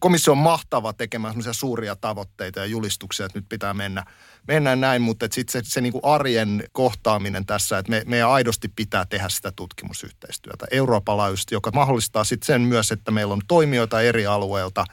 komissio 0.00 0.32
on 0.32 0.38
mahtava 0.38 0.92
tekemään 0.92 1.32
semmoisia 1.32 1.52
suuria 1.52 1.96
tavoitteita 1.96 2.60
ja 2.60 2.66
julistuksia, 2.66 3.26
että 3.26 3.38
nyt 3.38 3.48
pitää 3.48 3.74
mennä, 3.74 4.04
mennä 4.48 4.76
näin, 4.76 5.02
mutta 5.02 5.26
sitten 5.30 5.64
se, 5.64 5.70
se 5.70 5.80
niin 5.80 5.92
kuin 5.92 6.04
arjen 6.04 6.64
kohtaaminen 6.72 7.46
tässä, 7.46 7.78
että 7.78 7.90
me, 7.90 8.02
meidän 8.06 8.30
aidosti 8.30 8.68
pitää 8.76 9.06
tehdä 9.06 9.28
sitä 9.28 9.52
tutkimusyhteistyötä 9.52 10.66
Euroopan 10.70 11.16
joka 11.50 11.70
mahdollistaa 11.74 12.24
sitten 12.24 12.46
sen 12.46 12.60
myös, 12.60 12.92
että 12.92 13.10
meillä 13.10 13.34
on 13.34 13.42
toimijoita 13.48 14.00
eri 14.00 14.26
alueilta, 14.26 14.84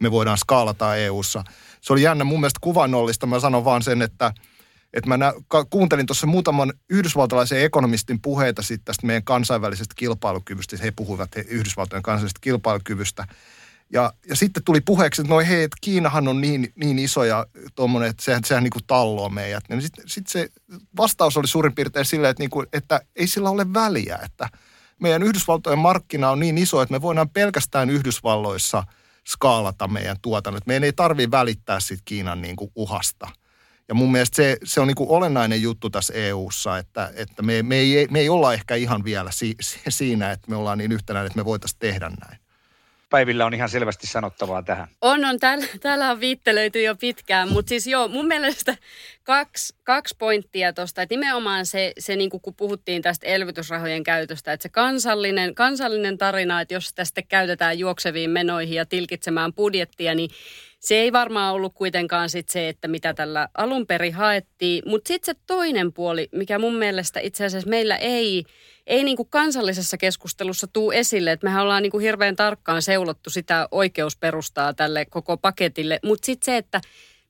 me 0.00 0.10
voidaan 0.10 0.38
skaalata 0.38 0.96
EU-ssa– 0.96 1.44
se 1.80 1.92
oli 1.92 2.02
jännä 2.02 2.24
mun 2.24 2.40
mielestä 2.40 2.58
kuvannollista. 2.60 3.26
Mä 3.26 3.40
sanon 3.40 3.64
vaan 3.64 3.82
sen, 3.82 4.02
että, 4.02 4.32
että 4.92 5.08
mä 5.08 5.16
nä, 5.16 5.32
kuuntelin 5.70 6.06
tuossa 6.06 6.26
muutaman 6.26 6.72
yhdysvaltalaisen 6.90 7.64
ekonomistin 7.64 8.20
puheita 8.22 8.62
sitten 8.62 8.84
tästä 8.84 9.06
meidän 9.06 9.24
kansainvälisestä 9.24 9.94
kilpailukyvystä. 9.96 10.76
He 10.82 10.90
puhuivat 10.90 11.30
Yhdysvaltojen 11.48 12.02
kansallisesta 12.02 12.40
kilpailukyvystä. 12.40 13.26
Ja, 13.92 14.12
ja 14.28 14.36
sitten 14.36 14.64
tuli 14.64 14.80
puheeksi, 14.80 15.22
että 15.22 15.34
no 15.34 15.40
hei, 15.40 15.62
että 15.62 15.76
Kiinahan 15.80 16.28
on 16.28 16.40
niin, 16.40 16.72
niin 16.74 16.98
iso 16.98 17.24
ja 17.24 17.46
tuommoinen, 17.74 18.10
että 18.10 18.24
sehän, 18.24 18.44
sehän 18.44 18.62
niin 18.62 18.70
kuin 18.70 18.86
talloo 18.86 19.28
meidät. 19.28 19.64
Niin 19.68 19.82
sitten 19.82 20.08
sit 20.08 20.26
se 20.26 20.48
vastaus 20.96 21.36
oli 21.36 21.48
suurin 21.48 21.74
piirtein 21.74 22.04
silleen, 22.04 22.30
että, 22.30 22.42
niin 22.42 22.50
kuin, 22.50 22.66
että 22.72 23.00
ei 23.16 23.26
sillä 23.26 23.50
ole 23.50 23.74
väliä, 23.74 24.18
että 24.24 24.48
meidän 25.00 25.22
Yhdysvaltojen 25.22 25.78
markkina 25.78 26.30
on 26.30 26.40
niin 26.40 26.58
iso, 26.58 26.82
että 26.82 26.92
me 26.92 27.02
voidaan 27.02 27.30
pelkästään 27.30 27.90
Yhdysvalloissa 27.90 28.84
skaalata 29.28 29.88
meidän 29.88 30.16
tuotannot. 30.22 30.66
Meidän 30.66 30.84
ei 30.84 30.92
tarvitse 30.92 31.30
välittää 31.30 31.80
siitä 31.80 32.02
Kiinan 32.04 32.42
niin 32.42 32.56
kuin 32.56 32.70
uhasta. 32.76 33.28
Ja 33.88 33.94
mun 33.94 34.12
mielestä 34.12 34.36
se, 34.36 34.56
se 34.64 34.80
on 34.80 34.86
niin 34.86 34.94
kuin 34.94 35.10
olennainen 35.10 35.62
juttu 35.62 35.90
tässä 35.90 36.12
EU:ssa, 36.14 36.78
että, 36.78 37.12
että 37.14 37.42
me, 37.42 37.62
me, 37.62 37.76
ei, 37.76 38.06
me 38.10 38.20
ei 38.20 38.28
olla 38.28 38.54
ehkä 38.54 38.74
ihan 38.74 39.04
vielä 39.04 39.30
si, 39.30 39.56
siinä, 39.88 40.30
että 40.30 40.50
me 40.50 40.56
ollaan 40.56 40.78
niin 40.78 40.92
yhtenäinen, 40.92 41.26
että 41.26 41.38
me 41.38 41.44
voitaisiin 41.44 41.78
tehdä 41.78 42.08
näin. 42.08 42.40
Päivillä 43.10 43.46
on 43.46 43.54
ihan 43.54 43.68
selvästi 43.68 44.06
sanottavaa 44.06 44.62
tähän. 44.62 44.88
On, 45.00 45.24
on. 45.24 45.38
Täällä, 45.38 45.66
täällä 45.80 46.10
on 46.10 46.20
viittelöity 46.20 46.82
jo 46.82 46.96
pitkään, 46.96 47.52
mutta 47.52 47.68
siis 47.68 47.86
joo, 47.86 48.08
mun 48.08 48.26
mielestä 48.26 48.76
kaksi, 49.22 49.74
kaksi 49.84 50.16
pointtia 50.18 50.72
tuosta. 50.72 51.06
Nimenomaan 51.10 51.66
se, 51.66 51.92
se 51.98 52.16
niin 52.16 52.30
kun 52.30 52.54
puhuttiin 52.56 53.02
tästä 53.02 53.26
elvytysrahojen 53.26 54.02
käytöstä, 54.02 54.52
että 54.52 54.62
se 54.62 54.68
kansallinen, 54.68 55.54
kansallinen 55.54 56.18
tarina, 56.18 56.60
että 56.60 56.74
jos 56.74 56.94
tästä 56.94 57.22
käytetään 57.22 57.78
juokseviin 57.78 58.30
menoihin 58.30 58.74
ja 58.74 58.86
tilkitsemään 58.86 59.52
budjettia, 59.52 60.14
niin 60.14 60.30
se 60.80 60.94
ei 60.94 61.12
varmaan 61.12 61.54
ollut 61.54 61.74
kuitenkaan 61.74 62.30
sit 62.30 62.48
se, 62.48 62.68
että 62.68 62.88
mitä 62.88 63.14
tällä 63.14 63.48
alun 63.54 63.86
perin 63.86 64.14
haettiin. 64.14 64.82
Mutta 64.86 65.08
sitten 65.08 65.34
se 65.34 65.40
toinen 65.46 65.92
puoli, 65.92 66.28
mikä 66.32 66.58
mun 66.58 66.74
mielestä 66.74 67.20
itse 67.20 67.44
asiassa 67.44 67.70
meillä 67.70 67.96
ei, 67.96 68.44
ei 68.88 69.04
niinku 69.04 69.24
kansallisessa 69.24 69.96
keskustelussa 69.96 70.66
tuu 70.66 70.92
esille, 70.92 71.32
että 71.32 71.46
mehän 71.46 71.62
ollaan 71.62 71.82
niinku 71.82 71.98
hirveän 71.98 72.36
tarkkaan 72.36 72.82
seulottu 72.82 73.30
sitä 73.30 73.68
oikeusperustaa 73.70 74.74
tälle 74.74 75.04
koko 75.04 75.36
paketille. 75.36 75.98
Mutta 76.04 76.26
sitten 76.26 76.44
se, 76.44 76.56
että 76.56 76.80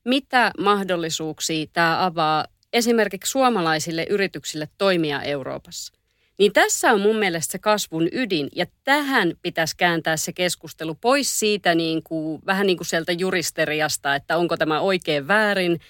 mitä 0.05 0.51
mahdollisuuksia 0.59 1.67
tämä 1.73 2.05
avaa 2.05 2.45
esimerkiksi 2.73 3.31
suomalaisille 3.31 4.07
yrityksille 4.11 4.69
toimia 4.79 5.23
Euroopassa. 5.23 5.93
Niin 6.39 6.53
tässä 6.53 6.93
on 6.93 7.01
mun 7.01 7.17
mielestä 7.17 7.53
se 7.53 7.59
kasvun 7.59 8.09
ydin 8.13 8.49
ja 8.57 8.67
tähän 8.85 9.33
pitäisi 9.43 9.77
kääntää 9.77 10.17
se 10.17 10.33
keskustelu 10.33 10.95
pois 10.95 11.39
siitä 11.39 11.75
niin 11.75 12.03
kuin, 12.03 12.43
vähän 12.47 12.67
niin 12.67 12.77
kuin 12.77 12.87
sieltä 12.87 13.13
juristeriasta, 13.13 14.15
että 14.15 14.37
onko 14.37 14.57
tämä 14.57 14.81
oikein 14.81 15.29
väärin, 15.29 15.81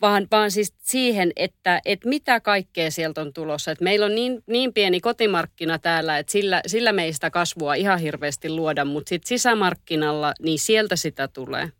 vaan, 0.00 0.26
vaan 0.30 0.50
siis 0.50 0.74
siihen, 0.82 1.32
että, 1.36 1.80
että 1.84 2.08
mitä 2.08 2.40
kaikkea 2.40 2.90
sieltä 2.90 3.20
on 3.20 3.32
tulossa. 3.32 3.70
Että 3.70 3.84
meillä 3.84 4.06
on 4.06 4.14
niin, 4.14 4.42
niin 4.46 4.72
pieni 4.74 5.00
kotimarkkina 5.00 5.78
täällä, 5.78 6.18
että 6.18 6.32
sillä, 6.32 6.60
sillä 6.66 6.92
me 6.92 7.04
ei 7.04 7.12
sitä 7.12 7.30
kasvua 7.30 7.74
ihan 7.74 7.98
hirveästi 7.98 8.50
luoda, 8.50 8.84
mutta 8.84 9.08
sitten 9.08 9.28
sisämarkkinalla, 9.28 10.34
niin 10.42 10.58
sieltä 10.58 10.96
sitä 10.96 11.28
tulee. 11.28 11.72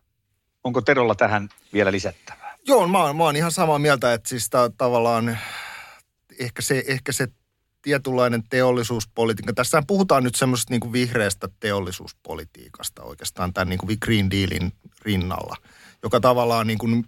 Onko 0.64 0.80
Terolla 0.80 1.14
tähän 1.14 1.48
vielä 1.72 1.92
lisättävää? 1.92 2.58
Joo, 2.66 2.88
mä 2.88 2.98
oon, 2.98 3.16
mä 3.16 3.24
oon 3.24 3.36
ihan 3.36 3.52
samaa 3.52 3.78
mieltä, 3.78 4.12
että 4.12 4.28
siis 4.28 4.50
ta, 4.50 4.70
tavallaan 4.78 5.38
ehkä 6.40 6.62
se, 6.62 6.84
ehkä 6.86 7.12
se 7.12 7.28
tietynlainen 7.82 8.42
teollisuuspolitiikka. 8.50 9.52
Tässä 9.52 9.82
puhutaan 9.86 10.24
nyt 10.24 10.34
semmoisesta 10.34 10.72
niin 10.72 10.80
kuin 10.80 10.92
vihreästä 10.92 11.48
teollisuuspolitiikasta 11.60 13.02
oikeastaan 13.02 13.52
tämän 13.52 13.68
niin 13.68 13.78
kuin 13.78 13.98
Green 14.02 14.30
Dealin 14.30 14.72
rinnalla, 15.02 15.56
joka 16.02 16.20
tavallaan 16.20 16.66
niin 16.66 16.78
kuin, 16.78 17.04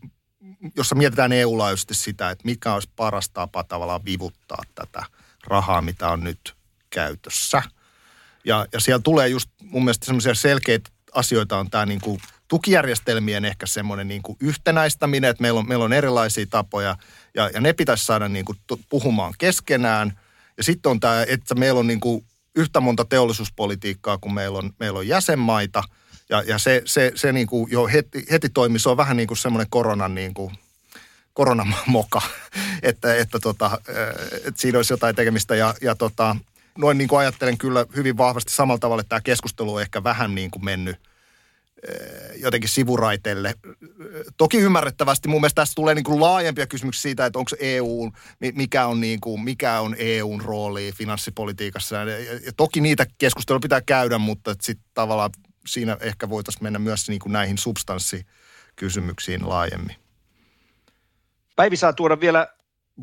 jossa 0.76 0.94
mietitään 0.94 1.32
EU-laajuisesti 1.32 1.94
sitä, 1.94 2.30
että 2.30 2.44
mikä 2.44 2.74
olisi 2.74 2.90
paras 2.96 3.28
tapa 3.28 3.64
tavallaan 3.64 4.04
vivuttaa 4.04 4.62
tätä 4.74 5.06
rahaa, 5.46 5.82
mitä 5.82 6.08
on 6.08 6.24
nyt 6.24 6.54
käytössä. 6.90 7.62
Ja, 8.44 8.66
ja 8.72 8.80
siellä 8.80 9.02
tulee 9.02 9.28
just 9.28 9.50
mun 9.62 9.84
mielestä 9.84 10.06
semmoisia 10.06 10.34
selkeitä 10.34 10.90
asioita 11.14 11.58
on 11.58 11.70
tämä 11.70 11.86
niin 11.86 12.00
kuin 12.00 12.20
tukijärjestelmien 12.48 13.44
ehkä 13.44 13.66
semmoinen 13.66 14.08
niin 14.08 14.22
kuin 14.22 14.36
yhtenäistäminen, 14.40 15.30
että 15.30 15.42
meillä 15.42 15.60
on, 15.60 15.68
meillä 15.68 15.84
on 15.84 15.92
erilaisia 15.92 16.46
tapoja 16.50 16.96
ja, 17.34 17.50
ja 17.54 17.60
ne 17.60 17.72
pitäisi 17.72 18.04
saada 18.04 18.28
niin 18.28 18.44
kuin 18.44 18.58
puhumaan 18.88 19.34
keskenään– 19.38 20.12
ja 20.56 20.64
sitten 20.64 20.90
on 20.90 21.00
tämä, 21.00 21.24
että 21.28 21.54
meillä 21.54 21.80
on 21.80 21.86
niin 21.86 22.00
kuin 22.00 22.24
yhtä 22.54 22.80
monta 22.80 23.04
teollisuuspolitiikkaa 23.04 24.18
kuin 24.18 24.34
meillä 24.34 24.58
on, 24.58 24.72
meillä 24.78 24.98
on 24.98 25.08
jäsenmaita. 25.08 25.82
Ja, 26.28 26.42
ja 26.42 26.58
se, 26.58 26.82
se, 26.84 27.12
se 27.14 27.32
niin 27.32 27.46
kuin 27.46 27.70
jo 27.70 27.86
heti, 27.86 28.26
heti 28.30 28.48
toimii, 28.48 28.78
se 28.78 28.88
on 28.88 28.96
vähän 28.96 29.16
niin 29.16 29.26
kuin 29.26 29.38
semmoinen 29.38 29.70
koronan 29.70 30.14
niin 30.14 30.34
kuin, 30.34 30.52
koronamoka, 31.32 32.22
että, 32.82 33.14
että, 33.14 33.38
tota, 33.38 33.80
että 34.44 34.60
siinä 34.60 34.78
olisi 34.78 34.92
jotain 34.92 35.16
tekemistä. 35.16 35.56
Ja, 35.56 35.74
ja 35.82 35.94
tota, 35.94 36.36
noin 36.78 36.98
niin 36.98 37.08
kuin 37.08 37.18
ajattelen 37.18 37.58
kyllä 37.58 37.86
hyvin 37.96 38.16
vahvasti 38.16 38.52
samalla 38.52 38.78
tavalla, 38.78 39.00
että 39.00 39.08
tämä 39.08 39.20
keskustelu 39.20 39.74
on 39.74 39.82
ehkä 39.82 40.04
vähän 40.04 40.34
niin 40.34 40.50
kuin 40.50 40.64
mennyt– 40.64 40.96
Eh, 41.88 42.40
jotenkin 42.40 42.70
sivuraiteille. 42.70 43.54
Toki 44.36 44.58
ymmärrettävästi 44.58 45.28
mun 45.28 45.40
mielestä 45.40 45.62
tässä 45.62 45.74
tulee 45.74 45.94
niin 45.94 46.04
kuin 46.04 46.20
laajempia 46.20 46.66
kysymyksiä 46.66 47.02
siitä, 47.02 47.26
että 47.26 47.38
onko 47.38 47.50
EU, 47.58 48.10
mikä 48.54 48.86
on, 48.86 49.00
niin 49.00 49.20
kuin, 49.20 49.40
mikä 49.40 49.80
on 49.80 49.96
EUn 49.98 50.40
rooli 50.40 50.92
finanssipolitiikassa. 50.94 51.96
Ja 51.96 52.52
toki 52.56 52.80
niitä 52.80 53.06
keskusteluja 53.18 53.60
pitää 53.60 53.80
käydä, 53.80 54.18
mutta 54.18 54.54
sitten 54.60 54.86
tavallaan 54.94 55.30
siinä 55.66 55.96
ehkä 56.00 56.28
voitaisiin 56.28 56.62
mennä 56.62 56.78
myös 56.78 57.08
niin 57.08 57.20
kuin 57.20 57.32
näihin 57.32 57.58
substanssikysymyksiin 57.58 59.48
laajemmin. 59.48 59.96
Päivi 61.56 61.76
saa 61.76 61.92
tuoda 61.92 62.20
vielä 62.20 62.48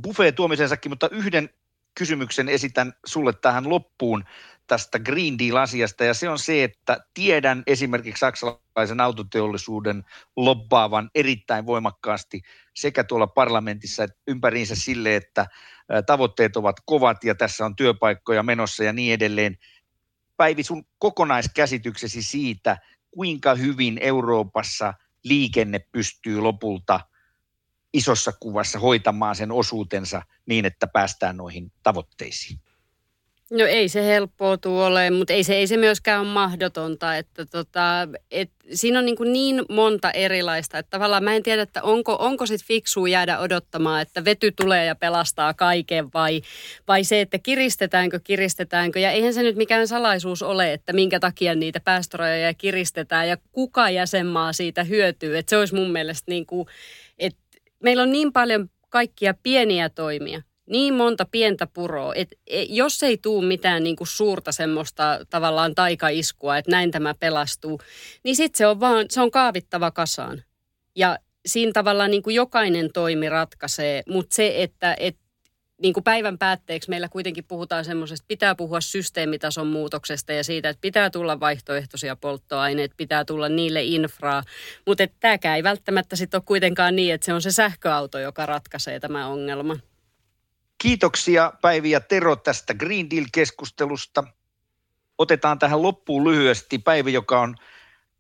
buffet 0.02 0.36
tuomisensakin, 0.36 0.92
mutta 0.92 1.10
yhden 1.12 1.50
kysymyksen 1.98 2.50
esitän 2.50 2.94
sulle 3.06 3.34
tähän 3.34 3.70
loppuun 3.70 4.24
tästä 4.68 5.00
Green 5.00 5.40
Deal-asiasta, 5.40 6.04
ja 6.04 6.14
se 6.14 6.30
on 6.30 6.40
se, 6.40 6.64
että 6.64 6.98
tiedän 7.14 7.64
esimerkiksi 7.68 8.20
saksalaisen 8.20 9.00
autoteollisuuden 9.00 10.04
lobbaavan 10.36 11.10
erittäin 11.16 11.66
voimakkaasti 11.66 12.42
sekä 12.76 13.04
tuolla 13.04 13.28
parlamentissa 13.28 14.04
että 14.04 14.18
ympäriinsä 14.28 14.76
sille, 14.76 15.16
että 15.16 15.48
tavoitteet 16.06 16.58
ovat 16.58 16.76
kovat 16.86 17.24
ja 17.24 17.36
tässä 17.36 17.66
on 17.66 17.76
työpaikkoja 17.76 18.44
menossa 18.44 18.84
ja 18.84 18.94
niin 18.94 19.14
edelleen. 19.14 19.58
Päivi, 20.38 20.64
sun 20.64 20.86
kokonaiskäsityksesi 21.00 22.24
siitä, 22.24 22.78
kuinka 23.12 23.56
hyvin 23.56 23.98
Euroopassa 24.02 24.94
liikenne 25.24 25.80
pystyy 25.80 26.40
lopulta 26.40 27.00
isossa 27.94 28.32
kuvassa 28.40 28.80
hoitamaan 28.80 29.36
sen 29.36 29.52
osuutensa 29.52 30.22
niin, 30.46 30.66
että 30.66 30.88
päästään 30.88 31.38
noihin 31.38 31.72
tavoitteisiin? 31.84 32.60
No 33.54 33.66
ei 33.66 33.90
se 33.90 34.06
helppoa 34.06 34.58
ole, 34.66 35.10
mutta 35.10 35.34
ei 35.34 35.44
se, 35.44 35.56
ei 35.56 35.68
se 35.68 35.78
myöskään 35.78 36.22
ole 36.22 36.30
mahdotonta. 36.30 37.18
Että 37.18 37.46
tota, 37.46 38.08
et, 38.32 38.52
siinä 38.74 39.00
on 39.00 39.06
niin, 39.06 39.16
kuin 39.16 39.34
niin 39.34 39.66
monta 39.70 40.12
erilaista, 40.12 40.78
että 40.78 40.90
tavallaan 40.90 41.24
mä 41.24 41.36
en 41.36 41.44
tiedä, 41.44 41.62
että 41.62 41.84
onko, 41.84 42.16
onko 42.20 42.46
sit 42.46 42.64
fiksua 42.64 43.08
jäädä 43.08 43.40
odottamaan, 43.40 44.02
että 44.02 44.26
vety 44.26 44.52
tulee 44.52 44.86
ja 44.86 44.96
pelastaa 44.96 45.54
kaiken 45.54 46.14
vai, 46.14 46.42
vai 46.88 47.04
se, 47.04 47.22
että 47.22 47.40
kiristetäänkö, 47.40 48.20
kiristetäänkö. 48.24 49.00
Ja 49.00 49.12
eihän 49.12 49.34
se 49.34 49.44
nyt 49.44 49.56
mikään 49.56 49.88
salaisuus 49.88 50.42
ole, 50.42 50.74
että 50.74 50.94
minkä 50.94 51.20
takia 51.20 51.56
niitä 51.56 51.80
päästörajoja 51.80 52.54
kiristetään 52.54 53.30
ja 53.30 53.38
kuka 53.52 53.90
jäsenmaa 53.90 54.54
siitä 54.54 54.84
hyötyy. 54.84 55.38
Että 55.38 55.50
se 55.50 55.58
olisi 55.58 55.76
mun 55.76 55.92
mielestä 55.92 56.32
niin 56.32 56.46
kuin, 56.46 56.68
että 57.20 57.42
meillä 57.84 58.04
on 58.04 58.12
niin 58.12 58.34
paljon 58.34 58.70
kaikkia 58.90 59.34
pieniä 59.44 59.90
toimia, 59.90 60.42
niin 60.70 60.94
monta 60.94 61.26
pientä 61.32 61.68
puroa, 61.68 62.14
että 62.16 62.36
e, 62.48 62.62
jos 62.64 63.04
ei 63.04 63.18
tuu 63.18 63.42
mitään 63.42 63.84
niin 63.84 63.96
kuin 63.96 64.08
suurta 64.08 64.52
semmoista 64.52 65.20
tavallaan 65.30 65.76
taikaiskua, 65.76 66.58
että 66.58 66.72
näin 66.72 66.92
tämä 66.92 67.14
pelastuu, 67.20 67.80
niin 68.24 68.36
sitten 68.36 68.58
se 68.58 68.68
on 68.68 68.80
vaan, 68.80 69.06
se 69.10 69.22
on 69.22 69.32
kaavittava 69.32 69.92
kasaan. 69.92 70.44
Ja 70.96 71.18
siinä 71.46 71.72
tavallaan 71.74 72.12
niin 72.12 72.24
kuin 72.24 72.36
jokainen 72.36 72.90
toimi 72.94 73.30
ratkaisee, 73.30 74.04
mutta 74.08 74.36
se, 74.36 74.54
että 74.64 74.96
et, 75.00 75.18
niin 75.82 75.94
kuin 75.94 76.04
päivän 76.04 76.38
päätteeksi 76.38 76.90
meillä 76.90 77.10
kuitenkin 77.10 77.46
puhutaan 77.48 77.86
semmoisesta, 77.86 78.26
pitää 78.28 78.56
puhua 78.56 78.82
systeemitason 78.82 79.68
muutoksesta 79.68 80.34
ja 80.34 80.44
siitä, 80.44 80.70
että 80.70 80.82
pitää 80.82 81.10
tulla 81.10 81.40
vaihtoehtoisia 81.40 82.16
polttoaineita, 82.16 82.96
pitää 82.98 83.26
tulla 83.26 83.50
niille 83.50 83.84
infraa, 83.84 84.44
mutta 84.86 85.04
tämäkään 85.20 85.56
ei 85.56 85.64
välttämättä 85.64 86.16
sitten 86.16 86.38
ole 86.38 86.44
kuitenkaan 86.46 86.96
niin, 86.96 87.14
että 87.14 87.26
se 87.26 87.34
on 87.34 87.42
se 87.42 87.52
sähköauto, 87.52 88.20
joka 88.20 88.46
ratkaisee 88.46 89.00
tämä 89.00 89.28
ongelma. 89.28 89.78
Kiitoksia 90.84 91.54
Päivi 91.62 91.92
ja 91.92 92.00
Tero 92.00 92.36
tästä 92.36 92.74
Green 92.74 93.10
Deal-keskustelusta. 93.10 94.24
Otetaan 95.18 95.60
tähän 95.60 95.82
loppuun 95.82 96.24
lyhyesti 96.24 96.80
Päivi, 96.80 97.14
joka 97.14 97.42
on 97.42 97.56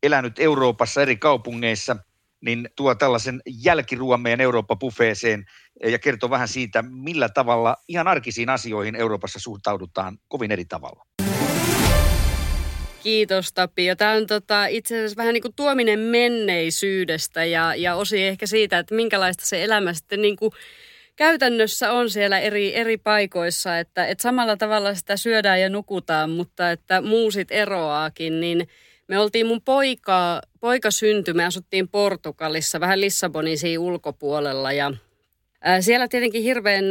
elänyt 0.03 0.39
Euroopassa 0.39 1.01
eri 1.01 1.17
kaupungeissa, 1.17 1.95
niin 2.41 2.69
tuo 2.75 2.95
tällaisen 2.95 3.41
jälkiruoan 3.63 4.21
meidän 4.21 4.41
Eurooppa-bufeeseen 4.41 5.45
ja 5.85 5.99
kertoo 5.99 6.29
vähän 6.29 6.47
siitä, 6.47 6.81
millä 6.81 7.29
tavalla 7.29 7.77
ihan 7.87 8.07
arkisiin 8.07 8.49
asioihin 8.49 8.95
Euroopassa 8.95 9.39
suhtaudutaan 9.39 10.17
kovin 10.27 10.51
eri 10.51 10.65
tavalla. 10.65 11.05
Kiitos 13.03 13.53
Tapio. 13.53 13.95
Tämä 13.95 14.11
on 14.11 14.27
tota, 14.27 14.65
itse 14.65 14.95
asiassa 14.95 15.17
vähän 15.17 15.33
niin 15.33 15.41
kuin 15.41 15.55
tuominen 15.55 15.99
menneisyydestä 15.99 17.45
ja, 17.45 17.75
ja 17.75 17.95
osi 17.95 18.23
ehkä 18.23 18.47
siitä, 18.47 18.79
että 18.79 18.95
minkälaista 18.95 19.45
se 19.45 19.63
elämä 19.63 19.93
sitten 19.93 20.21
niin 20.21 20.35
kuin 20.35 20.51
käytännössä 21.15 21.91
on 21.91 22.09
siellä 22.09 22.39
eri, 22.39 22.75
eri 22.75 22.97
paikoissa, 22.97 23.79
että, 23.79 24.05
että 24.05 24.21
samalla 24.21 24.57
tavalla 24.57 24.95
sitä 24.95 25.17
syödään 25.17 25.61
ja 25.61 25.69
nukutaan, 25.69 26.29
mutta 26.29 26.71
että 26.71 27.01
muusit 27.01 27.51
eroaakin, 27.51 28.39
niin 28.39 28.67
Me 29.07 29.19
oltiin 29.19 29.45
mun 29.45 29.61
poika, 29.61 30.41
poika 30.59 30.91
syntyi, 30.91 31.33
me 31.33 31.45
asuttiin 31.45 31.87
Portugalissa, 31.87 32.79
vähän 32.79 33.01
Lissabonin 33.01 33.57
siinä 33.57 33.81
ulkopuolella 33.81 34.71
ja 34.71 34.91
siellä 35.81 36.07
tietenkin 36.07 36.43
hirveän, 36.43 36.83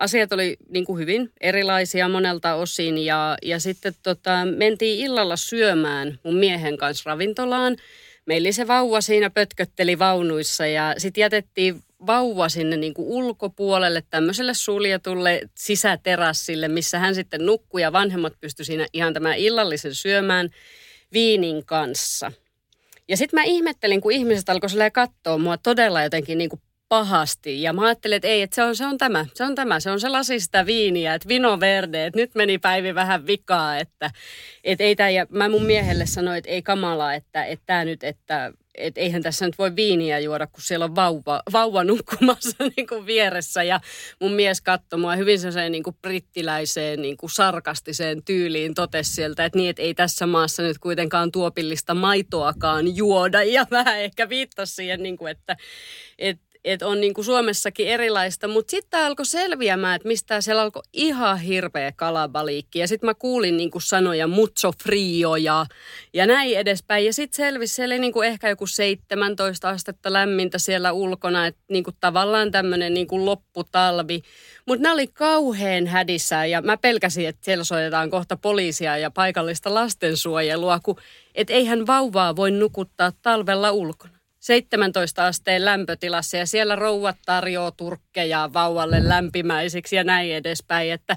asiat 0.00 0.32
oli 0.32 0.56
niin 0.68 0.84
kuin 0.84 0.98
hyvin 0.98 1.32
erilaisia 1.40 2.08
monelta 2.08 2.54
osin 2.54 2.98
ja, 2.98 3.36
ja 3.42 3.60
sitten 3.60 3.92
tota, 4.02 4.44
mentiin 4.56 5.04
illalla 5.04 5.36
syömään 5.36 6.18
mun 6.24 6.36
miehen 6.36 6.76
kanssa 6.76 7.10
ravintolaan. 7.10 7.76
Meillä 8.26 8.52
se 8.52 8.66
vauva 8.66 9.00
siinä 9.00 9.30
pötkötteli 9.30 9.98
vaunuissa 9.98 10.66
ja 10.66 10.94
sitten 10.98 11.22
jätettiin 11.22 11.82
vauva 12.06 12.48
sinne 12.48 12.76
niin 12.76 12.94
kuin 12.94 13.08
ulkopuolelle 13.08 14.02
tämmöiselle 14.10 14.54
suljetulle 14.54 15.40
sisäterassille, 15.54 16.68
missä 16.68 16.98
hän 16.98 17.14
sitten 17.14 17.46
nukkui 17.46 17.82
ja 17.82 17.92
vanhemmat 17.92 18.32
pystyi 18.40 18.64
siinä 18.64 18.86
ihan 18.92 19.14
tämän 19.14 19.36
illallisen 19.36 19.94
syömään 19.94 20.48
viinin 21.12 21.66
kanssa. 21.66 22.32
Ja 23.08 23.16
sitten 23.16 23.40
mä 23.40 23.44
ihmettelin, 23.44 24.00
kun 24.00 24.12
ihmiset 24.12 24.48
alkoivat 24.48 24.92
katsoa 24.92 25.38
mua 25.38 25.56
todella 25.56 26.02
jotenkin 26.02 26.38
niin 26.38 26.50
kuin 26.50 26.62
pahasti. 26.92 27.62
Ja 27.62 27.72
mä 27.72 27.86
ajattelin, 27.86 28.16
että 28.16 28.28
ei, 28.28 28.42
että 28.42 28.54
se 28.54 28.62
on, 28.62 28.76
se 28.76 28.86
on 28.86 28.98
tämä, 28.98 29.26
se 29.34 29.44
on 29.44 29.54
tämä, 29.54 29.80
se 29.80 29.90
on 29.90 30.00
se 30.00 30.08
lasi 30.08 30.40
sitä 30.40 30.66
viiniä, 30.66 31.14
että 31.14 31.28
vino 31.28 31.60
verde, 31.60 32.06
että 32.06 32.20
nyt 32.20 32.34
meni 32.34 32.58
päivi 32.58 32.94
vähän 32.94 33.26
vikaa, 33.26 33.78
että, 33.78 34.10
että 34.64 34.84
ei 34.84 34.96
tämä, 34.96 35.10
ja 35.10 35.26
mä 35.30 35.48
mun 35.48 35.64
miehelle 35.64 36.06
sanoin, 36.06 36.38
että 36.38 36.50
ei 36.50 36.62
kamala, 36.62 37.14
että, 37.14 37.44
että 37.44 37.62
tämä 37.66 37.84
nyt, 37.84 38.04
että 38.04 38.52
et 38.74 38.98
eihän 38.98 39.22
tässä 39.22 39.46
nyt 39.46 39.58
voi 39.58 39.76
viiniä 39.76 40.18
juoda, 40.18 40.46
kun 40.46 40.62
siellä 40.62 40.84
on 40.84 40.94
vauva, 40.94 41.42
vauva 41.52 41.84
nukkumassa 41.84 42.56
niin 42.76 42.86
kuin 42.86 43.06
vieressä. 43.06 43.62
Ja 43.62 43.80
mun 44.20 44.32
mies 44.32 44.60
katsoi 44.60 44.98
mua 44.98 45.16
hyvin 45.16 45.38
sellaiseen 45.40 45.72
niin 45.72 45.82
kuin 45.82 45.96
brittiläiseen 46.02 47.02
niin 47.02 47.16
kuin 47.16 47.30
sarkastiseen 47.30 48.24
tyyliin 48.24 48.74
totesi 48.74 49.14
sieltä, 49.14 49.44
että 49.44 49.58
niin, 49.58 49.70
että 49.70 49.82
ei 49.82 49.94
tässä 49.94 50.26
maassa 50.26 50.62
nyt 50.62 50.78
kuitenkaan 50.78 51.32
tuopillista 51.32 51.94
maitoakaan 51.94 52.96
juoda. 52.96 53.42
Ja 53.42 53.66
vähän 53.70 54.00
ehkä 54.00 54.28
viittasi 54.28 54.74
siihen, 54.74 55.02
niin 55.02 55.16
kuin, 55.16 55.30
että, 55.30 55.56
että 56.18 56.51
että 56.64 56.86
on 56.86 57.00
niin 57.00 57.14
kuin 57.14 57.24
Suomessakin 57.24 57.88
erilaista, 57.88 58.48
mutta 58.48 58.70
sitten 58.70 59.00
alkoi 59.00 59.26
selviämään, 59.26 59.96
että 59.96 60.08
mistä 60.08 60.40
siellä 60.40 60.62
alkoi 60.62 60.82
ihan 60.92 61.38
hirveä 61.38 61.92
kalabaliikki. 61.92 62.78
Ja 62.78 62.88
sitten 62.88 63.06
mä 63.06 63.14
kuulin 63.14 63.56
niin 63.56 63.70
kuin 63.70 63.82
sanoja 63.82 64.26
mucho 64.26 64.72
frio 64.82 65.36
ja, 65.36 65.66
ja 66.12 66.26
näin 66.26 66.58
edespäin. 66.58 67.06
Ja 67.06 67.12
sitten 67.12 67.36
selvisi, 67.36 67.74
siellä 67.74 67.92
oli 67.92 68.00
niin 68.00 68.12
kuin 68.12 68.28
ehkä 68.28 68.48
joku 68.48 68.66
17 68.66 69.68
astetta 69.68 70.12
lämmintä 70.12 70.58
siellä 70.58 70.92
ulkona, 70.92 71.46
että 71.46 71.62
niin 71.68 71.84
kuin 71.84 71.96
tavallaan 72.00 72.50
tämmöinen 72.50 72.94
niin 72.94 73.06
kuin 73.06 73.24
lopputalvi. 73.24 74.22
Mutta 74.66 74.82
nämä 74.82 74.92
oli 74.92 75.06
kauhean 75.06 75.86
hädissä 75.86 76.46
ja 76.46 76.62
mä 76.62 76.76
pelkäsin, 76.76 77.28
että 77.28 77.44
siellä 77.44 77.64
soitetaan 77.64 78.10
kohta 78.10 78.36
poliisia 78.36 78.96
ja 78.96 79.10
paikallista 79.10 79.74
lastensuojelua, 79.74 80.80
kun 80.82 80.96
et 81.34 81.50
eihän 81.50 81.86
vauvaa 81.86 82.36
voi 82.36 82.50
nukuttaa 82.50 83.12
talvella 83.22 83.70
ulkona. 83.70 84.11
17 84.42 85.26
asteen 85.26 85.64
lämpötilassa 85.64 86.36
ja 86.36 86.46
siellä 86.46 86.76
rouvat 86.76 87.16
tarjoaa 87.26 87.70
turkkeja 87.70 88.50
vauvalle 88.52 89.08
lämpimäisiksi 89.08 89.96
ja 89.96 90.04
näin 90.04 90.34
edespäin, 90.34 90.92
että 90.92 91.16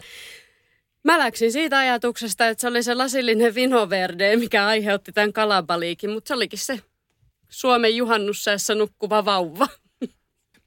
Mä 1.04 1.20
läksin 1.20 1.52
siitä 1.52 1.78
ajatuksesta, 1.78 2.48
että 2.48 2.62
se 2.62 2.68
oli 2.68 2.84
se 2.84 2.96
lasillinen 2.96 3.56
vinoverde, 3.56 4.36
mikä 4.36 4.68
aiheutti 4.68 5.12
tämän 5.12 5.34
kalabaliikin, 5.34 6.10
mutta 6.10 6.28
se 6.28 6.34
olikin 6.34 6.60
se 6.60 6.80
Suomen 7.50 7.96
juhannussäässä 7.96 8.76
nukkuva 8.76 9.26
vauva. 9.26 9.68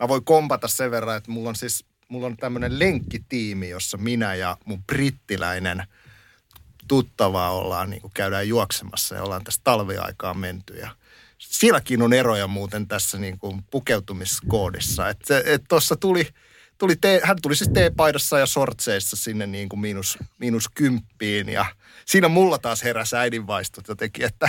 Mä 0.01 0.09
voin 0.09 0.25
kompata 0.25 0.69
sen 0.69 0.91
verran, 0.91 1.17
että 1.17 1.31
mulla 1.31 1.49
on 1.49 1.57
siis 1.57 1.85
mulla 2.09 2.27
on 2.27 2.37
tämmöinen 2.37 2.79
lenkkitiimi, 2.79 3.69
jossa 3.69 3.97
minä 3.97 4.35
ja 4.35 4.57
mun 4.65 4.85
brittiläinen 4.85 5.85
tuttava 6.89 7.51
ollaan, 7.51 7.91
niin 7.91 8.03
käydään 8.15 8.49
juoksemassa 8.49 9.15
ja 9.15 9.23
ollaan 9.23 9.45
tässä 9.45 9.61
talviaikaan 9.65 10.39
menty. 10.39 10.75
Ja 10.75 10.91
sielläkin 11.39 12.03
on 12.03 12.13
eroja 12.13 12.47
muuten 12.47 12.89
tässä 12.89 13.19
niin 13.19 13.39
kuin 13.39 13.63
pukeutumiskoodissa. 13.71 15.09
Että 15.09 15.43
et 15.45 15.65
tuossa 15.69 15.97
tuli, 15.97 16.29
tuli 16.79 16.97
te, 16.97 17.21
hän 17.25 17.37
tuli 17.43 17.57
siis 17.57 17.71
T-paidassa 17.71 18.39
ja 18.39 18.47
sortseissa 18.47 19.17
sinne 19.17 19.47
niin 19.47 19.69
kuin 19.69 19.81
miinus, 19.81 20.19
miinus 20.39 20.69
kymppiin 20.75 21.49
ja 21.49 21.67
siinä 22.07 22.29
mulla 22.29 22.59
taas 22.59 22.85
heräsi 22.85 23.17
äidinvaistot 23.17 23.89
jotenkin, 23.89 24.25
että, 24.25 24.49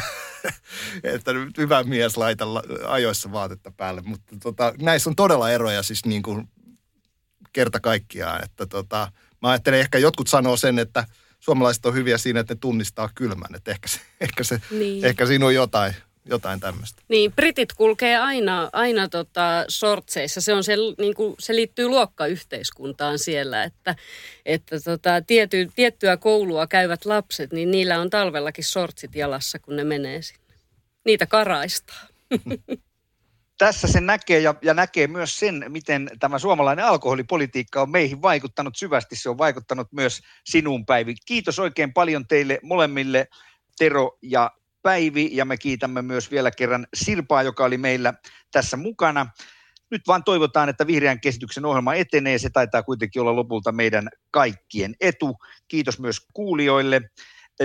että 1.04 1.32
hyvä 1.58 1.84
mies 1.84 2.18
laita 2.18 2.46
ajoissa 2.88 3.32
vaatetta 3.32 3.72
päälle. 3.72 4.02
Mutta 4.02 4.36
tota, 4.44 4.74
näissä 4.82 5.10
on 5.10 5.16
todella 5.16 5.52
eroja 5.52 5.84
siis 5.84 6.06
niin 6.06 6.22
kuin 6.22 6.50
kerta 7.54 7.80
kaikkiaan, 7.80 8.44
että 8.44 8.66
tota, 8.66 9.12
mä 9.42 9.50
ajattelen 9.50 9.80
ehkä 9.80 9.98
jotkut 9.98 10.28
sanoo 10.28 10.58
sen, 10.58 10.80
että 10.80 11.06
suomalaiset 11.40 11.86
on 11.86 11.94
hyviä 11.94 12.18
siinä, 12.18 12.40
että 12.40 12.54
ne 12.54 12.58
tunnistaa 12.62 13.10
kylmän, 13.16 13.56
että 13.56 13.72
ehkä, 13.72 13.88
se, 13.88 14.00
ehkä, 14.22 14.44
se, 14.44 14.62
niin. 14.72 15.06
ehkä 15.06 15.26
siinä 15.26 15.46
on 15.46 15.56
jotain, 15.56 15.96
jotain 16.30 16.59
tämmöistä. 16.59 17.01
Niin, 17.07 17.32
britit 17.34 17.73
kulkee 17.73 18.17
aina, 18.17 18.69
aina 18.73 19.09
tota 19.09 19.65
sortseissa. 19.67 20.41
Se, 20.41 20.53
on 20.53 20.63
se, 20.63 20.75
niin 20.97 21.13
kuin, 21.13 21.36
se 21.39 21.55
liittyy 21.55 21.88
luokkayhteiskuntaan 21.88 23.19
siellä, 23.19 23.63
että, 23.63 23.95
että 24.45 24.80
tota, 24.80 25.21
tiety, 25.27 25.69
tiettyä 25.75 26.17
koulua 26.17 26.67
käyvät 26.67 27.05
lapset, 27.05 27.53
niin 27.53 27.71
niillä 27.71 27.99
on 27.99 28.09
talvellakin 28.09 28.63
sortsit 28.63 29.15
jalassa, 29.15 29.59
kun 29.59 29.75
ne 29.75 29.84
menee 29.84 30.21
sinne. 30.21 30.53
Niitä 31.05 31.25
karaistaa. 31.25 32.07
Tässä 33.57 33.88
se 33.88 34.01
näkee 34.01 34.39
ja, 34.39 34.55
ja 34.61 34.73
näkee 34.73 35.07
myös 35.07 35.39
sen, 35.39 35.65
miten 35.67 36.09
tämä 36.19 36.39
suomalainen 36.39 36.86
alkoholipolitiikka 36.86 37.82
on 37.82 37.91
meihin 37.91 38.21
vaikuttanut 38.21 38.75
syvästi. 38.75 39.15
Se 39.15 39.30
on 39.30 39.38
vaikuttanut 39.38 39.88
myös 39.91 40.21
sinun 40.45 40.86
Päivi. 40.86 41.15
Kiitos 41.25 41.59
oikein 41.59 41.93
paljon 41.93 42.27
teille 42.27 42.59
molemmille, 42.63 43.27
Tero 43.77 44.17
ja 44.21 44.51
Päivi 44.82 45.30
ja 45.32 45.45
me 45.45 45.57
kiitämme 45.57 46.01
myös 46.01 46.32
vielä 46.32 46.51
kerran 46.51 46.88
Sirpaa, 46.93 47.43
joka 47.43 47.65
oli 47.65 47.77
meillä 47.77 48.13
tässä 48.51 48.77
mukana. 48.77 49.27
Nyt 49.91 50.01
vaan 50.07 50.23
toivotaan, 50.23 50.69
että 50.69 50.88
vihreän 50.88 51.21
käsityksen 51.21 51.65
ohjelma 51.65 51.93
etenee. 51.93 52.38
Se 52.38 52.49
taitaa 52.49 52.84
kuitenkin 52.84 53.21
olla 53.21 53.36
lopulta 53.36 53.71
meidän 53.71 54.09
kaikkien 54.32 54.95
etu. 55.01 55.38
Kiitos 55.67 55.99
myös 55.99 56.19
kuulijoille. 56.34 57.01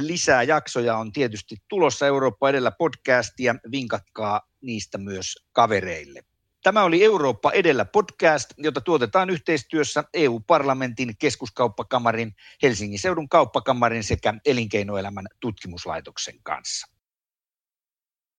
Lisää 0.01 0.43
jaksoja 0.43 0.97
on 0.97 1.13
tietysti 1.13 1.57
tulossa 1.69 2.07
Eurooppa 2.07 2.49
edellä 2.49 2.71
podcastia. 2.71 3.55
Vinkatkaa 3.71 4.41
niistä 4.61 4.99
myös 4.99 5.47
kavereille. 5.53 6.25
Tämä 6.63 6.83
oli 6.83 7.05
Eurooppa 7.05 7.53
edellä 7.53 7.85
podcast, 7.85 8.51
jota 8.59 8.81
tuotetaan 8.81 9.31
yhteistyössä 9.31 10.05
EU-parlamentin 10.15 11.17
keskuskauppakamarin, 11.19 12.35
Helsingin 12.63 12.99
seudun 12.99 13.29
kauppakamarin 13.29 14.05
sekä 14.05 14.35
elinkeinoelämän 14.47 15.27
tutkimuslaitoksen 15.41 16.35
kanssa. 16.43 16.94